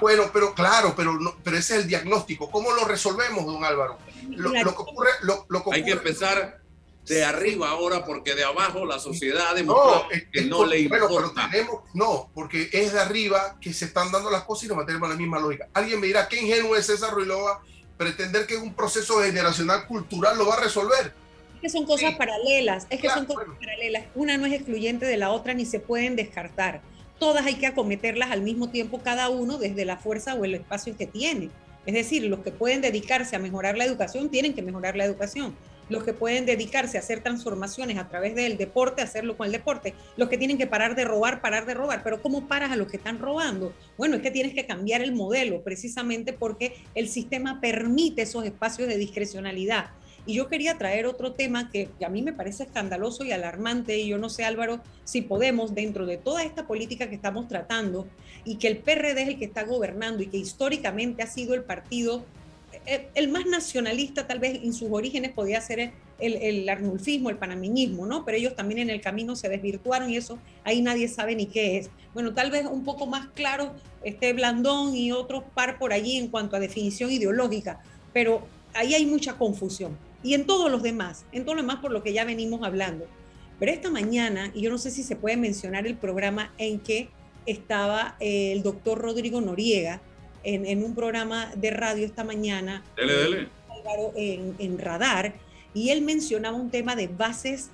bueno, 0.00 0.24
pero 0.32 0.52
claro, 0.52 0.94
pero, 0.96 1.12
no, 1.12 1.36
pero 1.44 1.56
ese 1.56 1.76
es 1.76 1.82
el 1.82 1.86
diagnóstico. 1.86 2.50
¿Cómo 2.50 2.72
lo 2.72 2.86
resolvemos, 2.86 3.46
don 3.46 3.64
Álvaro? 3.64 3.98
Lo, 4.30 4.50
que 4.50 4.64
ocurre, 4.66 5.10
lo, 5.22 5.46
Hay 5.70 5.84
que 5.84 5.92
empezar 5.92 6.60
de 7.06 7.24
arriba 7.24 7.70
ahora 7.70 8.04
porque 8.04 8.34
de 8.34 8.42
abajo 8.42 8.84
la 8.84 8.98
sociedad 8.98 9.50
ha 9.50 9.54
demostrado 9.54 10.08
que 10.32 10.42
no 10.42 10.66
le 10.66 10.80
importa. 10.80 11.48
no, 11.92 12.32
porque 12.34 12.68
es 12.72 12.94
de 12.94 13.00
arriba 13.00 13.58
que 13.60 13.72
se 13.72 13.84
están 13.84 14.10
dando 14.10 14.28
las 14.28 14.42
cosas 14.42 14.64
y 14.64 14.66
nos 14.66 14.78
mantenemos 14.78 15.08
la 15.08 15.14
misma 15.14 15.38
lógica. 15.38 15.68
Alguien 15.72 16.00
me 16.00 16.08
dirá, 16.08 16.26
¿qué 16.26 16.40
ingenuo 16.40 16.74
es 16.74 16.86
César 16.86 17.14
Ruilova 17.14 17.62
pretender 17.96 18.46
que 18.46 18.56
un 18.56 18.74
proceso 18.74 19.22
generacional 19.22 19.86
cultural 19.86 20.36
lo 20.38 20.46
va 20.46 20.54
a 20.54 20.60
resolver? 20.60 21.12
Es 21.54 21.60
que 21.60 21.68
son 21.68 21.86
cosas 21.86 22.14
paralelas, 22.16 22.86
es 22.90 23.00
que 23.00 23.08
son 23.08 23.26
cosas 23.26 23.46
paralelas. 23.58 24.04
Una 24.14 24.36
no 24.36 24.46
es 24.46 24.52
excluyente 24.52 25.06
de 25.06 25.16
la 25.16 25.30
otra 25.30 25.54
ni 25.54 25.64
se 25.64 25.80
pueden 25.80 26.16
descartar 26.16 26.82
todas 27.18 27.46
hay 27.46 27.54
que 27.54 27.66
acometerlas 27.66 28.30
al 28.30 28.42
mismo 28.42 28.68
tiempo 28.68 28.98
cada 28.98 29.28
uno 29.28 29.58
desde 29.58 29.84
la 29.84 29.96
fuerza 29.96 30.34
o 30.34 30.44
el 30.44 30.54
espacio 30.54 30.96
que 30.96 31.06
tiene. 31.06 31.50
Es 31.86 31.94
decir, 31.94 32.24
los 32.24 32.40
que 32.40 32.50
pueden 32.50 32.80
dedicarse 32.80 33.36
a 33.36 33.38
mejorar 33.38 33.76
la 33.76 33.84
educación 33.84 34.30
tienen 34.30 34.54
que 34.54 34.62
mejorar 34.62 34.96
la 34.96 35.04
educación. 35.04 35.54
Los 35.88 36.04
que 36.04 36.12
pueden 36.12 36.46
dedicarse 36.46 36.96
a 36.96 37.00
hacer 37.00 37.22
transformaciones 37.22 37.98
a 37.98 38.08
través 38.08 38.34
del 38.34 38.56
deporte, 38.56 39.02
hacerlo 39.02 39.36
con 39.36 39.46
el 39.46 39.52
deporte. 39.52 39.94
Los 40.16 40.28
que 40.28 40.38
tienen 40.38 40.58
que 40.58 40.66
parar 40.66 40.96
de 40.96 41.04
robar, 41.04 41.40
parar 41.40 41.66
de 41.66 41.74
robar. 41.74 42.02
Pero 42.02 42.22
¿cómo 42.22 42.48
paras 42.48 42.70
a 42.72 42.76
los 42.76 42.88
que 42.88 42.96
están 42.96 43.18
robando? 43.18 43.72
Bueno, 43.98 44.16
es 44.16 44.22
que 44.22 44.30
tienes 44.30 44.54
que 44.54 44.66
cambiar 44.66 45.02
el 45.02 45.12
modelo 45.12 45.62
precisamente 45.62 46.32
porque 46.32 46.74
el 46.94 47.08
sistema 47.08 47.60
permite 47.60 48.22
esos 48.22 48.44
espacios 48.44 48.88
de 48.88 48.96
discrecionalidad 48.96 49.90
y 50.26 50.34
yo 50.34 50.48
quería 50.48 50.78
traer 50.78 51.06
otro 51.06 51.32
tema 51.32 51.70
que, 51.70 51.90
a 52.04 52.08
mí 52.08 52.22
me 52.22 52.32
parece 52.32 52.64
escandaloso 52.64 53.24
y 53.24 53.32
alarmante, 53.32 53.98
y 53.98 54.08
yo 54.08 54.18
no 54.18 54.30
sé, 54.30 54.44
Álvaro, 54.44 54.80
si 55.04 55.20
podemos, 55.20 55.74
dentro 55.74 56.06
de 56.06 56.16
toda 56.16 56.42
esta 56.42 56.66
política 56.66 57.08
que 57.08 57.14
estamos 57.14 57.46
tratando, 57.46 58.06
y 58.44 58.56
que 58.56 58.68
el 58.68 58.78
PRD 58.78 59.22
es 59.22 59.28
el 59.28 59.38
que 59.38 59.44
está 59.44 59.64
gobernando 59.64 60.22
y 60.22 60.28
que 60.28 60.38
históricamente 60.38 61.22
ha 61.22 61.26
sido 61.26 61.54
el 61.54 61.64
partido 61.64 62.24
el, 63.14 63.28
más 63.28 63.46
nacionalista, 63.46 64.26
tal 64.26 64.38
vez 64.38 64.62
en 64.62 64.72
sus 64.72 64.90
orígenes 64.90 65.32
podía 65.32 65.60
ser 65.60 65.92
el, 66.18 66.68
arnulfismo, 66.68 67.30
el 67.30 67.36
panameñismo, 67.36 68.06
¿no? 68.06 68.24
Pero 68.24 68.38
ellos 68.38 68.54
también 68.54 68.80
en 68.80 68.90
el 68.90 69.00
camino 69.00 69.36
se 69.36 69.48
desvirtuaron 69.48 70.10
y 70.10 70.16
eso 70.16 70.38
ahí 70.64 70.82
nadie 70.82 71.08
sabe 71.08 71.34
ni 71.34 71.46
qué 71.46 71.78
es. 71.78 71.90
Bueno, 72.12 72.34
tal 72.34 72.50
vez 72.50 72.66
un 72.66 72.84
poco 72.84 73.06
más 73.06 73.28
claro 73.34 73.74
este 74.02 74.32
Blandón 74.32 74.94
y 74.94 75.12
otros 75.12 75.44
par 75.54 75.78
por 75.78 75.92
allí 75.92 76.16
en 76.16 76.28
cuanto 76.28 76.56
a 76.56 76.60
definición 76.60 77.10
ideológica, 77.10 77.80
pero 78.12 78.46
ahí 78.74 78.94
hay 78.94 79.06
mucha 79.06 79.36
confusión 79.36 79.96
y 80.22 80.34
en 80.34 80.46
todos 80.46 80.70
los 80.70 80.82
demás, 80.82 81.26
en 81.32 81.44
todo 81.44 81.54
lo 81.54 81.62
demás 81.62 81.80
por 81.80 81.92
lo 81.92 82.02
que 82.02 82.12
ya 82.12 82.24
venimos 82.24 82.62
hablando. 82.62 83.06
Pero 83.58 83.70
esta 83.70 83.90
mañana, 83.90 84.50
y 84.54 84.62
yo 84.62 84.70
no 84.70 84.78
sé 84.78 84.90
si 84.90 85.02
se 85.02 85.16
puede 85.16 85.36
mencionar 85.36 85.86
el 85.86 85.96
programa 85.96 86.52
en 86.58 86.80
que 86.80 87.08
estaba 87.46 88.16
el 88.20 88.62
doctor 88.62 88.98
Rodrigo 88.98 89.40
Noriega 89.40 90.00
en, 90.44 90.84
un 90.84 90.94
programa 90.94 91.50
de 91.56 91.70
radio 91.70 92.06
esta 92.06 92.24
mañana. 92.24 92.84
Dele, 92.96 93.14
dele. 93.14 93.48
En, 94.16 94.54
en 94.58 94.78
Radar, 94.78 95.34
y 95.74 95.90
él 95.90 96.00
mencionaba 96.00 96.56
un 96.56 96.70
tema 96.70 96.96
de 96.96 97.08
bases 97.08 97.70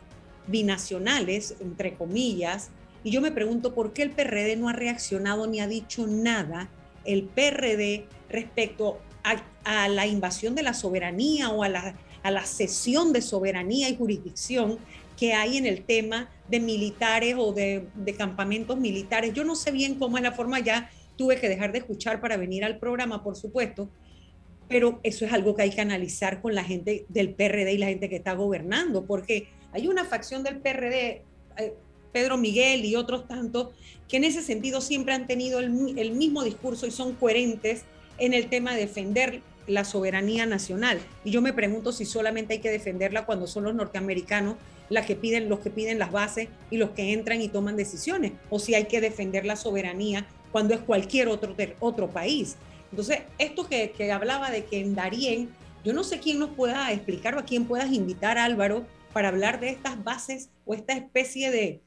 binacionales, 0.48 1.54
entre 1.60 1.94
comillas, 1.94 2.70
y 3.04 3.10
yo 3.10 3.20
me 3.20 3.30
pregunto 3.30 3.74
por 3.74 3.92
qué 3.92 4.02
el 4.02 4.10
PRD 4.10 4.56
no 4.56 4.68
ha 4.68 4.72
reaccionado 4.72 5.46
ni 5.46 5.60
ha 5.60 5.66
dicho 5.66 6.06
nada, 6.06 6.68
el 7.04 7.24
PRD, 7.24 8.06
respecto 8.28 8.98
a, 9.22 9.88
la 9.88 10.06
invasión 10.06 10.54
de 10.54 10.62
la 10.62 10.74
soberanía 10.74 11.50
o 11.50 11.62
a 11.62 11.68
la, 11.68 11.94
a 12.22 12.30
la 12.30 12.44
cesión 12.44 13.12
de 13.12 13.22
soberanía 13.22 13.88
y 13.88 13.96
jurisdicción 13.96 14.78
que 15.18 15.34
hay 15.34 15.58
en 15.58 15.66
el 15.66 15.82
tema 15.82 16.30
de 16.48 16.60
militares 16.60 17.34
o 17.38 17.52
de, 17.52 17.86
de, 17.94 18.14
campamentos 18.14 18.78
militares. 18.78 19.34
Yo 19.34 19.44
no 19.44 19.54
sé 19.54 19.70
bien 19.70 19.96
cómo 19.96 20.16
es 20.16 20.22
la 20.22 20.32
forma, 20.32 20.60
ya 20.60 20.90
tuve 21.20 21.38
que 21.38 21.50
dejar 21.50 21.70
de 21.70 21.80
escuchar 21.80 22.18
para 22.18 22.38
venir 22.38 22.64
al 22.64 22.78
programa, 22.78 23.22
por 23.22 23.36
supuesto, 23.36 23.90
pero 24.70 25.00
eso 25.02 25.26
es 25.26 25.32
algo 25.34 25.54
que 25.54 25.60
hay 25.60 25.70
que 25.70 25.82
analizar 25.82 26.40
con 26.40 26.54
la 26.54 26.64
gente 26.64 27.04
del 27.10 27.34
PRD 27.34 27.74
y 27.74 27.76
la 27.76 27.88
gente 27.88 28.08
que 28.08 28.16
está 28.16 28.32
gobernando, 28.32 29.04
porque 29.04 29.48
hay 29.70 29.86
una 29.86 30.06
facción 30.06 30.42
del 30.42 30.60
PRD, 30.60 31.22
eh, 31.58 31.74
Pedro 32.10 32.38
Miguel 32.38 32.86
y 32.86 32.96
otros 32.96 33.28
tantos, 33.28 33.68
que 34.08 34.16
en 34.16 34.24
ese 34.24 34.40
sentido 34.40 34.80
siempre 34.80 35.12
han 35.12 35.26
tenido 35.26 35.58
el, 35.60 35.68
mismo 36.12 36.42
discurso 36.42 36.86
y 36.86 36.90
son 36.90 37.12
coherentes 37.16 37.82
en 38.16 38.32
el 38.32 38.48
tema 38.48 38.72
de 38.74 38.80
defender 38.80 39.42
la 39.66 39.84
soberanía 39.84 40.46
nacional. 40.46 41.00
Y 41.22 41.32
yo 41.32 41.42
me 41.42 41.52
pregunto 41.52 41.92
si 41.92 42.06
solamente 42.06 42.54
hay 42.54 42.60
que 42.60 42.70
defenderla 42.70 43.26
cuando 43.26 43.46
son 43.46 43.64
los 43.64 43.74
norteamericanos 43.74 44.56
las 44.88 45.04
que 45.04 45.16
piden, 45.16 45.50
los 45.50 45.60
que 45.60 45.68
piden 45.68 45.98
las 45.98 46.12
bases 46.12 46.48
y 46.70 46.78
los 46.78 46.90
que 46.90 47.12
entran 47.12 47.42
y 47.42 47.48
toman 47.48 47.76
decisiones, 47.76 48.32
o 48.48 48.58
si 48.58 48.74
hay 48.74 48.86
que 48.86 49.02
defender 49.02 49.44
la 49.44 49.56
soberanía 49.56 50.26
cuando 50.52 50.74
es 50.74 50.80
cualquier 50.80 51.28
otro, 51.28 51.54
otro 51.80 52.08
país. 52.08 52.56
Entonces, 52.90 53.20
esto 53.38 53.66
que, 53.68 54.12
hablaba 54.12 54.50
de 54.50 54.64
que 54.64 54.80
en 54.80 54.94
Darien, 54.94 55.50
yo 55.84 55.92
no 55.92 56.04
sé 56.04 56.18
quién 56.18 56.38
nos 56.38 56.50
pueda 56.50 56.92
explicar 56.92 57.34
o 57.34 57.38
a 57.38 57.44
quién 57.44 57.64
puedas 57.64 57.92
invitar, 57.92 58.38
Álvaro, 58.38 58.84
para 59.12 59.28
hablar 59.28 59.60
de 59.60 59.70
estas 59.70 60.02
bases 60.02 60.50
o 60.64 60.74
esta 60.74 60.92
especie 60.92 61.50
de, 61.50 61.80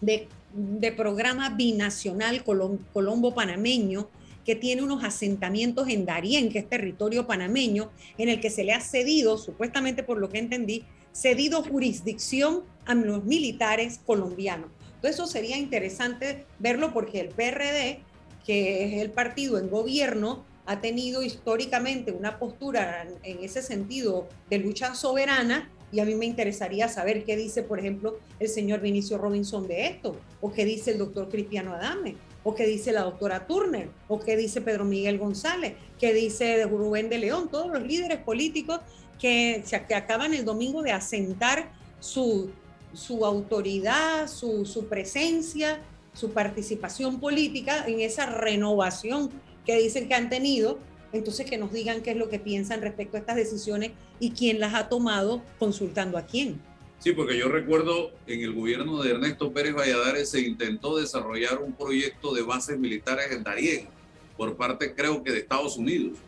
de, 0.00 0.92
programa 0.92 1.50
binacional 1.50 2.44
colombo-panameño 2.44 4.08
que 4.44 4.54
tiene 4.54 4.82
unos 4.82 5.02
asentamientos 5.04 5.88
en 5.88 6.04
Darién, 6.04 6.50
que 6.50 6.58
es 6.58 6.68
territorio 6.68 7.26
panameño, 7.26 7.90
en 8.18 8.28
el 8.28 8.40
que 8.40 8.50
se 8.50 8.62
le 8.62 8.72
ha 8.72 8.80
cedido, 8.80 9.38
supuestamente 9.38 10.02
por 10.02 10.18
lo 10.18 10.28
que 10.28 10.38
entendí, 10.38 10.84
cedido 11.12 11.62
jurisdicción 11.62 12.62
a 12.84 12.94
los 12.94 13.24
militares 13.24 14.00
colombianos. 14.04 14.70
Eso 15.06 15.26
sería 15.26 15.56
interesante 15.58 16.46
verlo 16.58 16.92
porque 16.92 17.20
el 17.20 17.28
PRD, 17.28 18.00
que 18.44 18.84
es 18.84 19.02
el 19.02 19.10
partido 19.10 19.58
en 19.58 19.70
gobierno, 19.70 20.44
ha 20.66 20.80
tenido 20.80 21.22
históricamente 21.22 22.12
una 22.12 22.38
postura 22.38 23.06
en 23.22 23.44
ese 23.44 23.62
sentido 23.62 24.28
de 24.48 24.58
lucha 24.58 24.94
soberana 24.94 25.70
y 25.92 26.00
a 26.00 26.04
mí 26.04 26.14
me 26.16 26.26
interesaría 26.26 26.88
saber 26.88 27.24
qué 27.24 27.36
dice, 27.36 27.62
por 27.62 27.78
ejemplo, 27.78 28.18
el 28.40 28.48
señor 28.48 28.80
Vinicio 28.80 29.16
Robinson 29.16 29.68
de 29.68 29.86
esto, 29.86 30.16
o 30.40 30.52
qué 30.52 30.64
dice 30.64 30.90
el 30.90 30.98
doctor 30.98 31.28
Cristiano 31.28 31.72
Adame, 31.72 32.16
o 32.42 32.54
qué 32.54 32.66
dice 32.66 32.90
la 32.90 33.02
doctora 33.02 33.46
Turner, 33.46 33.88
o 34.08 34.18
qué 34.18 34.36
dice 34.36 34.60
Pedro 34.60 34.84
Miguel 34.84 35.18
González, 35.18 35.74
qué 36.00 36.12
dice 36.12 36.64
Rubén 36.64 37.08
de 37.08 37.18
León, 37.18 37.48
todos 37.48 37.70
los 37.70 37.82
líderes 37.82 38.18
políticos 38.18 38.80
que, 39.20 39.62
que 39.86 39.94
acaban 39.94 40.34
el 40.34 40.44
domingo 40.44 40.82
de 40.82 40.90
asentar 40.90 41.70
su, 42.00 42.50
su 42.94 43.24
autoridad, 43.24 44.28
su, 44.28 44.64
su 44.64 44.86
presencia, 44.86 45.82
su 46.12 46.30
participación 46.30 47.20
política 47.20 47.84
en 47.86 48.00
esa 48.00 48.26
renovación 48.26 49.30
que 49.66 49.78
dicen 49.78 50.08
que 50.08 50.14
han 50.14 50.28
tenido 50.28 50.78
entonces 51.12 51.48
que 51.48 51.58
nos 51.58 51.72
digan 51.72 52.02
qué 52.02 52.10
es 52.10 52.16
lo 52.16 52.28
que 52.28 52.40
piensan 52.40 52.82
respecto 52.82 53.16
a 53.16 53.20
estas 53.20 53.36
decisiones 53.36 53.92
y 54.18 54.32
quién 54.32 54.58
las 54.58 54.74
ha 54.74 54.88
tomado 54.88 55.42
consultando 55.60 56.18
a 56.18 56.26
quién. 56.26 56.60
Sí, 56.98 57.12
porque 57.12 57.38
yo 57.38 57.48
recuerdo 57.48 58.10
en 58.26 58.40
el 58.40 58.52
gobierno 58.52 59.00
de 59.00 59.12
Ernesto 59.12 59.52
Pérez 59.52 59.74
Valladares 59.74 60.30
se 60.30 60.40
intentó 60.40 60.96
desarrollar 60.96 61.58
un 61.62 61.72
proyecto 61.72 62.34
de 62.34 62.42
bases 62.42 62.78
militares 62.78 63.26
en 63.30 63.44
Darien 63.44 63.88
por 64.36 64.56
parte 64.56 64.94
creo 64.94 65.22
que 65.22 65.32
de 65.32 65.38
Estados 65.38 65.76
Unidos. 65.76 66.18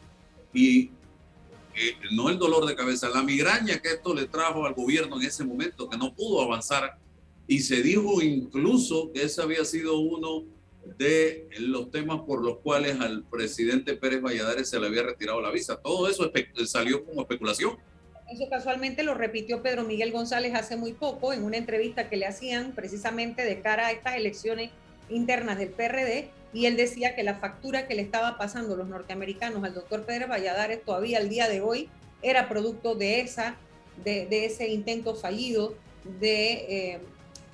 Y 0.52 0.90
no 2.12 2.30
el 2.30 2.38
dolor 2.38 2.66
de 2.66 2.74
cabeza, 2.74 3.08
la 3.08 3.22
migraña 3.22 3.80
que 3.80 3.88
esto 3.88 4.14
le 4.14 4.26
trajo 4.26 4.66
al 4.66 4.74
gobierno 4.74 5.20
en 5.20 5.26
ese 5.26 5.44
momento, 5.44 5.88
que 5.88 5.96
no 5.96 6.14
pudo 6.14 6.42
avanzar. 6.42 6.98
Y 7.46 7.60
se 7.60 7.82
dijo 7.82 8.22
incluso 8.22 9.12
que 9.12 9.22
ese 9.22 9.42
había 9.42 9.64
sido 9.64 9.98
uno 9.98 10.44
de 10.98 11.48
los 11.58 11.90
temas 11.90 12.20
por 12.20 12.42
los 12.42 12.58
cuales 12.58 13.00
al 13.00 13.24
presidente 13.24 13.94
Pérez 13.94 14.22
Valladares 14.22 14.68
se 14.68 14.78
le 14.78 14.86
había 14.86 15.02
retirado 15.02 15.40
la 15.40 15.50
visa. 15.50 15.76
Todo 15.76 16.08
eso 16.08 16.30
salió 16.64 17.04
como 17.04 17.22
especulación. 17.22 17.76
Eso 18.30 18.48
casualmente 18.50 19.04
lo 19.04 19.14
repitió 19.14 19.62
Pedro 19.62 19.84
Miguel 19.84 20.10
González 20.10 20.54
hace 20.54 20.76
muy 20.76 20.92
poco 20.92 21.32
en 21.32 21.44
una 21.44 21.56
entrevista 21.56 22.08
que 22.08 22.16
le 22.16 22.26
hacían 22.26 22.72
precisamente 22.72 23.44
de 23.44 23.60
cara 23.60 23.86
a 23.86 23.92
estas 23.92 24.16
elecciones 24.16 24.70
internas 25.08 25.58
del 25.58 25.68
PRD 25.68 26.30
y 26.56 26.64
él 26.64 26.74
decía 26.74 27.14
que 27.14 27.22
la 27.22 27.34
factura 27.34 27.86
que 27.86 27.94
le 27.94 28.00
estaba 28.00 28.38
pasando 28.38 28.76
los 28.76 28.88
norteamericanos 28.88 29.62
al 29.62 29.74
doctor 29.74 30.06
Pérez 30.06 30.26
Valladares 30.26 30.82
todavía 30.82 31.18
al 31.18 31.28
día 31.28 31.50
de 31.50 31.60
hoy 31.60 31.90
era 32.22 32.48
producto 32.48 32.94
de, 32.94 33.20
esa, 33.20 33.56
de, 34.02 34.46
ese 34.46 34.66
intento 34.68 35.14
fallido 35.14 35.74
de, 36.18 36.52
eh, 36.94 37.00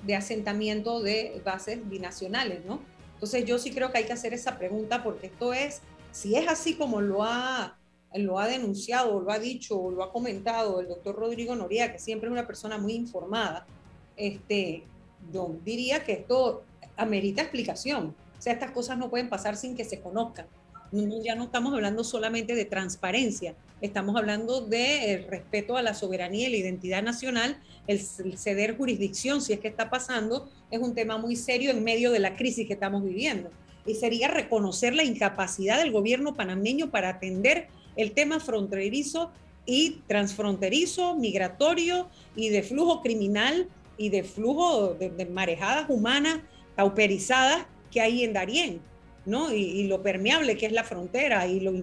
de 0.03 0.15
asentamiento 0.15 1.01
de 1.01 1.41
bases 1.43 1.79
binacionales, 1.89 2.63
¿no? 2.63 2.79
Entonces 3.15 3.43
yo 3.43 3.59
sí 3.59 3.71
creo 3.71 3.91
que 3.91 3.97
hay 3.97 4.05
que 4.05 4.13
hacer 4.13 4.33
esa 4.33 4.57
pregunta 4.57 5.03
porque 5.03 5.27
esto 5.27 5.53
es, 5.53 5.81
si 6.13 6.37
es 6.37 6.47
así 6.47 6.75
como 6.75 7.01
lo 7.01 7.25
ha, 7.25 7.77
lo 8.15 8.39
ha 8.39 8.47
denunciado, 8.47 9.19
lo 9.19 9.33
ha 9.33 9.39
dicho, 9.39 9.91
lo 9.91 10.01
ha 10.01 10.13
comentado 10.13 10.79
el 10.79 10.87
doctor 10.87 11.17
Rodrigo 11.17 11.57
Noría, 11.57 11.91
que 11.91 11.99
siempre 11.99 12.29
es 12.29 12.31
una 12.31 12.47
persona 12.47 12.77
muy 12.77 12.93
informada, 12.93 13.67
este, 14.15 14.85
yo 15.29 15.57
diría 15.65 16.05
que 16.05 16.13
esto 16.13 16.63
amerita 16.95 17.41
explicación. 17.41 18.15
Sea, 18.43 18.51
estas 18.51 18.71
cosas 18.71 18.97
no 18.97 19.09
pueden 19.09 19.29
pasar 19.29 19.55
sin 19.55 19.73
que 19.73 19.85
se 19.85 20.01
conozcan. 20.01 20.47
Ya 20.91 21.33
no 21.33 21.45
estamos 21.45 21.73
hablando 21.73 22.03
solamente 22.03 22.55
de 22.55 22.65
transparencia, 22.65 23.55
estamos 23.79 24.17
hablando 24.17 24.59
de 24.59 25.25
respeto 25.29 25.77
a 25.77 25.81
la 25.81 25.93
soberanía 25.93 26.49
y 26.49 26.51
la 26.51 26.57
identidad 26.57 27.01
nacional, 27.01 27.57
el 27.87 28.01
ceder 28.01 28.75
jurisdicción, 28.75 29.41
si 29.41 29.53
es 29.53 29.61
que 29.61 29.69
está 29.69 29.89
pasando, 29.89 30.49
es 30.71 30.81
un 30.81 30.93
tema 30.93 31.17
muy 31.17 31.37
serio 31.37 31.71
en 31.71 31.85
medio 31.85 32.11
de 32.11 32.19
la 32.19 32.35
crisis 32.35 32.67
que 32.67 32.73
estamos 32.73 33.01
viviendo. 33.01 33.49
Y 33.85 33.95
sería 33.95 34.27
reconocer 34.27 34.93
la 34.93 35.05
incapacidad 35.05 35.79
del 35.79 35.93
gobierno 35.93 36.33
panameño 36.35 36.91
para 36.91 37.07
atender 37.07 37.69
el 37.95 38.11
tema 38.11 38.41
fronterizo 38.41 39.31
y 39.65 40.01
transfronterizo, 40.07 41.15
migratorio 41.15 42.09
y 42.35 42.49
de 42.49 42.61
flujo 42.61 43.01
criminal 43.01 43.69
y 43.97 44.09
de 44.09 44.25
flujo 44.25 44.95
de, 44.95 45.25
marejadas 45.27 45.89
humanas 45.89 46.41
pauperizadas 46.75 47.67
que 47.93 48.01
hay 48.01 48.23
en 48.23 48.33
Darién, 48.33 48.81
¿no? 49.25 49.53
Y, 49.53 49.87
lo 49.87 50.01
permeable 50.01 50.57
que 50.57 50.65
es 50.65 50.71
la 50.71 50.83
frontera 50.83 51.47
y 51.47 51.59
lo, 51.59 51.73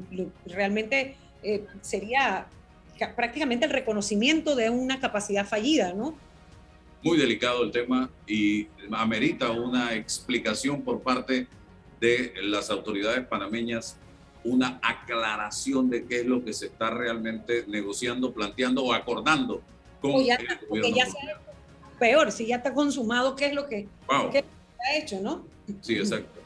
realmente 0.46 1.14
eh, 1.42 1.64
sería 1.80 2.46
prácticamente 3.16 3.64
el 3.64 3.72
reconocimiento 3.72 4.54
de 4.56 4.68
una 4.68 5.00
capacidad 5.00 5.46
fallida, 5.46 5.94
¿no? 5.94 6.14
muy 7.02 7.16
delicado 7.16 7.62
el 7.62 7.70
tema 7.70 8.10
y 8.26 8.66
amerita 8.90 9.50
una 9.50 9.94
explicación 9.94 10.82
por 10.82 11.00
parte 11.00 11.46
de 12.00 12.34
las 12.42 12.70
autoridades 12.70 13.26
panameñas, 13.26 13.96
una 14.44 14.78
aclaración 14.82 15.90
de 15.90 16.06
qué 16.06 16.20
es 16.20 16.26
lo 16.26 16.44
que 16.44 16.52
se 16.52 16.66
está 16.66 16.90
realmente 16.90 17.64
negociando, 17.68 18.32
planteando 18.32 18.84
o 18.84 18.92
acordando 18.92 19.62
con 20.00 20.12
el 20.12 20.26
gobierno. 20.68 20.96
Ya 20.96 21.06
peor, 21.98 22.32
si 22.32 22.46
ya 22.46 22.56
está 22.56 22.72
consumado, 22.72 23.36
¿qué 23.36 23.46
es 23.46 23.54
lo 23.54 23.66
que, 23.66 23.86
qué 24.32 24.44
ha 24.86 24.96
hecho, 24.96 25.20
no? 25.20 25.44
Sí, 25.80 25.94
exacto. 25.94 26.40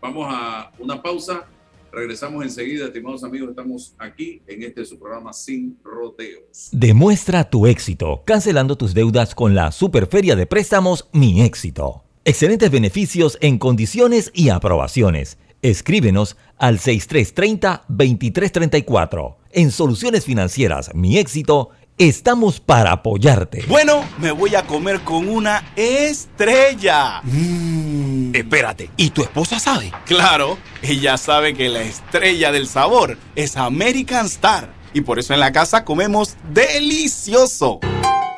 Vamos 0.00 0.26
a 0.28 0.72
una 0.78 1.00
pausa 1.00 1.46
Regresamos 1.92 2.42
enseguida, 2.42 2.86
estimados 2.86 3.22
amigos. 3.22 3.50
Estamos 3.50 3.94
aquí 3.98 4.40
en 4.46 4.62
este 4.62 4.86
su 4.86 4.98
programa 4.98 5.34
Sin 5.34 5.76
Rodeos. 5.84 6.70
Demuestra 6.72 7.50
tu 7.50 7.66
éxito 7.66 8.22
cancelando 8.24 8.78
tus 8.78 8.94
deudas 8.94 9.34
con 9.34 9.54
la 9.54 9.70
Superferia 9.72 10.34
de 10.34 10.46
Préstamos 10.46 11.10
Mi 11.12 11.42
Éxito. 11.42 12.04
Excelentes 12.24 12.70
beneficios 12.70 13.36
en 13.42 13.58
condiciones 13.58 14.32
y 14.34 14.48
aprobaciones. 14.48 15.36
Escríbenos 15.60 16.38
al 16.56 16.78
6330-2334. 16.78 19.36
En 19.50 19.70
Soluciones 19.70 20.24
Financieras 20.24 20.94
Mi 20.94 21.18
Éxito 21.18 21.68
estamos 21.98 22.60
para 22.60 22.92
apoyarte. 22.92 23.64
Bueno, 23.68 24.04
me 24.18 24.32
voy 24.32 24.54
a 24.54 24.62
comer 24.66 25.00
con 25.00 25.28
una 25.28 25.72
estrella. 25.76 27.20
Mm. 27.22 28.34
Espérate, 28.34 28.90
¿y 28.96 29.10
tu 29.10 29.22
esposa 29.22 29.58
sabe? 29.58 29.92
Claro, 30.06 30.58
ella 30.82 31.16
sabe 31.16 31.54
que 31.54 31.68
la 31.68 31.82
estrella 31.82 32.52
del 32.52 32.66
sabor 32.66 33.18
es 33.36 33.56
American 33.56 34.26
Star. 34.26 34.72
Y 34.94 35.02
por 35.02 35.18
eso 35.18 35.32
en 35.32 35.40
la 35.40 35.52
casa 35.52 35.84
comemos 35.84 36.36
delicioso. 36.52 37.80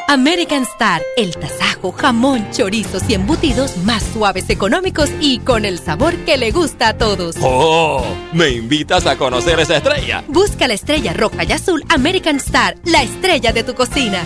American 0.08 0.62
Star, 0.62 1.02
el 1.16 1.34
tasajo 1.36 1.73
jamón, 1.92 2.46
chorizos 2.50 3.02
y 3.08 3.14
embutidos 3.14 3.76
más 3.78 4.02
suaves, 4.02 4.50
económicos 4.50 5.10
y 5.20 5.38
con 5.38 5.64
el 5.64 5.78
sabor 5.78 6.16
que 6.24 6.36
le 6.36 6.50
gusta 6.50 6.88
a 6.88 6.98
todos. 6.98 7.36
¡Oh! 7.40 8.04
¿Me 8.32 8.50
invitas 8.50 9.06
a 9.06 9.16
conocer 9.16 9.60
esa 9.60 9.76
estrella? 9.76 10.24
Busca 10.28 10.68
la 10.68 10.74
estrella 10.74 11.12
roja 11.12 11.44
y 11.44 11.52
azul 11.52 11.84
American 11.88 12.36
Star, 12.36 12.76
la 12.84 13.02
estrella 13.02 13.52
de 13.52 13.64
tu 13.64 13.74
cocina. 13.74 14.22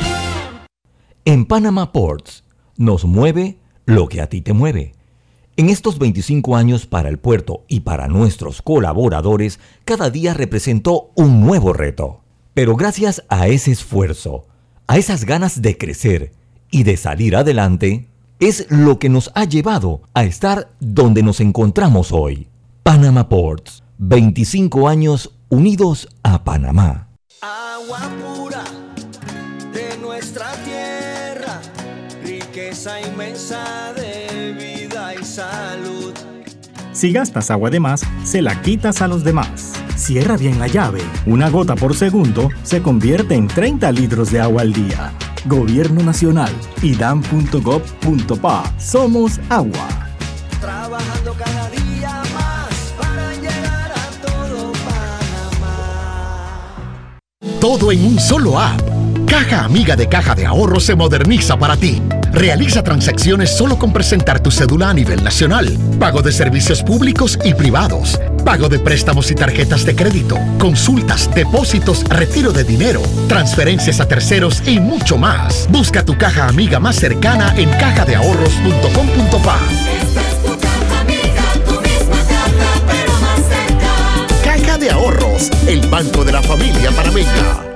En 1.24 1.44
Panama 1.44 1.92
Ports 1.92 2.44
nos 2.76 3.04
mueve 3.04 3.58
lo 3.84 4.08
que 4.08 4.20
a 4.20 4.28
ti 4.28 4.40
te 4.40 4.52
mueve. 4.52 4.94
En 5.58 5.70
estos 5.70 5.98
25 5.98 6.54
años 6.54 6.86
para 6.86 7.08
el 7.08 7.18
puerto 7.18 7.64
y 7.66 7.80
para 7.80 8.06
nuestros 8.06 8.62
colaboradores, 8.62 9.58
cada 9.84 10.08
día 10.08 10.32
representó 10.32 11.10
un 11.16 11.40
nuevo 11.40 11.72
reto. 11.72 12.20
Pero 12.54 12.76
gracias 12.76 13.24
a 13.28 13.48
ese 13.48 13.72
esfuerzo, 13.72 14.46
a 14.86 14.98
esas 14.98 15.24
ganas 15.24 15.60
de 15.60 15.76
crecer 15.76 16.32
y 16.70 16.82
de 16.82 16.96
salir 16.96 17.36
adelante, 17.36 18.08
es 18.40 18.66
lo 18.70 18.98
que 18.98 19.08
nos 19.08 19.30
ha 19.34 19.44
llevado 19.44 20.02
a 20.14 20.24
estar 20.24 20.70
donde 20.80 21.22
nos 21.22 21.40
encontramos 21.40 22.12
hoy. 22.12 22.48
Panama 22.82 23.28
Ports, 23.28 23.82
25 23.98 24.88
años 24.88 25.30
unidos 25.48 26.08
a 26.22 26.44
Panamá. 26.44 27.08
Agua 27.42 28.00
pura 28.22 28.64
de 29.72 29.98
nuestra 29.98 30.52
tierra, 30.64 31.60
riqueza 32.22 33.00
inmensa 33.00 33.92
de 33.94 34.52
vida 34.52 35.14
y 35.14 35.24
salud. 35.24 36.14
Si 36.98 37.12
gastas 37.12 37.52
agua 37.52 37.70
de 37.70 37.78
más, 37.78 38.02
se 38.24 38.42
la 38.42 38.60
quitas 38.60 39.02
a 39.02 39.06
los 39.06 39.22
demás. 39.22 39.72
Cierra 39.94 40.36
bien 40.36 40.58
la 40.58 40.66
llave. 40.66 41.00
Una 41.26 41.48
gota 41.48 41.76
por 41.76 41.94
segundo 41.94 42.48
se 42.64 42.82
convierte 42.82 43.36
en 43.36 43.46
30 43.46 43.92
litros 43.92 44.32
de 44.32 44.40
agua 44.40 44.62
al 44.62 44.72
día. 44.72 45.12
Gobierno 45.44 46.02
Nacional, 46.02 46.50
idam.gov.pa. 46.82 48.74
Somos 48.80 49.38
agua. 49.48 49.88
Trabajando 50.60 51.34
cada 51.34 51.70
día 51.70 52.20
más 52.34 52.94
para 52.98 53.32
llegar 53.34 53.92
a 53.92 54.10
todo 54.26 54.72
Panamá. 55.62 56.40
Todo 57.60 57.92
en 57.92 58.06
un 58.06 58.18
solo 58.18 58.58
app. 58.58 58.97
Caja 59.28 59.64
Amiga 59.64 59.94
de 59.94 60.08
Caja 60.08 60.34
de 60.34 60.46
Ahorros 60.46 60.84
se 60.84 60.96
moderniza 60.96 61.58
para 61.58 61.76
ti. 61.76 62.02
Realiza 62.32 62.82
transacciones 62.82 63.50
solo 63.50 63.78
con 63.78 63.92
presentar 63.92 64.40
tu 64.40 64.50
cédula 64.50 64.88
a 64.88 64.94
nivel 64.94 65.22
nacional. 65.22 65.76
Pago 65.98 66.22
de 66.22 66.32
servicios 66.32 66.82
públicos 66.82 67.38
y 67.44 67.52
privados. 67.52 68.18
Pago 68.44 68.70
de 68.70 68.78
préstamos 68.78 69.30
y 69.30 69.34
tarjetas 69.34 69.84
de 69.84 69.94
crédito. 69.94 70.38
Consultas, 70.58 71.30
depósitos, 71.34 72.04
retiro 72.04 72.52
de 72.52 72.64
dinero, 72.64 73.02
transferencias 73.28 74.00
a 74.00 74.08
terceros 74.08 74.62
y 74.66 74.80
mucho 74.80 75.18
más. 75.18 75.68
Busca 75.70 76.02
tu 76.04 76.16
caja 76.16 76.48
amiga 76.48 76.80
más 76.80 76.96
cercana 76.96 77.54
en 77.56 77.68
cajadeahorros.com.pa. 77.70 79.58
Caja 84.42 84.78
de 84.78 84.90
Ahorros, 84.90 85.50
el 85.66 85.86
banco 85.88 86.24
de 86.24 86.32
la 86.32 86.42
familia 86.42 86.90
panameña. 86.92 87.67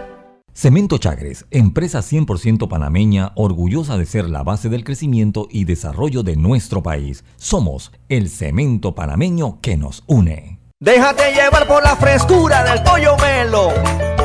Cemento 0.54 0.98
Chagres, 0.98 1.46
empresa 1.50 2.00
100% 2.00 2.68
panameña, 2.68 3.32
orgullosa 3.36 3.96
de 3.96 4.04
ser 4.04 4.28
la 4.28 4.42
base 4.42 4.68
del 4.68 4.84
crecimiento 4.84 5.48
y 5.50 5.64
desarrollo 5.64 6.22
de 6.22 6.36
nuestro 6.36 6.82
país. 6.82 7.24
Somos 7.36 7.90
el 8.10 8.28
cemento 8.28 8.94
panameño 8.94 9.60
que 9.62 9.78
nos 9.78 10.04
une. 10.06 10.60
Déjate 10.78 11.32
llevar 11.32 11.66
por 11.66 11.82
la 11.82 11.96
frescura 11.96 12.64
del 12.64 12.82
pollo 12.82 13.16
melo, 13.16 13.70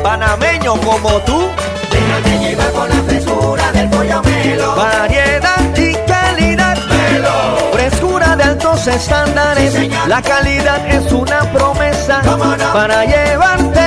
panameño 0.04 0.74
como 0.82 1.22
tú. 1.22 1.44
Déjate 1.90 2.40
llevar 2.40 2.72
por 2.72 2.90
la 2.90 3.02
frescura 3.04 3.72
del 3.72 3.90
pollo 3.90 4.22
melo. 4.24 4.76
Variedad 4.76 5.78
y 5.78 5.94
calidad. 6.06 6.78
Melo. 6.90 7.72
Frescura 7.72 8.36
de 8.36 8.44
altos 8.44 8.86
estándares. 8.86 9.90
la 10.10 10.22
calidad 10.22 10.86
es 10.90 11.10
una 11.14 11.50
promesa 11.54 12.22
para 12.74 13.06
llevarte 13.06 13.87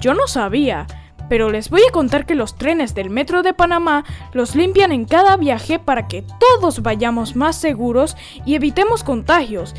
Yo 0.00 0.14
no 0.14 0.26
sabía, 0.26 0.86
pero 1.28 1.50
les 1.50 1.68
voy 1.68 1.82
a 1.86 1.92
contar 1.92 2.24
que 2.24 2.34
los 2.34 2.56
trenes 2.56 2.94
del 2.94 3.10
Metro 3.10 3.42
de 3.42 3.52
Panamá 3.52 4.04
los 4.32 4.54
limpian 4.54 4.92
en 4.92 5.04
cada 5.04 5.36
viaje 5.36 5.78
para 5.78 6.08
que 6.08 6.24
todos 6.40 6.82
vayamos 6.82 7.36
más 7.36 7.56
seguros 7.56 8.16
y 8.46 8.54
evitemos 8.54 9.04
contagios. 9.04 9.74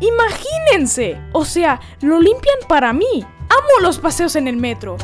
Imagínense, 0.00 1.18
o 1.32 1.46
sea, 1.46 1.80
lo 2.02 2.20
limpian 2.20 2.58
para 2.68 2.92
mí. 2.92 3.24
Amo 3.48 3.80
los 3.80 3.98
paseos 3.98 4.36
en 4.36 4.46
el 4.46 4.58
metro. 4.58 4.98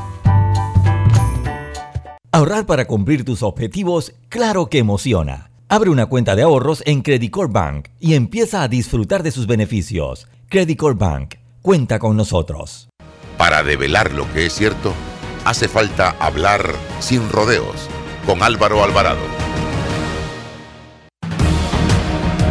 Ahorrar 2.30 2.66
para 2.66 2.86
cumplir 2.86 3.24
tus 3.24 3.42
objetivos, 3.42 4.12
claro 4.28 4.66
que 4.66 4.78
emociona. 4.78 5.50
Abre 5.68 5.88
una 5.88 6.06
cuenta 6.06 6.36
de 6.36 6.42
ahorros 6.42 6.82
en 6.84 7.00
Credit 7.00 7.30
Core 7.30 7.52
Bank 7.52 7.88
y 8.00 8.14
empieza 8.14 8.62
a 8.62 8.68
disfrutar 8.68 9.22
de 9.22 9.30
sus 9.30 9.46
beneficios. 9.46 10.28
Credit 10.50 10.78
Core 10.78 10.94
Bank, 10.94 11.36
cuenta 11.62 11.98
con 11.98 12.16
nosotros. 12.16 12.87
Para 13.38 13.62
develar 13.62 14.12
lo 14.14 14.30
que 14.32 14.46
es 14.46 14.52
cierto, 14.52 14.92
hace 15.44 15.68
falta 15.68 16.10
hablar 16.18 16.74
sin 16.98 17.30
rodeos 17.30 17.88
con 18.26 18.42
Álvaro 18.42 18.82
Alvarado. 18.82 19.24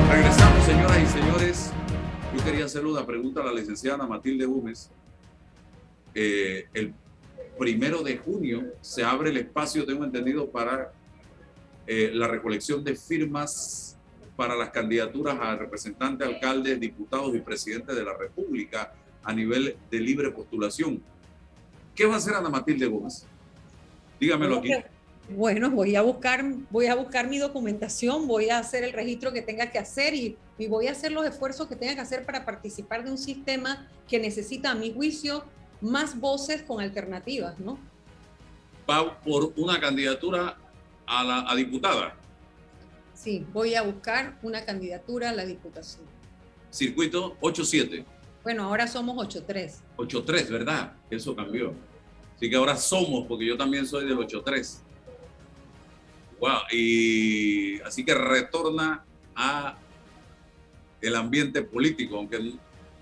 Regresamos, 0.10 0.66
señoras 0.66 0.98
y 1.04 1.08
señores. 1.08 1.72
Yo 2.34 2.42
quería 2.46 2.64
hacerle 2.64 2.92
una 2.92 3.06
pregunta 3.06 3.42
a 3.42 3.44
la 3.44 3.52
licenciada 3.52 4.08
Matilde 4.08 4.46
Gómez. 4.46 4.90
Eh, 6.16 6.68
el 6.74 6.94
primero 7.60 8.02
de 8.02 8.18
junio 8.20 8.64
se 8.80 9.04
abre 9.04 9.32
el 9.32 9.38
espacio, 9.38 9.86
tengo 9.86 10.06
entendido, 10.06 10.50
para 10.50 10.94
eh, 11.86 12.12
la 12.14 12.30
recolección 12.30 12.82
de 12.86 12.96
firmas 12.96 13.98
para 14.38 14.56
las 14.56 14.70
candidaturas 14.70 15.38
a 15.38 15.58
representantes, 15.58 16.26
alcaldes, 16.26 16.80
diputados 16.80 17.36
y 17.36 17.42
presidentes 17.42 17.94
de 17.94 18.06
la 18.06 18.16
República 18.16 18.94
a 19.28 19.34
nivel 19.34 19.76
de 19.92 20.00
libre 20.00 20.32
postulación. 20.32 21.04
¿Qué 21.94 22.06
va 22.06 22.14
a 22.14 22.18
hacer 22.18 22.34
Ana 22.34 22.50
Matilde 22.50 22.86
Gómez? 22.88 23.26
Dígamelo 24.20 24.60
aquí. 24.60 24.72
Bueno, 25.30 25.70
voy 25.70 25.98
a 25.98 26.02
buscar, 26.02 26.46
voy 26.70 26.86
a 26.86 26.96
buscar 26.96 27.28
mi 27.28 27.38
documentación, 27.38 28.26
voy 28.26 28.50
a 28.50 28.60
hacer 28.60 28.86
el 28.86 28.94
registro 28.94 29.34
que 29.34 29.42
tenga 29.42 29.70
que 29.70 29.80
hacer 29.80 30.16
y, 30.16 30.38
y 30.58 30.68
voy 30.68 30.88
a 30.88 30.94
hacer 30.94 31.12
los 31.12 31.26
esfuerzos 31.26 31.68
que 31.68 31.76
tenga 31.76 31.96
que 31.96 32.00
hacer 32.00 32.26
para 32.26 32.46
participar 32.46 33.04
de 33.04 33.12
un 33.12 33.18
sistema 33.18 33.90
que 34.08 34.18
necesita, 34.18 34.72
a 34.72 34.76
mi 34.76 34.94
juicio, 34.94 35.44
más 35.82 36.18
voces 36.18 36.62
con 36.62 36.80
alternativas, 36.80 37.60
¿no? 37.60 37.78
Va 38.90 39.20
por 39.20 39.52
una 39.58 39.82
candidatura 39.82 40.58
a 41.06 41.24
la 41.26 41.52
a 41.52 41.54
diputada. 41.56 42.16
Sí, 43.14 43.46
voy 43.52 43.76
a 43.76 43.82
buscar 43.82 44.40
una 44.42 44.64
candidatura 44.64 45.32
a 45.32 45.34
la 45.34 45.46
diputación. 45.46 46.06
Circuito 46.72 47.36
87. 47.42 48.16
Bueno, 48.48 48.64
ahora 48.64 48.88
somos 48.88 49.18
8-3. 49.18 49.74
8-3, 49.98 50.50
¿verdad? 50.50 50.93
Eso 51.10 51.36
cambió. 51.36 51.74
Así 52.34 52.50
que 52.50 52.56
ahora 52.56 52.78
somos, 52.78 53.28
porque 53.28 53.45
yo 53.45 53.58
también 53.58 53.86
soy 53.86 54.06
del 54.06 54.18
8-3. 54.18 54.78
Wow, 56.39 56.60
y 56.72 57.82
así 57.82 58.06
que 58.06 58.14
retorna 58.14 59.04
a 59.36 59.78
el 61.02 61.16
ambiente 61.18 61.62
político, 61.62 62.16
aunque 62.16 62.54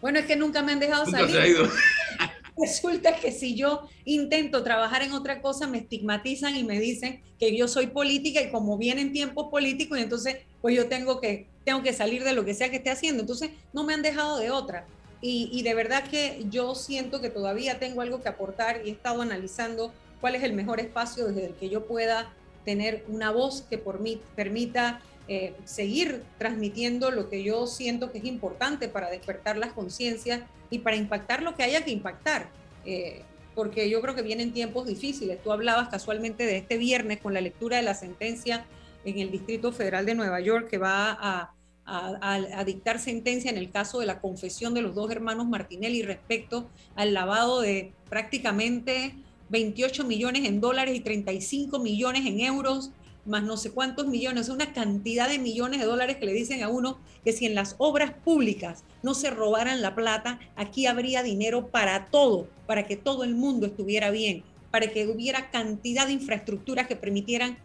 bueno, 0.02 0.18
es 0.18 0.26
que 0.26 0.36
nunca 0.36 0.64
me 0.64 0.72
han 0.72 0.80
dejado 0.80 1.06
nunca 1.06 1.20
salir. 1.20 1.36
se 1.36 1.42
ha 1.42 1.48
ido. 1.48 1.70
Resulta 2.58 3.16
que 3.18 3.32
si 3.32 3.56
yo 3.56 3.88
intento 4.04 4.64
trabajar 4.64 5.04
en 5.04 5.14
otra 5.14 5.44
cosa, 5.44 5.68
me 5.68 5.78
estigmatizan 5.78 6.56
y 6.56 6.64
me 6.64 6.80
dicen 6.80 7.22
que 7.38 7.56
yo 7.56 7.68
soy 7.68 7.86
política 7.86 8.42
y 8.42 8.50
como 8.50 8.80
vienen 8.80 9.14
tiempos 9.14 9.50
políticos, 9.52 10.00
y 10.00 10.02
entonces 10.02 10.38
pues 10.64 10.76
yo 10.76 10.88
tengo 10.88 11.22
que, 11.22 11.46
tengo 11.64 11.84
que 11.84 11.94
salir 11.94 12.24
de 12.24 12.34
lo 12.34 12.44
que 12.46 12.56
sea 12.56 12.72
que 12.72 12.78
esté 12.78 12.90
haciendo. 12.90 13.22
Entonces 13.22 13.52
no 13.74 13.84
me 13.84 13.94
han 13.94 14.02
dejado 14.02 14.40
de 14.40 14.50
otra. 14.50 14.88
Y, 15.28 15.64
de 15.64 15.74
verdad 15.74 16.04
que 16.08 16.46
yo 16.52 16.76
siento 16.76 17.20
que 17.20 17.32
todavía 17.32 17.80
tengo 17.80 18.02
algo 18.02 18.22
que 18.22 18.30
aportar 18.30 18.82
y 18.86 18.90
he 18.90 18.92
estado 18.92 19.24
analizando 19.24 19.92
cuál 20.22 20.36
es 20.36 20.44
el 20.44 20.54
mejor 20.54 20.80
espacio 20.80 21.26
desde 21.26 21.48
el 21.48 21.56
que 21.56 21.68
yo 21.68 21.88
pueda 21.88 22.32
tener 22.64 23.04
una 23.08 23.32
voz 23.32 23.64
que 23.68 23.80
por 23.80 24.02
mí 24.02 24.22
permita 24.36 25.02
eh, 25.28 25.56
seguir 25.64 26.22
transmitiendo 26.38 27.10
lo 27.10 27.28
que 27.28 27.42
yo 27.42 27.66
siento 27.66 28.12
que 28.12 28.20
es 28.20 28.26
importante 28.26 28.88
para 28.88 29.10
despertar 29.10 29.58
las 29.58 29.74
conciencias 29.74 30.42
y 30.70 30.80
para 30.80 30.96
impactar 30.96 31.42
lo 31.42 31.56
que 31.56 31.64
haya 31.64 31.84
que 31.84 31.90
impactar. 31.90 32.48
Eh, 32.86 33.24
porque 33.56 33.90
yo 33.90 34.02
creo 34.02 34.14
que 34.14 34.22
vienen 34.22 34.54
tiempos 34.54 34.86
difíciles. 34.86 35.42
Tú 35.42 35.52
hablabas 35.52 35.90
casualmente 35.90 36.46
de 36.46 36.58
este 36.58 36.78
viernes 36.78 37.20
con 37.20 37.34
la 37.34 37.42
lectura 37.42 37.78
de 37.78 37.84
la 37.84 37.96
sentencia 37.96 38.68
en 39.04 39.18
el 39.18 39.32
Distrito 39.32 39.72
Federal 39.72 40.06
de 40.06 40.14
Nueva 40.14 40.40
York 40.40 40.70
que 40.70 40.78
va 40.78 41.18
a, 41.20 41.55
a, 41.86 42.64
dictar 42.66 43.00
sentencia 43.00 43.52
en 43.52 43.58
el 43.58 43.70
caso 43.70 44.00
de 44.00 44.06
la 44.06 44.20
confesión 44.20 44.74
de 44.74 44.82
los 44.82 44.96
dos 44.96 45.12
hermanos 45.12 45.48
Martinelli 45.48 46.02
respecto 46.02 46.68
al 46.96 47.14
lavado 47.14 47.62
de 47.62 47.94
prácticamente 48.10 49.16
28 49.50 50.04
millones 50.04 50.46
en 50.46 50.62
dólares 50.62 50.96
y 50.96 51.00
35 51.02 51.80
millones 51.80 52.26
en 52.26 52.40
euros, 52.40 52.92
más 53.26 53.44
no 53.44 53.58
sé 53.58 53.72
cuántos 53.72 54.08
millones, 54.08 54.50
una 54.50 54.74
cantidad 54.74 55.30
de 55.30 55.40
millones 55.40 55.80
de 55.80 55.86
dólares 55.86 56.18
que 56.18 56.26
le 56.26 56.34
dicen 56.34 56.64
a 56.64 56.70
uno 56.70 57.00
que 57.24 57.34
si 57.34 57.46
en 57.46 57.56
las 57.56 57.76
obras 57.78 58.12
públicas 58.12 58.84
no 59.04 59.14
se 59.14 59.30
robaran 59.30 59.82
la 59.82 59.96
plata, 59.96 60.40
aquí 60.56 60.88
habría 60.88 61.24
dinero 61.24 61.68
para 61.68 62.06
todo, 62.08 62.48
para 62.66 62.88
que 62.88 62.96
todo 62.96 63.24
el 63.24 63.36
mundo 63.36 63.68
estuviera 63.68 64.10
bien, 64.10 64.44
para 64.72 64.88
que 64.88 65.08
hubiera 65.08 65.52
cantidad 65.52 66.08
de 66.08 66.14
infraestructuras 66.14 66.88
que 66.88 66.96
permitieran 66.96 67.58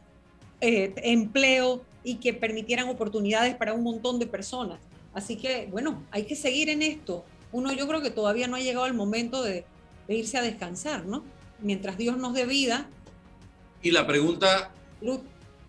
eh, 0.61 0.93
empleo 0.97 1.83
y 2.03 2.16
que 2.16 2.32
permitieran 2.32 2.88
oportunidades 2.88 3.55
para 3.55 3.72
un 3.72 3.82
montón 3.82 4.18
de 4.18 4.26
personas. 4.26 4.80
Así 5.12 5.36
que, 5.36 5.68
bueno, 5.70 6.05
hay 6.11 6.24
que 6.24 6.36
seguir 6.36 6.68
en 6.68 6.82
esto. 6.82 7.24
Uno, 7.53 7.72
yo 7.72 7.86
creo 7.88 8.01
que 8.01 8.11
todavía 8.11 8.46
no 8.46 8.57
ha 8.57 8.61
llegado 8.61 8.86
el 8.86 8.94
momento 8.94 9.42
de, 9.42 9.64
de 10.07 10.14
irse 10.14 10.38
a 10.38 10.42
descansar, 10.42 11.05
¿no? 11.05 11.24
Mientras 11.61 11.98
Dios 11.98 12.16
nos 12.16 12.34
dé 12.34 12.46
vida. 12.46 12.88
Y 13.82 13.90
la 13.90 14.07
pregunta 14.07 14.72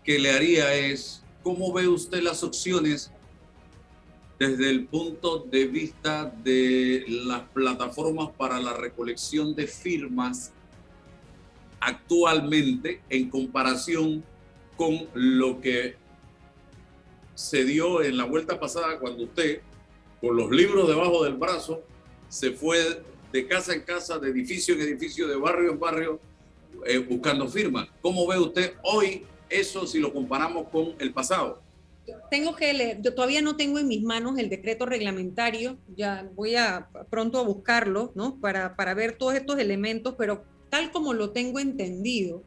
que 0.04 0.20
le 0.20 0.32
haría 0.32 0.74
es, 0.74 1.24
¿cómo 1.44 1.74
ve 1.74 1.88
usted 1.88 2.22
las 2.22 2.44
opciones 2.44 3.12
desde 4.42 4.72
el 4.72 4.88
punto 4.88 5.40
de 5.40 5.68
vista 5.68 6.34
de 6.44 7.06
las 7.08 7.42
plataformas 7.50 8.30
para 8.36 8.60
la 8.60 8.74
recolección 8.74 9.54
de 9.54 9.68
firmas 9.68 10.52
actualmente 11.80 13.02
en 13.10 13.30
comparación 13.30 14.24
con 14.78 15.08
lo 15.14 15.62
que 15.62 16.01
se 17.36 17.64
dio 17.64 18.02
en 18.04 18.18
la 18.18 18.26
vuelta 18.26 18.60
pasada 18.60 19.00
cuando 19.00 19.24
usted, 19.24 19.62
con 20.20 20.36
los 20.36 20.52
libros 20.52 20.88
debajo 20.88 21.24
del 21.24 21.36
brazo, 21.36 21.82
se 22.30 22.52
fue 22.52 23.04
de 23.32 23.48
casa 23.48 23.74
en 23.74 23.82
casa, 23.82 24.20
de 24.20 24.30
edificio 24.30 24.76
en 24.76 24.82
edificio, 24.82 25.28
de 25.28 25.36
barrio 25.36 25.72
en 25.72 25.80
barrio, 25.80 26.20
eh, 26.86 26.98
buscando 26.98 27.48
firmas. 27.48 27.88
¿Cómo 28.02 28.28
ve 28.28 28.40
usted 28.40 28.74
hoy 28.84 29.26
eso 29.50 29.86
si 29.86 30.00
lo 30.00 30.14
comparamos 30.14 30.68
con 30.70 30.96
el 31.00 31.14
pasado? 31.14 31.62
Tengo 32.30 32.56
que 32.56 32.74
leer, 32.74 33.02
todavía 33.16 33.42
no 33.42 33.56
tengo 33.56 33.80
en 33.80 33.88
mis 33.88 34.02
manos 34.02 34.38
el 34.38 34.50
decreto 34.50 34.86
reglamentario, 34.86 35.78
ya 35.96 36.28
voy 36.36 36.56
a 36.56 36.90
pronto 37.10 37.40
a 37.40 37.44
buscarlo, 37.44 38.12
¿no? 38.16 38.40
Para, 38.40 38.76
para 38.76 38.94
ver 38.94 39.18
todos 39.18 39.36
estos 39.36 39.60
elementos, 39.60 40.16
pero 40.18 40.44
tal 40.70 40.92
como 40.92 41.14
lo 41.14 41.32
tengo 41.32 41.60
entendido, 41.60 42.44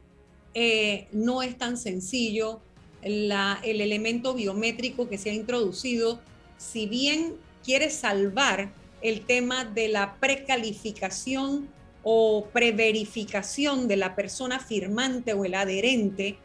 eh, 0.53 1.07
no 1.11 1.41
es 1.41 1.57
tan 1.57 1.77
sencillo. 1.77 2.61
El 3.05 3.81
elemento 3.81 4.33
biométrico 4.33 5.07
que 5.07 5.19
se 5.19 5.29
ha 5.29 5.33
introducido, 5.33 6.19
si 6.57 6.87
bien 6.87 7.35
quiere 7.63 7.91
salvar 7.91 8.71
el 9.01 9.21
tema 9.21 9.63
de 9.63 9.89
la 9.89 10.15
precalificación 10.15 11.69
o 12.01 12.47
preverificación 12.51 13.87
de 13.87 13.97
la 13.97 14.15
persona 14.15 14.59
firmante 14.59 15.33
o 15.33 15.45
el 15.45 15.53
adherente, 15.53 16.37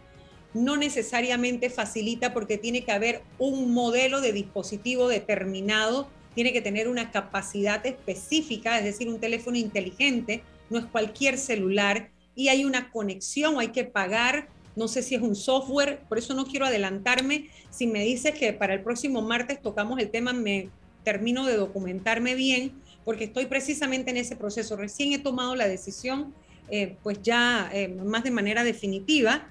no 0.52 0.76
necesariamente 0.76 1.70
facilita 1.70 2.34
porque 2.34 2.58
tiene 2.58 2.84
que 2.84 2.92
haber 2.92 3.22
un 3.38 3.72
modelo 3.72 4.20
de 4.20 4.32
dispositivo 4.32 5.08
determinado, 5.08 6.08
tiene 6.34 6.52
que 6.52 6.60
tener 6.60 6.88
una 6.88 7.10
capacidad 7.10 7.84
específica, 7.86 8.78
es 8.78 8.84
decir, 8.84 9.08
un 9.08 9.18
teléfono 9.18 9.56
inteligente, 9.56 10.42
no 10.68 10.78
es 10.78 10.84
cualquier 10.84 11.38
celular, 11.38 12.10
y 12.34 12.48
hay 12.48 12.66
una 12.66 12.90
conexión, 12.90 13.58
hay 13.58 13.68
que 13.68 13.84
pagar, 13.84 14.48
no 14.80 14.88
sé 14.88 15.02
si 15.02 15.14
es 15.14 15.20
un 15.20 15.36
software, 15.36 16.00
por 16.08 16.16
eso 16.16 16.32
no 16.32 16.46
quiero 16.46 16.64
adelantarme. 16.64 17.50
Si 17.68 17.86
me 17.86 18.02
dices 18.02 18.32
que 18.32 18.54
para 18.54 18.72
el 18.72 18.80
próximo 18.80 19.20
martes 19.20 19.60
tocamos 19.60 20.00
el 20.00 20.10
tema, 20.10 20.32
me 20.32 20.70
termino 21.04 21.44
de 21.44 21.54
documentarme 21.54 22.34
bien, 22.34 22.72
porque 23.04 23.24
estoy 23.24 23.44
precisamente 23.44 24.10
en 24.10 24.16
ese 24.16 24.36
proceso. 24.36 24.76
Recién 24.76 25.12
he 25.12 25.18
tomado 25.18 25.54
la 25.54 25.68
decisión, 25.68 26.32
eh, 26.70 26.96
pues 27.02 27.20
ya 27.22 27.70
eh, 27.74 27.88
más 27.88 28.24
de 28.24 28.30
manera 28.30 28.64
definitiva, 28.64 29.50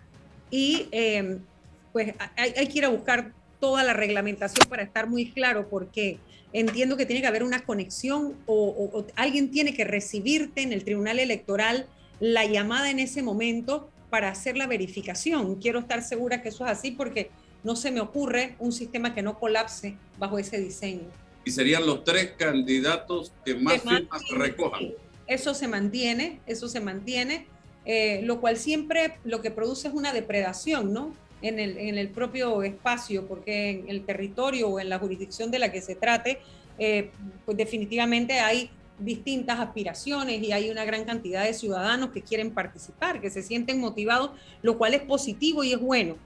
y 0.50 0.88
eh, 0.92 1.38
pues 1.94 2.16
hay, 2.36 2.54
hay, 2.58 2.68
que 2.68 2.80
ir 2.80 2.86
a 2.86 2.90
buscar 2.90 3.32
toda 3.60 3.84
la 3.84 3.94
reglamentación 3.94 4.68
para 4.68 4.82
estar 4.82 5.08
muy 5.08 5.30
claro, 5.30 5.70
porque 5.70 6.18
entiendo 6.54 6.98
que 6.98 7.06
tiene 7.06 7.22
que 7.22 7.28
haber 7.28 7.44
una 7.44 7.66
conexión 7.66 8.34
o, 8.48 8.90
o 8.94 9.06
alguien 9.16 9.52
tiene 9.52 9.76
que 9.76 9.84
recibirte 9.84 10.64
en 10.64 10.74
el 10.74 10.84
tribunal 10.84 11.20
electoral 11.20 11.86
la 12.20 12.46
llamada 12.46 12.90
en 12.90 12.98
ese 12.98 13.22
momento 13.22 13.92
para 14.10 14.30
hacer 14.30 14.58
la 14.58 14.68
verificación. 14.68 15.56
Quiero 15.56 15.80
estar 15.80 16.02
segura 16.02 16.42
que 16.42 16.50
eso 16.50 16.66
es 16.66 16.72
así 16.72 16.92
porque 16.92 17.30
no 17.64 17.76
se 17.76 17.92
me 17.92 18.02
ocurre 18.02 18.56
un 18.60 18.72
sistema 18.72 19.14
que 19.14 19.22
no 19.22 19.38
colapse 19.40 19.96
bajo 20.18 20.40
ese 20.40 20.60
diseño. 20.60 21.08
Y 21.46 21.52
serían 21.52 21.86
los 21.86 22.04
tres 22.04 22.34
candidatos 22.38 23.34
que 23.46 23.56
más 23.56 23.82
firmas 23.82 24.22
recojan. 24.32 24.94
Eso 25.28 25.54
se 25.54 25.68
mantiene, 25.68 26.40
eso 26.48 26.68
se 26.68 26.80
mantiene, 26.80 27.48
eh, 27.86 28.22
lo 28.24 28.42
cual 28.42 28.58
siempre 28.58 29.18
lo 29.24 29.42
que 29.42 29.52
produce 29.52 29.88
es 29.88 29.94
una 29.94 30.12
depredación, 30.14 30.94
¿no? 30.94 31.14
En 31.42 31.60
el, 31.60 31.78
en 31.78 31.98
el 31.98 32.10
propio 32.10 32.64
espacio, 32.64 33.26
porque 33.26 33.70
en 33.70 33.90
el 33.90 34.04
territorio 34.06 34.68
o 34.68 34.80
en 34.80 34.90
la 34.90 35.00
jurisdicción 35.00 35.52
de 35.52 35.60
la 35.60 35.72
que 35.72 35.82
se 35.82 35.96
trate, 35.96 36.40
eh, 36.78 37.12
pues 37.46 37.58
definitivamente 37.58 38.40
hay 38.40 38.70
distintas 39.00 39.60
aspiraciones 39.60 40.42
y 40.44 40.52
hay 40.52 40.70
una 40.70 40.86
gran 40.86 41.06
cantidad 41.06 41.44
de 41.44 41.54
ciudadanos 41.54 42.12
que 42.12 42.22
quieren 42.22 42.52
participar, 42.54 43.22
que 43.22 43.30
se 43.30 43.42
sienten 43.42 43.80
motivados, 43.80 44.32
lo 44.62 44.78
cual 44.78 44.94
es 44.94 45.02
positivo 45.02 45.64
y 45.64 45.74
es 45.74 45.80
bueno. 45.80 46.18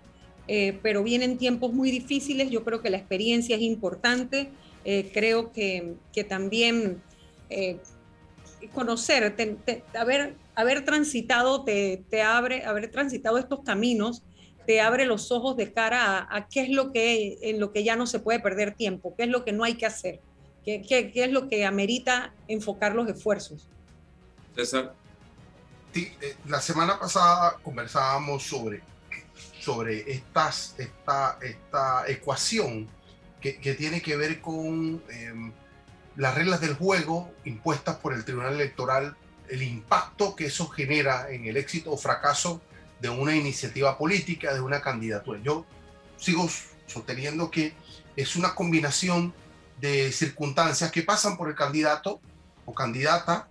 Eh, 0.48 0.80
pero 0.82 1.04
vienen 1.04 1.38
tiempos 1.38 1.72
muy 1.72 1.90
difíciles, 1.90 2.50
yo 2.50 2.66
creo 2.66 2.82
que 2.82 2.90
la 2.90 2.98
experiencia 2.98 3.56
es 3.56 3.62
importante, 3.62 4.50
eh, 4.84 5.10
creo 5.14 5.54
que, 5.54 5.94
que 6.12 6.26
también 6.26 7.02
eh, 7.50 7.78
conocer, 8.74 9.36
te, 9.38 9.84
haber, 9.98 10.36
haber 10.56 10.84
transitado, 10.84 11.64
te, 11.64 12.04
te, 12.10 12.22
abre, 12.22 12.66
haber 12.66 12.92
transitado 12.92 13.38
estos 13.38 13.62
caminos, 13.62 14.24
te 14.68 14.82
abre 14.82 15.06
los 15.06 15.32
ojos 15.32 15.56
de 15.56 15.72
cara 15.72 16.20
a, 16.20 16.38
a 16.38 16.48
qué 16.50 16.62
es 16.62 16.70
lo 16.70 16.92
que, 16.92 17.38
en 17.42 17.62
lo 17.62 17.72
que 17.72 17.86
ya 17.86 17.96
no 17.96 18.06
se 18.06 18.20
puede 18.20 18.42
perder 18.42 18.76
tiempo, 18.76 19.14
qué 19.16 19.24
es 19.24 19.30
lo 19.30 19.46
que 19.46 19.54
no 19.54 19.64
hay 19.64 19.76
que 19.76 19.86
hacer. 19.86 20.20
¿Qué, 20.64 20.82
qué, 20.82 21.12
qué 21.12 21.26
es 21.26 21.32
lo 21.32 21.50
que 21.50 21.66
amerita 21.66 22.34
enfocar 22.48 22.96
los 22.96 23.08
esfuerzos? 23.10 23.68
César. 24.56 24.94
Sí, 25.94 26.12
eh, 26.22 26.36
la 26.48 26.62
semana 26.62 27.00
pasada 27.00 27.58
conversábamos 27.62 28.44
sobre, 28.44 28.82
sobre 29.60 30.12
estas, 30.12 30.76
esta, 30.78 31.38
esta 31.42 32.08
ecuación 32.08 32.88
que, 33.42 33.60
que 33.60 33.74
tiene 33.74 34.02
que 34.02 34.16
ver 34.16 34.42
con 34.42 35.04
eh, 35.10 35.52
las 36.16 36.36
reglas 36.36 36.62
del 36.62 36.76
juego 36.76 37.32
impuestas 37.46 37.98
por 37.98 38.14
el 38.14 38.24
Tribunal 38.24 38.54
Electoral, 38.54 39.16
el 39.50 39.62
impacto 39.64 40.36
que 40.36 40.46
eso 40.46 40.68
genera 40.68 41.30
en 41.30 41.46
el 41.46 41.58
éxito 41.58 41.92
o 41.92 41.98
fracaso 41.98 42.62
de 43.00 43.10
una 43.10 43.36
iniciativa 43.36 43.98
política, 43.98 44.54
de 44.54 44.62
una 44.62 44.82
candidatura. 44.82 45.40
Yo 45.44 45.66
sigo 46.18 46.48
sosteniendo 46.88 47.52
que 47.52 47.74
es 48.16 48.36
una 48.36 48.56
combinación 48.56 49.34
de 49.80 50.12
circunstancias 50.12 50.92
que 50.92 51.04
pasan 51.04 51.38
por 51.38 51.50
el 51.50 51.56
candidato 51.56 52.22
o 52.66 52.74
candidata 52.74 53.48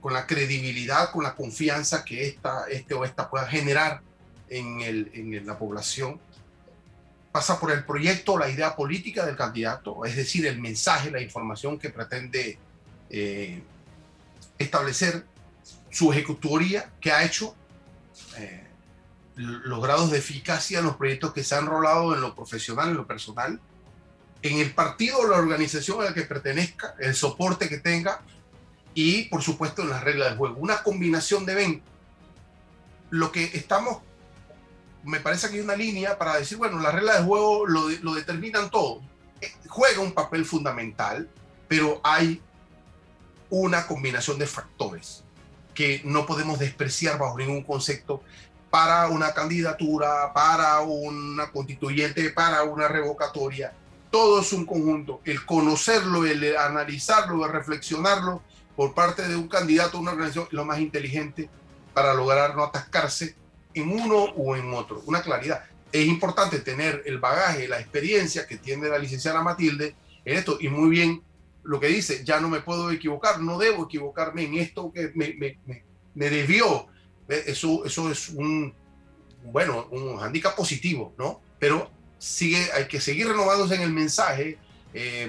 con 0.00 0.12
la 0.12 0.26
credibilidad, 0.26 1.10
con 1.10 1.24
la 1.24 1.34
confianza 1.34 2.04
que 2.04 2.28
esta, 2.28 2.66
este 2.70 2.94
o 2.94 3.04
esta 3.04 3.28
pueda 3.28 3.46
generar 3.46 4.02
en, 4.48 4.80
el, 4.80 5.10
en 5.14 5.46
la 5.46 5.58
población. 5.58 6.20
Pasa 7.32 7.58
por 7.58 7.70
el 7.72 7.84
proyecto, 7.84 8.38
la 8.38 8.48
idea 8.48 8.76
política 8.76 9.26
del 9.26 9.36
candidato, 9.36 10.04
es 10.04 10.16
decir, 10.16 10.46
el 10.46 10.60
mensaje, 10.60 11.10
la 11.10 11.20
información 11.20 11.78
que 11.78 11.90
pretende 11.90 12.58
eh, 13.10 13.62
establecer, 14.58 15.26
su 15.90 16.12
ejecutoría 16.12 16.90
que 17.00 17.12
ha 17.12 17.24
hecho, 17.24 17.54
eh, 18.38 18.64
los 19.36 19.82
grados 19.82 20.10
de 20.10 20.18
eficacia 20.18 20.78
en 20.78 20.86
los 20.86 20.96
proyectos 20.96 21.32
que 21.32 21.44
se 21.44 21.54
han 21.54 21.66
rolado 21.66 22.14
en 22.14 22.20
lo 22.20 22.34
profesional, 22.34 22.88
en 22.88 22.96
lo 22.96 23.06
personal, 23.06 23.60
en 24.50 24.58
el 24.58 24.72
partido 24.72 25.18
o 25.18 25.28
la 25.28 25.36
organización 25.36 26.00
a 26.00 26.04
la 26.06 26.14
que 26.14 26.22
pertenezca, 26.22 26.94
el 26.98 27.14
soporte 27.14 27.68
que 27.68 27.78
tenga 27.78 28.20
y, 28.94 29.24
por 29.24 29.42
supuesto, 29.42 29.82
en 29.82 29.90
las 29.90 30.02
reglas 30.02 30.28
del 30.28 30.38
juego. 30.38 30.56
Una 30.58 30.82
combinación 30.82 31.46
de 31.46 31.54
20. 31.54 31.82
Lo 33.10 33.30
que 33.30 33.44
estamos, 33.54 33.98
me 35.04 35.20
parece 35.20 35.48
que 35.48 35.56
hay 35.56 35.60
una 35.60 35.76
línea 35.76 36.18
para 36.18 36.36
decir, 36.36 36.58
bueno, 36.58 36.80
las 36.80 36.94
reglas 36.94 37.18
del 37.18 37.26
juego 37.26 37.66
lo, 37.66 37.88
lo 38.02 38.14
determinan 38.14 38.70
todo. 38.70 39.02
Eh, 39.40 39.52
juega 39.68 40.00
un 40.00 40.12
papel 40.12 40.44
fundamental, 40.44 41.28
pero 41.68 42.00
hay 42.02 42.40
una 43.50 43.86
combinación 43.86 44.38
de 44.38 44.46
factores 44.46 45.22
que 45.74 46.00
no 46.04 46.26
podemos 46.26 46.58
despreciar 46.58 47.18
bajo 47.18 47.38
ningún 47.38 47.62
concepto 47.62 48.22
para 48.70 49.08
una 49.08 49.32
candidatura, 49.32 50.32
para 50.32 50.80
una 50.80 51.50
constituyente, 51.52 52.30
para 52.30 52.64
una 52.64 52.88
revocatoria. 52.88 53.72
Todo 54.16 54.40
es 54.40 54.50
un 54.54 54.64
conjunto. 54.64 55.20
El 55.26 55.44
conocerlo, 55.44 56.24
el 56.24 56.56
analizarlo, 56.56 57.44
el 57.44 57.52
reflexionarlo 57.52 58.40
por 58.74 58.94
parte 58.94 59.28
de 59.28 59.36
un 59.36 59.46
candidato 59.46 59.98
una 59.98 60.12
organización 60.12 60.48
lo 60.52 60.64
más 60.64 60.80
inteligente 60.80 61.50
para 61.92 62.14
lograr 62.14 62.56
no 62.56 62.64
atascarse 62.64 63.36
en 63.74 63.90
uno 63.90 64.16
o 64.16 64.56
en 64.56 64.72
otro. 64.72 65.02
Una 65.04 65.20
claridad. 65.20 65.64
Es 65.92 66.06
importante 66.06 66.60
tener 66.60 67.02
el 67.04 67.18
bagaje, 67.18 67.68
la 67.68 67.78
experiencia 67.78 68.46
que 68.46 68.56
tiene 68.56 68.88
la 68.88 68.96
licenciada 68.96 69.42
Matilde 69.42 69.94
en 70.24 70.38
esto 70.38 70.56
y 70.58 70.70
muy 70.70 70.88
bien 70.88 71.22
lo 71.62 71.78
que 71.78 71.88
dice, 71.88 72.24
ya 72.24 72.40
no 72.40 72.48
me 72.48 72.60
puedo 72.60 72.90
equivocar, 72.90 73.38
no 73.42 73.58
debo 73.58 73.84
equivocarme 73.84 74.44
en 74.44 74.54
esto 74.54 74.90
que 74.94 75.12
me, 75.14 75.34
me, 75.34 75.58
me, 75.66 75.84
me 76.14 76.30
debió. 76.30 76.86
Eso, 77.28 77.84
eso 77.84 78.10
es 78.10 78.30
un, 78.30 78.72
bueno, 79.52 79.88
un 79.90 80.18
handicap 80.18 80.56
positivo, 80.56 81.12
¿no? 81.18 81.42
Pero 81.58 81.90
sigue, 82.18 82.68
hay 82.74 82.86
que 82.86 83.00
seguir 83.00 83.28
renovándose 83.28 83.74
en 83.74 83.82
el 83.82 83.92
mensaje 83.92 84.58
eh, 84.94 85.28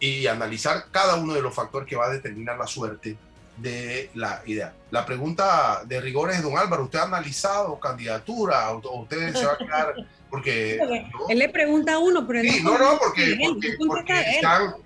y 0.00 0.26
analizar 0.26 0.86
cada 0.90 1.16
uno 1.16 1.34
de 1.34 1.42
los 1.42 1.54
factores 1.54 1.88
que 1.88 1.96
va 1.96 2.06
a 2.06 2.10
determinar 2.10 2.58
la 2.58 2.66
suerte 2.66 3.16
de 3.56 4.10
la 4.14 4.42
idea. 4.46 4.74
La 4.90 5.06
pregunta 5.06 5.82
de 5.84 6.00
rigor 6.00 6.30
es, 6.30 6.42
don 6.42 6.58
Álvaro, 6.58 6.84
¿usted 6.84 6.98
ha 6.98 7.04
analizado 7.04 7.78
candidatura 7.80 8.70
o 8.70 9.00
usted 9.00 9.34
se 9.34 9.46
va 9.46 9.52
a 9.52 9.58
quedar 9.58 9.94
porque 10.30 10.78
él 11.28 11.38
le 11.38 11.48
pregunta 11.48 11.94
a 11.94 11.98
uno, 11.98 12.26
pero 12.26 12.42
sí, 12.42 12.60
no, 12.62 12.76
no, 12.76 12.98
porque, 12.98 13.38
porque, 13.86 14.40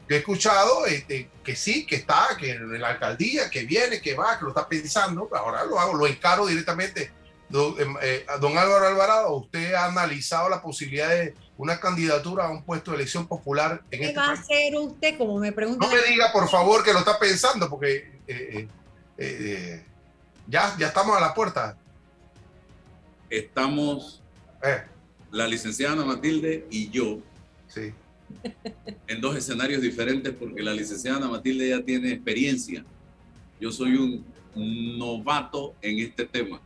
he 0.08 0.16
escuchado 0.16 0.86
este, 0.86 1.28
que 1.42 1.56
sí, 1.56 1.86
que 1.86 1.96
está, 1.96 2.36
que 2.38 2.52
en 2.52 2.80
la 2.80 2.88
alcaldía, 2.88 3.50
que 3.50 3.64
viene, 3.64 4.00
que 4.00 4.14
va, 4.14 4.38
que 4.38 4.44
lo 4.44 4.50
está 4.50 4.68
pensando, 4.68 5.28
ahora 5.32 5.64
lo 5.64 5.78
hago, 5.78 5.94
lo 5.94 6.06
encaro 6.06 6.46
directamente. 6.46 7.10
Don, 7.50 7.74
em, 7.80 7.96
eh, 8.00 8.24
don 8.40 8.56
Álvaro 8.56 8.86
Alvarado, 8.86 9.36
¿usted 9.36 9.74
ha 9.74 9.86
analizado 9.86 10.48
la 10.48 10.62
posibilidad 10.62 11.08
de 11.08 11.34
una 11.56 11.80
candidatura 11.80 12.46
a 12.46 12.50
un 12.50 12.62
puesto 12.62 12.92
de 12.92 12.98
elección 12.98 13.26
popular 13.26 13.82
en 13.90 14.00
¿Qué 14.00 14.06
este 14.06 14.18
va 14.20 14.26
país? 14.26 14.38
a 14.38 14.42
hacer 14.42 14.74
usted, 14.76 15.18
como 15.18 15.36
me 15.38 15.50
pregunta? 15.50 15.84
No 15.84 15.92
me 15.92 16.00
diga, 16.02 16.30
por 16.32 16.48
favor, 16.48 16.84
que 16.84 16.92
lo 16.92 17.00
está 17.00 17.18
pensando, 17.18 17.68
porque 17.68 18.20
eh, 18.28 18.68
eh, 19.18 19.84
ya, 20.46 20.76
ya 20.78 20.86
estamos 20.86 21.16
a 21.16 21.20
la 21.20 21.34
puerta. 21.34 21.76
Estamos 23.28 24.22
la 25.32 25.48
licenciada 25.48 25.94
Ana 25.94 26.04
Matilde 26.04 26.66
y 26.70 26.88
yo 26.90 27.18
sí. 27.66 27.92
en 29.08 29.20
dos 29.20 29.36
escenarios 29.36 29.82
diferentes 29.82 30.34
porque 30.34 30.62
la 30.62 30.72
licenciada 30.72 31.16
Ana 31.16 31.28
Matilde 31.28 31.68
ya 31.68 31.82
tiene 31.82 32.12
experiencia. 32.12 32.84
Yo 33.60 33.72
soy 33.72 33.96
un 33.96 34.98
novato 34.98 35.74
en 35.82 35.98
este 35.98 36.26
tema. 36.26 36.60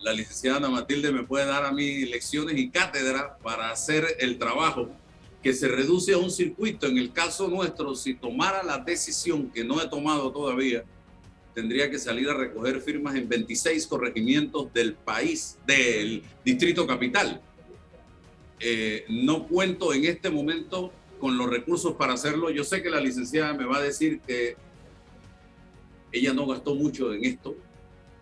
La 0.00 0.12
licenciada 0.12 0.58
Ana 0.58 0.68
Matilde 0.70 1.10
me 1.12 1.24
puede 1.24 1.46
dar 1.46 1.64
a 1.64 1.72
mí 1.72 2.04
lecciones 2.06 2.56
y 2.56 2.70
cátedra 2.70 3.36
para 3.38 3.70
hacer 3.70 4.16
el 4.20 4.38
trabajo 4.38 4.88
que 5.42 5.52
se 5.52 5.68
reduce 5.68 6.12
a 6.12 6.18
un 6.18 6.30
circuito. 6.30 6.86
En 6.86 6.98
el 6.98 7.12
caso 7.12 7.48
nuestro, 7.48 7.94
si 7.94 8.14
tomara 8.14 8.62
la 8.62 8.78
decisión 8.78 9.50
que 9.50 9.64
no 9.64 9.80
he 9.82 9.88
tomado 9.88 10.30
todavía, 10.30 10.84
tendría 11.54 11.90
que 11.90 11.98
salir 11.98 12.28
a 12.28 12.34
recoger 12.34 12.80
firmas 12.80 13.16
en 13.16 13.28
26 13.28 13.86
corregimientos 13.88 14.72
del 14.72 14.94
país, 14.94 15.58
del 15.66 16.22
Distrito 16.44 16.86
Capital. 16.86 17.40
Eh, 18.60 19.04
no 19.08 19.46
cuento 19.48 19.92
en 19.92 20.04
este 20.04 20.30
momento 20.30 20.92
con 21.18 21.36
los 21.36 21.50
recursos 21.50 21.94
para 21.94 22.12
hacerlo. 22.12 22.50
Yo 22.50 22.62
sé 22.62 22.82
que 22.82 22.90
la 22.90 23.00
licenciada 23.00 23.54
me 23.54 23.64
va 23.64 23.78
a 23.78 23.82
decir 23.82 24.20
que 24.20 24.56
ella 26.12 26.32
no 26.32 26.46
gastó 26.46 26.74
mucho 26.74 27.12
en 27.12 27.24
esto, 27.24 27.56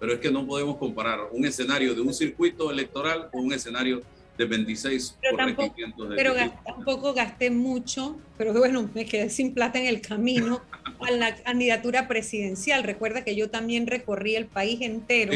pero 0.07 0.15
es 0.15 0.21
que 0.21 0.31
no 0.31 0.47
podemos 0.47 0.77
comparar 0.77 1.19
un 1.33 1.45
escenario 1.45 1.93
de 1.93 2.01
un 2.01 2.15
circuito 2.15 2.71
electoral 2.71 3.29
con 3.29 3.45
un 3.45 3.53
escenario 3.53 4.03
de 4.39 4.45
26 4.45 5.17
pero 5.21 5.37
tampoco, 5.37 5.75
pero 6.15 6.35
tampoco 6.65 7.13
gasté 7.13 7.51
mucho, 7.51 8.17
pero 8.39 8.53
bueno, 8.53 8.89
me 8.95 9.05
quedé 9.05 9.29
sin 9.31 9.53
plata 9.53 9.81
en 9.81 9.87
el 9.87 10.01
camino 10.01 10.63
a 11.01 11.11
la 11.11 11.35
candidatura 11.35 12.07
presidencial. 12.07 12.85
Recuerda 12.85 13.25
que 13.25 13.35
yo 13.35 13.51
también 13.51 13.89
recorrí 13.89 14.37
el 14.37 14.47
país 14.47 14.81
entero, 14.81 15.33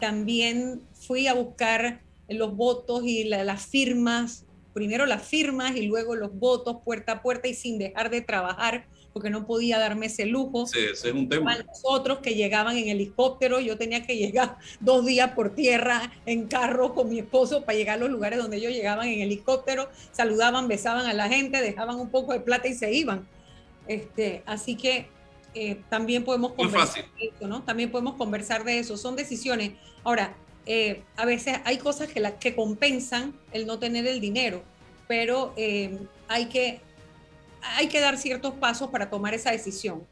también 0.00 0.80
fui 0.94 1.28
a 1.28 1.34
buscar 1.34 2.00
los 2.28 2.56
votos 2.56 3.04
y 3.04 3.22
las 3.22 3.66
firmas, 3.66 4.46
primero 4.74 5.06
las 5.06 5.22
firmas 5.22 5.76
y 5.76 5.82
luego 5.82 6.16
los 6.16 6.36
votos 6.36 6.78
puerta 6.84 7.12
a 7.12 7.22
puerta 7.22 7.46
y 7.46 7.54
sin 7.54 7.78
dejar 7.78 8.10
de 8.10 8.20
trabajar 8.20 8.84
porque 9.12 9.30
no 9.30 9.46
podía 9.46 9.78
darme 9.78 10.06
ese 10.06 10.26
lujo. 10.26 10.66
Sí, 10.66 10.78
ese 10.92 11.08
es 11.08 11.14
un 11.14 11.28
tema. 11.28 11.56
Los 11.56 11.80
otros 11.82 12.18
que 12.18 12.34
llegaban 12.34 12.76
en 12.76 12.88
helicóptero, 12.88 13.60
yo 13.60 13.76
tenía 13.76 14.02
que 14.04 14.16
llegar 14.16 14.56
dos 14.80 15.04
días 15.04 15.32
por 15.32 15.54
tierra 15.54 16.12
en 16.26 16.46
carro 16.46 16.94
con 16.94 17.08
mi 17.08 17.18
esposo 17.18 17.64
para 17.64 17.76
llegar 17.76 17.96
a 17.96 18.00
los 18.00 18.10
lugares 18.10 18.38
donde 18.38 18.56
ellos 18.56 18.72
llegaban 18.72 19.08
en 19.08 19.20
helicóptero, 19.20 19.88
saludaban, 20.12 20.68
besaban 20.68 21.06
a 21.06 21.12
la 21.12 21.28
gente, 21.28 21.60
dejaban 21.60 22.00
un 22.00 22.10
poco 22.10 22.32
de 22.32 22.40
plata 22.40 22.68
y 22.68 22.74
se 22.74 22.92
iban. 22.92 23.26
Este, 23.86 24.42
así 24.46 24.76
que 24.76 25.08
eh, 25.54 25.80
también 25.88 26.24
podemos 26.24 26.52
conversar 26.52 27.04
de 27.18 27.26
eso, 27.26 27.46
¿no? 27.46 27.62
También 27.62 27.90
podemos 27.90 28.14
conversar 28.14 28.64
de 28.64 28.78
eso. 28.78 28.96
Son 28.96 29.16
decisiones. 29.16 29.72
Ahora, 30.02 30.34
eh, 30.64 31.02
a 31.16 31.24
veces 31.24 31.58
hay 31.64 31.78
cosas 31.78 32.08
que, 32.08 32.20
la, 32.20 32.38
que 32.38 32.54
compensan 32.54 33.34
el 33.52 33.66
no 33.66 33.78
tener 33.78 34.06
el 34.06 34.20
dinero, 34.20 34.62
pero 35.08 35.52
eh, 35.56 35.98
hay 36.28 36.46
que 36.46 36.80
hay 37.62 37.88
que 37.88 38.00
dar 38.00 38.18
ciertos 38.18 38.54
pasos 38.54 38.90
para 38.90 39.08
tomar 39.08 39.34
esa 39.34 39.50
decisión. 39.50 40.06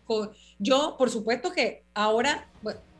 Yo, 0.59 0.97
por 0.97 1.11
supuesto 1.11 1.53
que 1.53 1.83
ahora, 1.95 2.49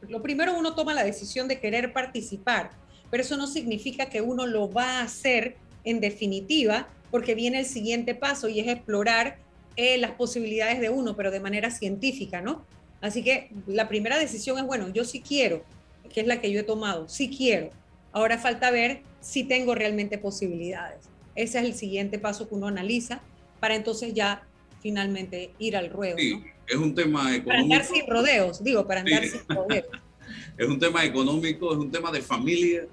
lo 0.09 0.23
primero 0.23 0.59
uno 0.59 0.75
toma 0.75 0.93
la 0.93 1.05
decisión 1.05 1.49
de 1.49 1.61
querer 1.61 1.93
participar, 1.93 2.71
pero 3.11 3.23
eso 3.23 3.37
no 3.37 3.47
significa 3.47 4.07
que 4.07 4.21
uno 4.21 4.47
lo 4.47 4.71
va 4.71 4.99
a 4.99 5.03
hacer 5.03 5.57
en 5.85 6.01
definitiva, 6.01 6.89
porque 7.11 7.35
viene 7.35 7.61
el 7.61 7.67
siguiente 7.67 8.15
paso 8.15 8.49
y 8.49 8.61
es 8.61 8.69
explorar 8.69 9.39
eh, 9.77 9.99
las 9.99 10.13
posibilidades 10.13 10.81
de 10.81 10.91
uno, 10.91 11.17
pero 11.17 11.31
de 11.31 11.41
manera 11.41 11.71
científica, 11.71 12.41
¿no? 12.41 12.65
Así 13.01 13.23
que 13.23 13.51
la 13.67 13.89
primera 13.89 14.19
decisión 14.19 14.59
es, 14.59 14.67
bueno, 14.67 14.89
yo 14.89 15.05
sí 15.05 15.21
quiero, 15.21 15.65
que 16.13 16.21
es 16.21 16.27
la 16.27 16.41
que 16.41 16.53
yo 16.53 16.61
he 16.61 16.65
tomado, 16.65 17.09
sí 17.09 17.35
quiero. 17.35 17.71
Ahora 18.13 18.39
falta 18.39 18.71
ver 18.71 19.03
si 19.21 19.45
tengo 19.45 19.75
realmente 19.75 20.19
posibilidades. 20.19 21.09
Ese 21.35 21.59
es 21.59 21.65
el 21.65 21.75
siguiente 21.75 22.19
paso 22.19 22.49
que 22.49 22.55
uno 22.55 22.67
analiza 22.67 23.23
para 23.61 23.75
entonces 23.77 24.15
ya 24.15 24.43
finalmente 24.81 25.53
ir 25.59 25.77
al 25.77 25.91
ruedo. 25.91 26.17
Sí, 26.19 26.35
¿no? 26.35 26.45
es 26.67 26.77
un 26.77 26.95
tema 26.95 27.35
económico. 27.35 27.47
Para 27.47 27.61
andar 27.61 27.85
sin 27.85 28.07
rodeos, 28.07 28.65
digo, 28.65 28.87
para 28.87 29.01
andar 29.01 29.23
sí. 29.25 29.31
sin 29.31 29.57
rodeos. 29.57 29.87
es 30.59 30.69
un 30.69 30.79
tema 30.79 31.05
económico, 31.05 31.73
es 31.73 31.79
un 31.79 31.91
tema 31.91 32.11
de 32.11 32.23
familia, 32.23 32.87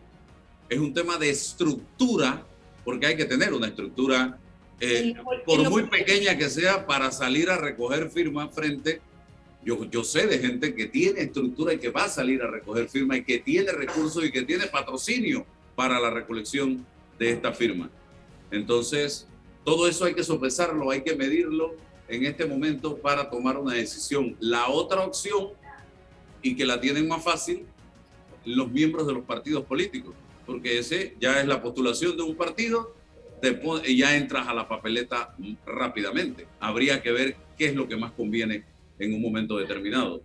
es 0.67 0.79
un 0.79 0.93
tema 0.93 1.17
de 1.17 1.29
estructura, 1.29 2.43
porque 2.83 3.07
hay 3.07 3.15
que 3.17 3.25
tener 3.25 3.53
una 3.53 3.67
estructura, 3.67 4.37
eh, 4.79 5.13
por 5.45 5.69
muy 5.69 5.83
pequeña 5.83 6.37
que 6.37 6.49
sea, 6.49 6.85
para 6.85 7.11
salir 7.11 7.49
a 7.49 7.57
recoger 7.57 8.09
firmas 8.09 8.53
frente. 8.53 9.01
Yo, 9.63 9.83
yo 9.85 10.03
sé 10.03 10.27
de 10.27 10.39
gente 10.39 10.73
que 10.73 10.85
tiene 10.85 11.21
estructura 11.21 11.73
y 11.73 11.77
que 11.77 11.89
va 11.89 12.05
a 12.05 12.09
salir 12.09 12.41
a 12.41 12.47
recoger 12.49 12.87
firmas 12.87 13.17
y 13.17 13.23
que 13.23 13.39
tiene 13.39 13.71
recursos 13.71 14.23
y 14.23 14.31
que 14.31 14.43
tiene 14.43 14.67
patrocinio 14.67 15.45
para 15.75 15.99
la 15.99 16.09
recolección 16.09 16.85
de 17.19 17.31
esta 17.31 17.53
firma. 17.53 17.89
Entonces, 18.49 19.27
todo 19.67 19.85
eso 19.85 20.05
hay 20.05 20.13
que 20.13 20.23
sopesarlo, 20.23 20.89
hay 20.89 21.01
que 21.01 21.13
medirlo 21.13 21.75
en 22.07 22.25
este 22.25 22.45
momento 22.45 22.95
para 22.95 23.29
tomar 23.29 23.57
una 23.57 23.73
decisión. 23.73 24.37
La 24.39 24.69
otra 24.69 25.05
opción, 25.05 25.49
y 26.41 26.55
que 26.55 26.65
la 26.65 26.79
tienen 26.79 27.05
más 27.05 27.21
fácil, 27.21 27.65
los 28.45 28.71
miembros 28.71 29.05
de 29.05 29.11
los 29.11 29.25
partidos 29.25 29.65
políticos, 29.65 30.15
porque 30.45 30.79
ese 30.79 31.17
ya 31.19 31.41
es 31.41 31.47
la 31.47 31.61
postulación 31.61 32.15
de 32.15 32.23
un 32.23 32.37
partido, 32.37 32.95
te 33.41 33.59
ya 33.93 34.15
entras 34.15 34.47
a 34.47 34.53
la 34.53 34.69
papeleta 34.69 35.35
rápidamente. 35.65 36.47
Habría 36.61 37.01
que 37.01 37.11
ver 37.11 37.35
qué 37.57 37.65
es 37.65 37.75
lo 37.75 37.89
que 37.89 37.97
más 37.97 38.13
conviene 38.13 38.63
en 38.97 39.15
un 39.15 39.21
momento 39.21 39.57
determinado. 39.57 40.21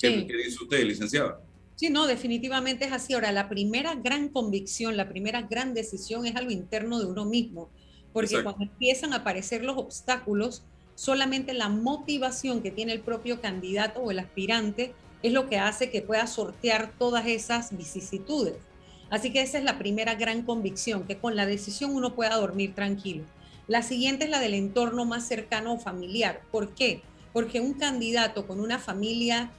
¿Qué, 0.00 0.08
Sí. 0.08 0.26
qué 0.26 0.36
dice 0.36 0.58
usted, 0.60 0.84
licenciada? 0.84 1.40
Sí, 1.76 1.90
no, 1.90 2.08
definitivamente 2.08 2.86
es 2.86 2.92
así. 2.92 3.14
Ahora, 3.14 3.30
la 3.30 3.48
primera 3.48 3.94
gran 3.94 4.30
convicción, 4.30 4.96
la 4.96 5.08
primera 5.08 5.42
gran 5.42 5.74
decisión 5.74 6.26
es 6.26 6.34
algo 6.34 6.50
interno 6.50 6.98
de 6.98 7.06
uno 7.06 7.24
mismo, 7.24 7.70
porque 8.12 8.36
Exacto. 8.36 8.56
cuando 8.56 8.72
empiezan 8.72 9.12
a 9.12 9.16
aparecer 9.16 9.64
los 9.64 9.76
obstáculos, 9.78 10.62
solamente 10.94 11.54
la 11.54 11.68
motivación 11.68 12.62
que 12.62 12.70
tiene 12.70 12.92
el 12.92 13.00
propio 13.00 13.40
candidato 13.40 14.00
o 14.00 14.10
el 14.10 14.18
aspirante 14.18 14.94
es 15.22 15.32
lo 15.32 15.48
que 15.48 15.58
hace 15.58 15.90
que 15.90 16.02
pueda 16.02 16.26
sortear 16.26 16.92
todas 16.98 17.26
esas 17.26 17.76
vicisitudes. 17.76 18.54
Así 19.10 19.32
que 19.32 19.42
esa 19.42 19.58
es 19.58 19.64
la 19.64 19.78
primera 19.78 20.14
gran 20.14 20.42
convicción, 20.42 21.04
que 21.04 21.18
con 21.18 21.36
la 21.36 21.46
decisión 21.46 21.94
uno 21.94 22.14
pueda 22.14 22.36
dormir 22.36 22.74
tranquilo. 22.74 23.24
La 23.68 23.82
siguiente 23.82 24.24
es 24.24 24.30
la 24.30 24.40
del 24.40 24.54
entorno 24.54 25.04
más 25.04 25.26
cercano 25.26 25.74
o 25.74 25.78
familiar. 25.78 26.40
¿Por 26.50 26.74
qué? 26.74 27.02
Porque 27.32 27.60
un 27.60 27.74
candidato 27.74 28.46
con 28.46 28.58
una 28.60 28.78
familia 28.78 29.50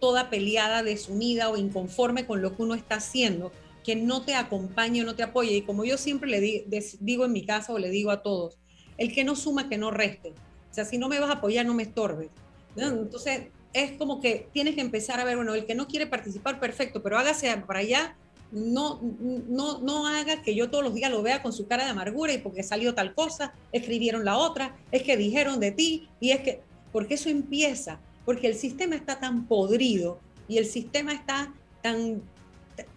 toda 0.00 0.30
peleada, 0.30 0.82
desunida 0.82 1.48
o 1.48 1.56
inconforme 1.56 2.26
con 2.26 2.42
lo 2.42 2.56
que 2.56 2.62
uno 2.62 2.74
está 2.74 2.96
haciendo, 2.96 3.52
que 3.84 3.96
no 3.96 4.22
te 4.22 4.34
acompañe 4.34 5.02
o 5.02 5.04
no 5.04 5.14
te 5.14 5.22
apoye, 5.22 5.56
y 5.56 5.62
como 5.62 5.84
yo 5.84 5.98
siempre 5.98 6.30
le 6.30 6.64
digo 7.00 7.24
en 7.24 7.32
mi 7.32 7.44
casa 7.44 7.72
o 7.72 7.78
le 7.78 7.90
digo 7.90 8.10
a 8.10 8.22
todos, 8.22 8.58
el 8.98 9.12
que 9.12 9.24
no 9.24 9.36
suma, 9.36 9.68
que 9.68 9.78
no 9.78 9.90
reste. 9.90 10.30
O 10.70 10.74
sea, 10.74 10.84
si 10.84 10.98
no 10.98 11.08
me 11.08 11.18
vas 11.18 11.30
a 11.30 11.34
apoyar, 11.34 11.66
no 11.66 11.74
me 11.74 11.82
estorbes. 11.82 12.30
Entonces, 12.76 13.48
es 13.72 13.92
como 13.92 14.20
que 14.20 14.48
tienes 14.52 14.74
que 14.74 14.80
empezar 14.80 15.20
a 15.20 15.24
ver, 15.24 15.36
bueno, 15.36 15.54
el 15.54 15.66
que 15.66 15.74
no 15.74 15.86
quiere 15.86 16.06
participar, 16.06 16.60
perfecto, 16.60 17.02
pero 17.02 17.18
hágase 17.18 17.54
para 17.66 17.80
allá, 17.80 18.16
no, 18.50 19.00
no, 19.02 19.80
no 19.80 20.06
haga 20.06 20.42
que 20.42 20.54
yo 20.54 20.70
todos 20.70 20.84
los 20.84 20.94
días 20.94 21.10
lo 21.10 21.22
vea 21.22 21.42
con 21.42 21.52
su 21.52 21.66
cara 21.66 21.84
de 21.84 21.90
amargura 21.90 22.32
y 22.34 22.38
porque 22.38 22.62
salió 22.62 22.94
tal 22.94 23.14
cosa, 23.14 23.54
escribieron 23.72 24.24
la 24.24 24.36
otra, 24.36 24.76
es 24.90 25.02
que 25.02 25.16
dijeron 25.16 25.58
de 25.58 25.72
ti 25.72 26.08
y 26.20 26.30
es 26.30 26.40
que, 26.40 26.60
porque 26.92 27.14
eso 27.14 27.30
empieza, 27.30 27.98
porque 28.26 28.46
el 28.46 28.54
sistema 28.54 28.94
está 28.94 29.18
tan 29.18 29.46
podrido 29.46 30.20
y 30.48 30.58
el 30.58 30.66
sistema 30.66 31.12
está 31.14 31.54
tan, 31.82 32.22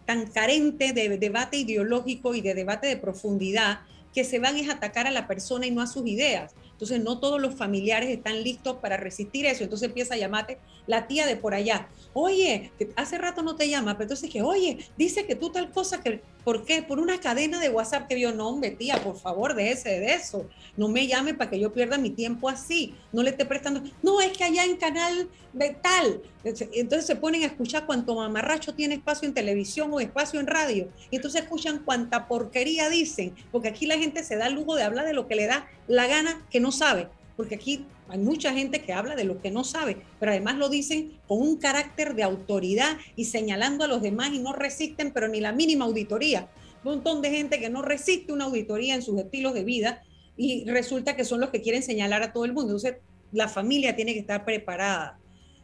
tan 0.05 0.27
carente 0.27 0.93
de 0.93 1.17
debate 1.17 1.57
ideológico 1.57 2.35
y 2.35 2.41
de 2.41 2.53
debate 2.53 2.87
de 2.87 2.97
profundidad 2.97 3.81
que 4.13 4.23
se 4.23 4.39
van 4.39 4.57
a 4.57 4.73
atacar 4.73 5.07
a 5.07 5.11
la 5.11 5.27
persona 5.27 5.65
y 5.65 5.71
no 5.71 5.81
a 5.81 5.87
sus 5.87 6.07
ideas. 6.07 6.55
Entonces 6.71 7.03
no 7.03 7.19
todos 7.19 7.41
los 7.41 7.55
familiares 7.55 8.09
están 8.09 8.43
listos 8.43 8.77
para 8.77 8.97
resistir 8.97 9.45
eso. 9.45 9.63
Entonces 9.63 9.87
empieza 9.87 10.13
a 10.13 10.17
llamarte 10.17 10.57
la 10.87 11.07
tía 11.07 11.25
de 11.25 11.35
por 11.35 11.53
allá. 11.53 11.87
Oye, 12.13 12.71
hace 12.95 13.17
rato 13.17 13.41
no 13.41 13.55
te 13.55 13.69
llama, 13.69 13.93
pero 13.93 14.03
entonces 14.03 14.29
que, 14.29 14.41
oye, 14.41 14.79
dice 14.97 15.25
que 15.25 15.35
tú 15.35 15.49
tal 15.49 15.71
cosa 15.71 16.01
que 16.01 16.21
¿Por 16.45 16.63
qué? 16.63 16.83
Por 16.83 16.99
una 16.99 17.19
cadena 17.19 17.59
de 17.59 17.69
WhatsApp 17.69 18.07
que 18.07 18.13
vio, 18.13 18.31
no, 18.31 18.47
hombre, 18.47 18.69
tía, 18.69 19.03
por 19.03 19.17
favor, 19.17 19.55
déjese 19.55 19.99
de 19.99 20.13
eso. 20.13 20.47
No 20.77 20.87
me 20.87 21.07
llame 21.07 21.33
para 21.33 21.49
que 21.49 21.59
yo 21.59 21.73
pierda 21.73 21.97
mi 21.97 22.11
tiempo 22.11 22.47
así. 22.47 22.93
No 23.11 23.23
le 23.23 23.31
esté 23.31 23.45
prestando. 23.45 23.81
No, 24.03 24.21
es 24.21 24.37
que 24.37 24.43
allá 24.43 24.63
en 24.63 24.77
canal 24.77 25.27
de 25.53 25.75
tal. 25.81 26.21
Entonces 26.43 27.07
se 27.07 27.15
ponen 27.15 27.41
a 27.41 27.47
escuchar 27.47 27.87
cuánto 27.87 28.13
mamarracho 28.13 28.75
tiene 28.75 28.93
espacio 28.93 29.27
en 29.27 29.33
televisión 29.33 29.91
o 29.91 29.99
espacio 29.99 30.39
en 30.39 30.45
radio. 30.45 30.87
Y 31.09 31.15
entonces 31.15 31.41
escuchan 31.41 31.81
cuánta 31.83 32.27
porquería 32.27 32.89
dicen. 32.89 33.33
Porque 33.51 33.69
aquí 33.69 33.87
la 33.87 33.97
gente 33.97 34.23
se 34.23 34.35
da 34.35 34.45
el 34.45 34.53
lujo 34.53 34.75
de 34.75 34.83
hablar 34.83 35.07
de 35.07 35.13
lo 35.13 35.27
que 35.27 35.35
le 35.35 35.47
da 35.47 35.67
la 35.87 36.05
gana 36.05 36.45
que 36.51 36.59
no 36.59 36.71
sabe 36.71 37.09
porque 37.35 37.55
aquí 37.55 37.85
hay 38.07 38.19
mucha 38.19 38.53
gente 38.53 38.81
que 38.81 38.93
habla 38.93 39.15
de 39.15 39.23
lo 39.23 39.41
que 39.41 39.51
no 39.51 39.63
sabe, 39.63 39.97
pero 40.19 40.31
además 40.31 40.57
lo 40.57 40.69
dicen 40.69 41.19
con 41.27 41.41
un 41.41 41.57
carácter 41.57 42.15
de 42.15 42.23
autoridad 42.23 42.97
y 43.15 43.25
señalando 43.25 43.83
a 43.83 43.87
los 43.87 44.01
demás 44.01 44.31
y 44.33 44.39
no 44.39 44.53
resisten, 44.53 45.11
pero 45.11 45.27
ni 45.27 45.39
la 45.39 45.51
mínima 45.51 45.85
auditoría. 45.85 46.49
Un 46.83 46.95
montón 46.95 47.21
de 47.21 47.31
gente 47.31 47.59
que 47.59 47.69
no 47.69 47.81
resiste 47.81 48.31
una 48.31 48.45
auditoría 48.45 48.93
en 48.93 49.01
sus 49.01 49.19
estilos 49.19 49.55
de 49.55 49.63
vida 49.63 50.03
y 50.37 50.65
resulta 50.65 51.15
que 51.15 51.25
son 51.25 51.39
los 51.39 51.49
que 51.49 51.61
quieren 51.61 51.81
señalar 51.81 52.21
a 52.21 52.31
todo 52.31 52.45
el 52.45 52.53
mundo. 52.53 52.73
Entonces, 52.73 52.97
la 53.31 53.47
familia 53.47 53.95
tiene 53.95 54.13
que 54.13 54.19
estar 54.19 54.45
preparada, 54.45 55.17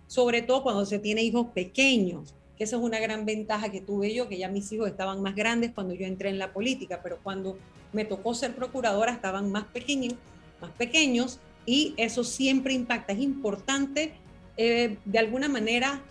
sobre 0.07 0.41
todo 0.41 0.63
cuando 0.63 0.85
se 0.85 0.97
tiene 0.97 1.21
hijos 1.21 1.47
pequeños, 1.53 2.33
que 2.57 2.63
esa 2.63 2.77
es 2.77 2.81
una 2.81 2.99
gran 2.99 3.25
ventaja 3.25 3.69
que 3.69 3.81
tuve 3.81 4.13
yo, 4.13 4.27
que 4.27 4.37
ya 4.39 4.49
mis 4.49 4.71
hijos 4.71 4.89
estaban 4.89 5.21
más 5.21 5.35
grandes 5.35 5.71
cuando 5.73 5.93
yo 5.93 6.05
entré 6.07 6.29
en 6.29 6.39
la 6.39 6.53
política, 6.53 7.01
pero 7.03 7.19
cuando 7.21 7.57
me 7.93 8.03
tocó 8.03 8.33
ser 8.33 8.55
procuradora 8.55 9.11
estaban 9.11 9.51
más 9.51 9.65
pequeños, 9.65 10.15
más 10.59 10.71
pequeños 10.71 11.39
y 11.65 11.93
eso 11.97 12.23
siempre 12.23 12.73
impacta. 12.73 13.13
Es 13.13 13.19
importante 13.19 14.13
eh, 14.57 14.97
de 15.05 15.19
alguna 15.19 15.47
manera 15.47 16.01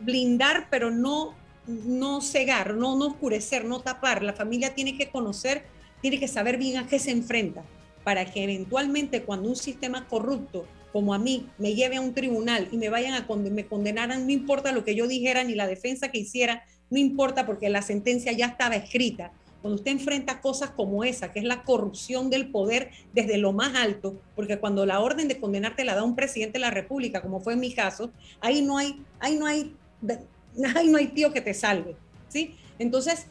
blindar, 0.00 0.68
pero 0.70 0.90
no, 0.90 1.34
no 1.66 2.20
cegar, 2.20 2.74
no, 2.74 2.96
no 2.96 3.06
oscurecer, 3.06 3.64
no 3.64 3.80
tapar. 3.80 4.22
La 4.22 4.32
familia 4.32 4.74
tiene 4.74 4.96
que 4.96 5.08
conocer, 5.08 5.64
tiene 6.00 6.18
que 6.18 6.28
saber 6.28 6.58
bien 6.58 6.78
a 6.78 6.86
qué 6.86 6.98
se 6.98 7.10
enfrenta 7.10 7.62
para 8.04 8.24
que 8.24 8.44
eventualmente 8.44 9.22
cuando 9.22 9.48
un 9.48 9.56
sistema 9.56 10.06
corrupto 10.06 10.66
como 10.92 11.12
a 11.12 11.18
mí 11.18 11.48
me 11.58 11.74
lleve 11.74 11.96
a 11.96 12.00
un 12.00 12.14
tribunal 12.14 12.68
y 12.70 12.78
me 12.78 12.88
vayan 12.88 13.14
a 13.14 13.26
me 13.36 13.66
condenaran, 13.66 14.26
no 14.26 14.32
importa 14.32 14.72
lo 14.72 14.84
que 14.84 14.94
yo 14.94 15.06
dijera 15.06 15.44
ni 15.44 15.54
la 15.54 15.66
defensa 15.66 16.10
que 16.10 16.18
hiciera, 16.18 16.64
no 16.88 16.98
importa 16.98 17.44
porque 17.44 17.68
la 17.68 17.82
sentencia 17.82 18.32
ya 18.32 18.46
estaba 18.46 18.76
escrita 18.76 19.32
cuando 19.66 19.80
usted 19.80 19.90
enfrenta 19.90 20.40
cosas 20.40 20.70
como 20.70 21.02
esa, 21.02 21.32
que 21.32 21.40
es 21.40 21.44
la 21.44 21.64
corrupción 21.64 22.30
del 22.30 22.52
poder 22.52 22.92
desde 23.12 23.36
lo 23.36 23.52
más 23.52 23.74
alto, 23.74 24.14
porque 24.36 24.60
cuando 24.60 24.86
la 24.86 25.00
orden 25.00 25.26
de 25.26 25.40
condenarte 25.40 25.82
la 25.84 25.96
da 25.96 26.04
un 26.04 26.14
presidente 26.14 26.52
de 26.52 26.60
la 26.60 26.70
República, 26.70 27.20
como 27.20 27.40
fue 27.40 27.54
en 27.54 27.58
mi 27.58 27.74
caso, 27.74 28.12
ahí 28.40 28.62
no 28.62 28.78
hay, 28.78 29.02
ahí 29.18 29.36
no 29.36 29.44
hay, 29.44 29.74
ahí 30.76 30.86
no 30.86 30.98
hay 30.98 31.08
tío 31.08 31.32
que 31.32 31.40
te 31.40 31.52
salve, 31.52 31.96
¿sí? 32.28 32.54
Entonces, 32.78 33.26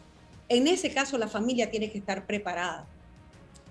en 0.50 0.68
ese 0.68 0.92
caso 0.92 1.18
la 1.18 1.30
familia 1.30 1.72
tiene 1.72 1.90
que 1.90 2.00
estar 2.00 2.26
preparada. 2.26 2.86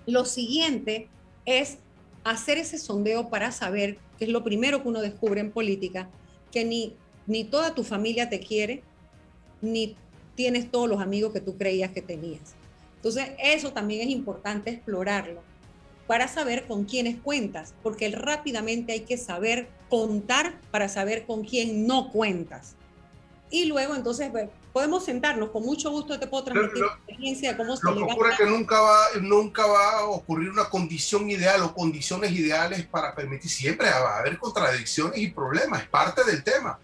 Lo 0.07 0.25
siguiente 0.25 1.07
es 1.45 1.77
hacer 2.23 2.57
ese 2.57 2.79
sondeo 2.79 3.29
para 3.29 3.51
saber, 3.51 3.99
que 4.17 4.25
es 4.25 4.31
lo 4.31 4.43
primero 4.43 4.81
que 4.81 4.89
uno 4.89 5.01
descubre 5.01 5.39
en 5.39 5.51
política, 5.51 6.09
que 6.51 6.65
ni, 6.65 6.95
ni 7.27 7.43
toda 7.43 7.75
tu 7.75 7.83
familia 7.83 8.27
te 8.27 8.39
quiere, 8.39 8.81
ni 9.61 9.95
tienes 10.35 10.69
todos 10.69 10.89
los 10.89 11.01
amigos 11.01 11.33
que 11.33 11.41
tú 11.41 11.57
creías 11.57 11.91
que 11.91 12.01
tenías. 12.01 12.55
Entonces, 12.97 13.31
eso 13.39 13.71
también 13.71 14.01
es 14.01 14.09
importante 14.09 14.71
explorarlo 14.71 15.41
para 16.07 16.27
saber 16.27 16.67
con 16.67 16.85
quiénes 16.85 17.19
cuentas, 17.19 17.73
porque 17.81 18.09
rápidamente 18.09 18.93
hay 18.93 19.01
que 19.01 19.17
saber 19.17 19.69
contar 19.89 20.59
para 20.71 20.87
saber 20.87 21.25
con 21.25 21.43
quién 21.43 21.87
no 21.87 22.11
cuentas. 22.11 22.75
Y 23.49 23.65
luego, 23.65 23.95
entonces, 23.95 24.29
pues, 24.31 24.49
podemos 24.73 25.05
sentarnos, 25.05 25.51
con 25.51 25.63
mucho 25.63 25.89
gusto 25.91 26.19
te 26.19 26.27
puedo 26.27 26.43
transmitir 26.43 26.83
la 26.83 26.93
experiencia 26.93 27.51
de 27.51 27.57
cómo 27.57 27.77
se 27.77 27.85
Lo 27.85 27.95
que 27.95 28.03
ocurre 28.03 28.31
es 28.31 28.37
que 28.37 28.45
nunca 28.45 28.81
va, 28.81 29.05
nunca 29.21 29.65
va 29.65 29.99
a 29.99 30.05
ocurrir 30.05 30.49
una 30.49 30.65
condición 30.65 31.29
ideal 31.29 31.61
o 31.61 31.73
condiciones 31.73 32.31
ideales 32.31 32.85
para 32.85 33.15
permitir, 33.15 33.49
siempre 33.49 33.89
va 33.89 34.17
a 34.17 34.19
haber 34.19 34.37
contradicciones 34.37 35.17
y 35.17 35.29
problemas, 35.29 35.83
es 35.83 35.89
parte 35.89 36.23
del 36.23 36.43
tema. 36.43 36.79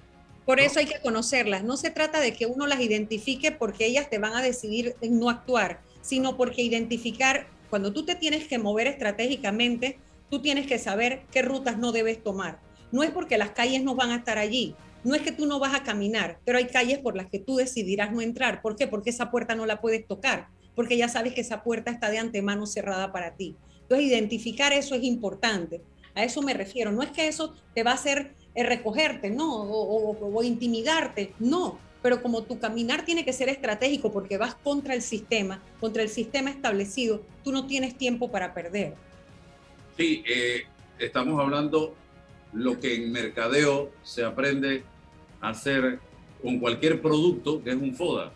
Por 0.46 0.60
eso 0.60 0.80
hay 0.80 0.86
que 0.86 1.00
conocerlas. 1.02 1.64
No 1.64 1.78
se 1.78 1.92
trata 1.92 2.20
de 2.20 2.34
que 2.34 2.46
uno 2.46 2.68
las 2.68 2.82
identifique 2.82 3.52
porque 3.52 3.86
ellas 3.86 4.10
te 4.10 4.18
van 4.18 4.34
a 4.34 4.42
decidir 4.42 4.96
en 5.02 5.20
no 5.20 5.30
actuar, 5.30 5.82
sino 6.02 6.36
porque 6.36 6.64
identificar, 6.64 7.48
cuando 7.70 7.94
tú 7.94 8.06
te 8.06 8.16
tienes 8.16 8.48
que 8.48 8.58
mover 8.58 8.88
estratégicamente, 8.88 10.00
tú 10.30 10.42
tienes 10.42 10.66
que 10.66 10.80
saber 10.80 11.24
qué 11.32 11.42
rutas 11.42 11.78
no 11.78 11.92
debes 11.92 12.24
tomar. 12.24 12.60
No 12.92 13.04
es 13.04 13.12
porque 13.12 13.38
las 13.38 13.52
calles 13.52 13.84
no 13.84 13.96
van 13.96 14.10
a 14.10 14.18
estar 14.18 14.38
allí, 14.38 14.76
no 15.04 15.16
es 15.16 15.22
que 15.22 15.32
tú 15.32 15.46
no 15.46 15.60
vas 15.60 15.74
a 15.74 15.84
caminar, 15.84 16.40
pero 16.46 16.58
hay 16.58 16.68
calles 16.68 17.00
por 17.00 17.16
las 17.16 17.28
que 17.28 17.40
tú 17.40 17.56
decidirás 17.56 18.12
no 18.12 18.22
entrar. 18.22 18.62
¿Por 18.62 18.76
qué? 18.76 18.88
Porque 18.88 19.10
esa 19.10 19.32
puerta 19.32 19.56
no 19.56 19.66
la 19.66 19.82
puedes 19.82 20.06
tocar, 20.06 20.50
porque 20.76 20.98
ya 20.98 21.10
sabes 21.10 21.34
que 21.34 21.42
esa 21.42 21.64
puerta 21.64 21.92
está 21.92 22.10
de 22.10 22.20
antemano 22.20 22.66
cerrada 22.68 23.12
para 23.12 23.36
ti. 23.36 23.56
Entonces, 23.82 24.08
identificar 24.08 24.74
eso 24.74 24.96
es 24.96 25.04
importante. 25.04 25.82
A 26.14 26.24
eso 26.24 26.42
me 26.42 26.54
refiero. 26.54 26.92
No 26.92 27.02
es 27.02 27.12
que 27.12 27.28
eso 27.28 27.56
te 27.74 27.84
va 27.84 27.92
a 27.92 27.96
hacer 27.96 28.36
recogerte, 28.56 29.30
no, 29.30 29.64
o, 29.64 30.44
intimidarte, 30.44 31.34
no. 31.40 31.80
Pero 32.02 32.22
como 32.22 32.44
tu 32.44 32.60
caminar 32.60 33.06
tiene 33.06 33.24
que 33.24 33.32
ser 33.32 33.48
estratégico 33.50 34.12
porque 34.12 34.38
vas 34.38 34.56
contra 34.56 34.96
el 34.96 35.02
sistema, 35.02 35.62
contra 35.80 36.02
el 36.02 36.10
sistema 36.10 36.50
establecido, 36.50 37.22
tú 37.44 37.52
no 37.52 37.68
tienes 37.68 37.98
tiempo 37.98 38.32
para 38.32 38.54
perder. 38.54 38.96
Sí, 39.98 40.24
eh, 40.28 40.64
estamos 40.98 41.40
hablando 41.40 41.94
lo 42.54 42.80
que 42.80 42.96
en 42.96 43.12
mercadeo 43.12 43.92
se 44.04 44.24
aprende 44.24 44.84
a 45.40 45.50
hacer 45.50 46.00
con 46.42 46.60
cualquier 46.60 47.02
producto 47.02 47.64
que 47.64 47.70
es 47.70 47.76
un 47.76 47.94
FODA, 47.94 48.32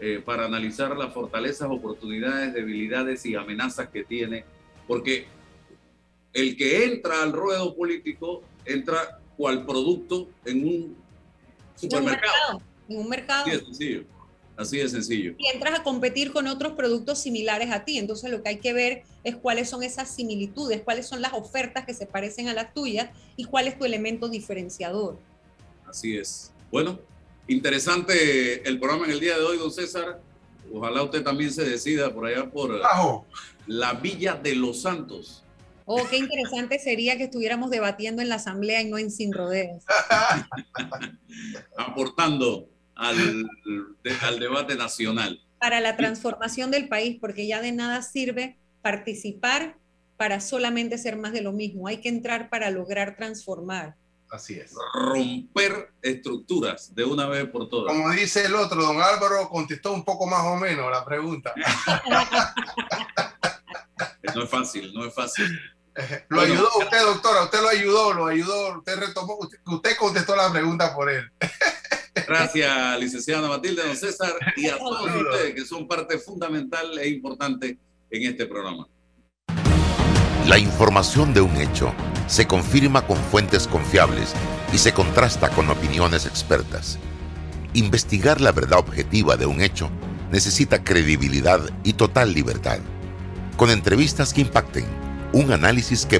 eh, 0.00 0.22
para 0.24 0.44
analizar 0.44 0.96
las 0.96 1.12
fortalezas, 1.12 1.68
oportunidades, 1.68 2.54
debilidades 2.54 3.26
y 3.26 3.34
amenazas 3.34 3.88
que 3.88 4.04
tiene, 4.04 4.44
porque 4.86 5.26
el 6.32 6.56
que 6.56 6.84
entra 6.84 7.22
al 7.22 7.32
ruedo 7.32 7.74
político 7.74 8.42
entra 8.64 9.17
cual 9.38 9.64
producto 9.64 10.28
en 10.44 10.66
un 10.66 10.96
supermercado. 11.76 12.60
En 12.88 12.98
un 12.98 13.08
mercado. 13.08 13.46
Así 13.46 13.52
de 13.52 13.64
sencillo. 13.64 14.04
Así 14.56 14.78
de 14.78 14.88
sencillo. 14.88 15.34
Y 15.38 15.46
entras 15.54 15.78
a 15.78 15.82
competir 15.84 16.32
con 16.32 16.48
otros 16.48 16.72
productos 16.72 17.20
similares 17.20 17.70
a 17.70 17.84
ti. 17.84 17.96
Entonces 17.98 18.30
lo 18.30 18.42
que 18.42 18.48
hay 18.48 18.58
que 18.58 18.72
ver 18.72 19.04
es 19.22 19.36
cuáles 19.36 19.70
son 19.70 19.84
esas 19.84 20.12
similitudes, 20.12 20.82
cuáles 20.82 21.06
son 21.06 21.22
las 21.22 21.32
ofertas 21.32 21.86
que 21.86 21.94
se 21.94 22.06
parecen 22.06 22.48
a 22.48 22.54
las 22.54 22.74
tuyas 22.74 23.10
y 23.36 23.44
cuál 23.44 23.68
es 23.68 23.78
tu 23.78 23.84
elemento 23.84 24.28
diferenciador. 24.28 25.16
Así 25.86 26.16
es. 26.16 26.52
Bueno, 26.72 26.98
interesante 27.46 28.68
el 28.68 28.80
programa 28.80 29.06
en 29.06 29.12
el 29.12 29.20
día 29.20 29.38
de 29.38 29.44
hoy, 29.44 29.56
don 29.56 29.70
César. 29.70 30.20
Ojalá 30.74 31.04
usted 31.04 31.22
también 31.22 31.52
se 31.52 31.64
decida 31.64 32.12
por 32.12 32.26
allá 32.26 32.50
por 32.50 32.80
la 33.68 33.92
Villa 33.94 34.34
de 34.34 34.56
los 34.56 34.82
Santos. 34.82 35.44
Oh, 35.90 36.06
qué 36.06 36.18
interesante 36.18 36.78
sería 36.78 37.16
que 37.16 37.24
estuviéramos 37.24 37.70
debatiendo 37.70 38.20
en 38.20 38.28
la 38.28 38.34
asamblea 38.34 38.82
y 38.82 38.90
no 38.90 38.98
en 38.98 39.10
sin 39.10 39.32
rodeos. 39.32 39.82
Aportando 41.78 42.68
al, 42.94 43.48
al 44.20 44.38
debate 44.38 44.76
nacional. 44.76 45.40
Para 45.58 45.80
la 45.80 45.96
transformación 45.96 46.70
del 46.70 46.88
país, 46.88 47.16
porque 47.18 47.46
ya 47.46 47.62
de 47.62 47.72
nada 47.72 48.02
sirve 48.02 48.58
participar 48.82 49.78
para 50.18 50.40
solamente 50.40 50.98
ser 50.98 51.16
más 51.16 51.32
de 51.32 51.40
lo 51.40 51.52
mismo. 51.52 51.88
Hay 51.88 52.02
que 52.02 52.10
entrar 52.10 52.50
para 52.50 52.68
lograr 52.68 53.16
transformar. 53.16 53.96
Así 54.30 54.58
es. 54.58 54.74
Romper 54.92 55.90
estructuras 56.02 56.94
de 56.94 57.06
una 57.06 57.26
vez 57.28 57.48
por 57.48 57.70
todas. 57.70 57.94
Como 57.94 58.10
dice 58.10 58.44
el 58.44 58.54
otro, 58.54 58.82
don 58.82 59.00
Álvaro 59.00 59.48
contestó 59.48 59.94
un 59.94 60.04
poco 60.04 60.26
más 60.26 60.44
o 60.44 60.56
menos 60.56 60.90
la 60.90 61.02
pregunta. 61.02 61.54
No 64.34 64.44
es 64.44 64.50
fácil, 64.50 64.92
no 64.94 65.04
es 65.04 65.14
fácil. 65.14 65.46
Lo 66.28 66.40
ayudó 66.40 66.68
usted, 66.78 67.00
doctora, 67.00 67.44
usted 67.44 67.60
lo 67.60 67.68
ayudó, 67.68 68.12
lo 68.12 68.26
ayudó, 68.26 68.78
usted 68.78 68.96
retomó, 68.96 69.36
usted, 69.40 69.58
usted 69.66 69.96
contestó 69.96 70.36
la 70.36 70.50
pregunta 70.50 70.94
por 70.94 71.10
él. 71.10 71.30
Gracias, 72.26 73.00
licenciada 73.00 73.48
Matilde, 73.48 73.82
don 73.82 73.96
César, 73.96 74.32
y 74.56 74.68
a 74.68 74.76
todos 74.76 75.06
ustedes 75.14 75.54
que 75.54 75.64
son 75.64 75.86
parte 75.86 76.18
fundamental 76.18 76.98
e 76.98 77.08
importante 77.08 77.78
en 78.10 78.22
este 78.30 78.46
programa. 78.46 78.86
La 80.46 80.58
información 80.58 81.34
de 81.34 81.40
un 81.40 81.56
hecho 81.56 81.92
se 82.26 82.46
confirma 82.46 83.06
con 83.06 83.16
fuentes 83.16 83.66
confiables 83.68 84.34
y 84.72 84.78
se 84.78 84.92
contrasta 84.92 85.50
con 85.50 85.70
opiniones 85.70 86.26
expertas. 86.26 86.98
Investigar 87.74 88.40
la 88.40 88.52
verdad 88.52 88.78
objetiva 88.78 89.36
de 89.36 89.46
un 89.46 89.60
hecho 89.60 89.90
necesita 90.30 90.82
credibilidad 90.82 91.60
y 91.84 91.94
total 91.94 92.32
libertad. 92.32 92.78
Con 93.56 93.70
entrevistas 93.70 94.32
que 94.32 94.40
impacten, 94.42 94.86
un 95.32 95.52
análisis 95.52 96.06
que 96.06 96.16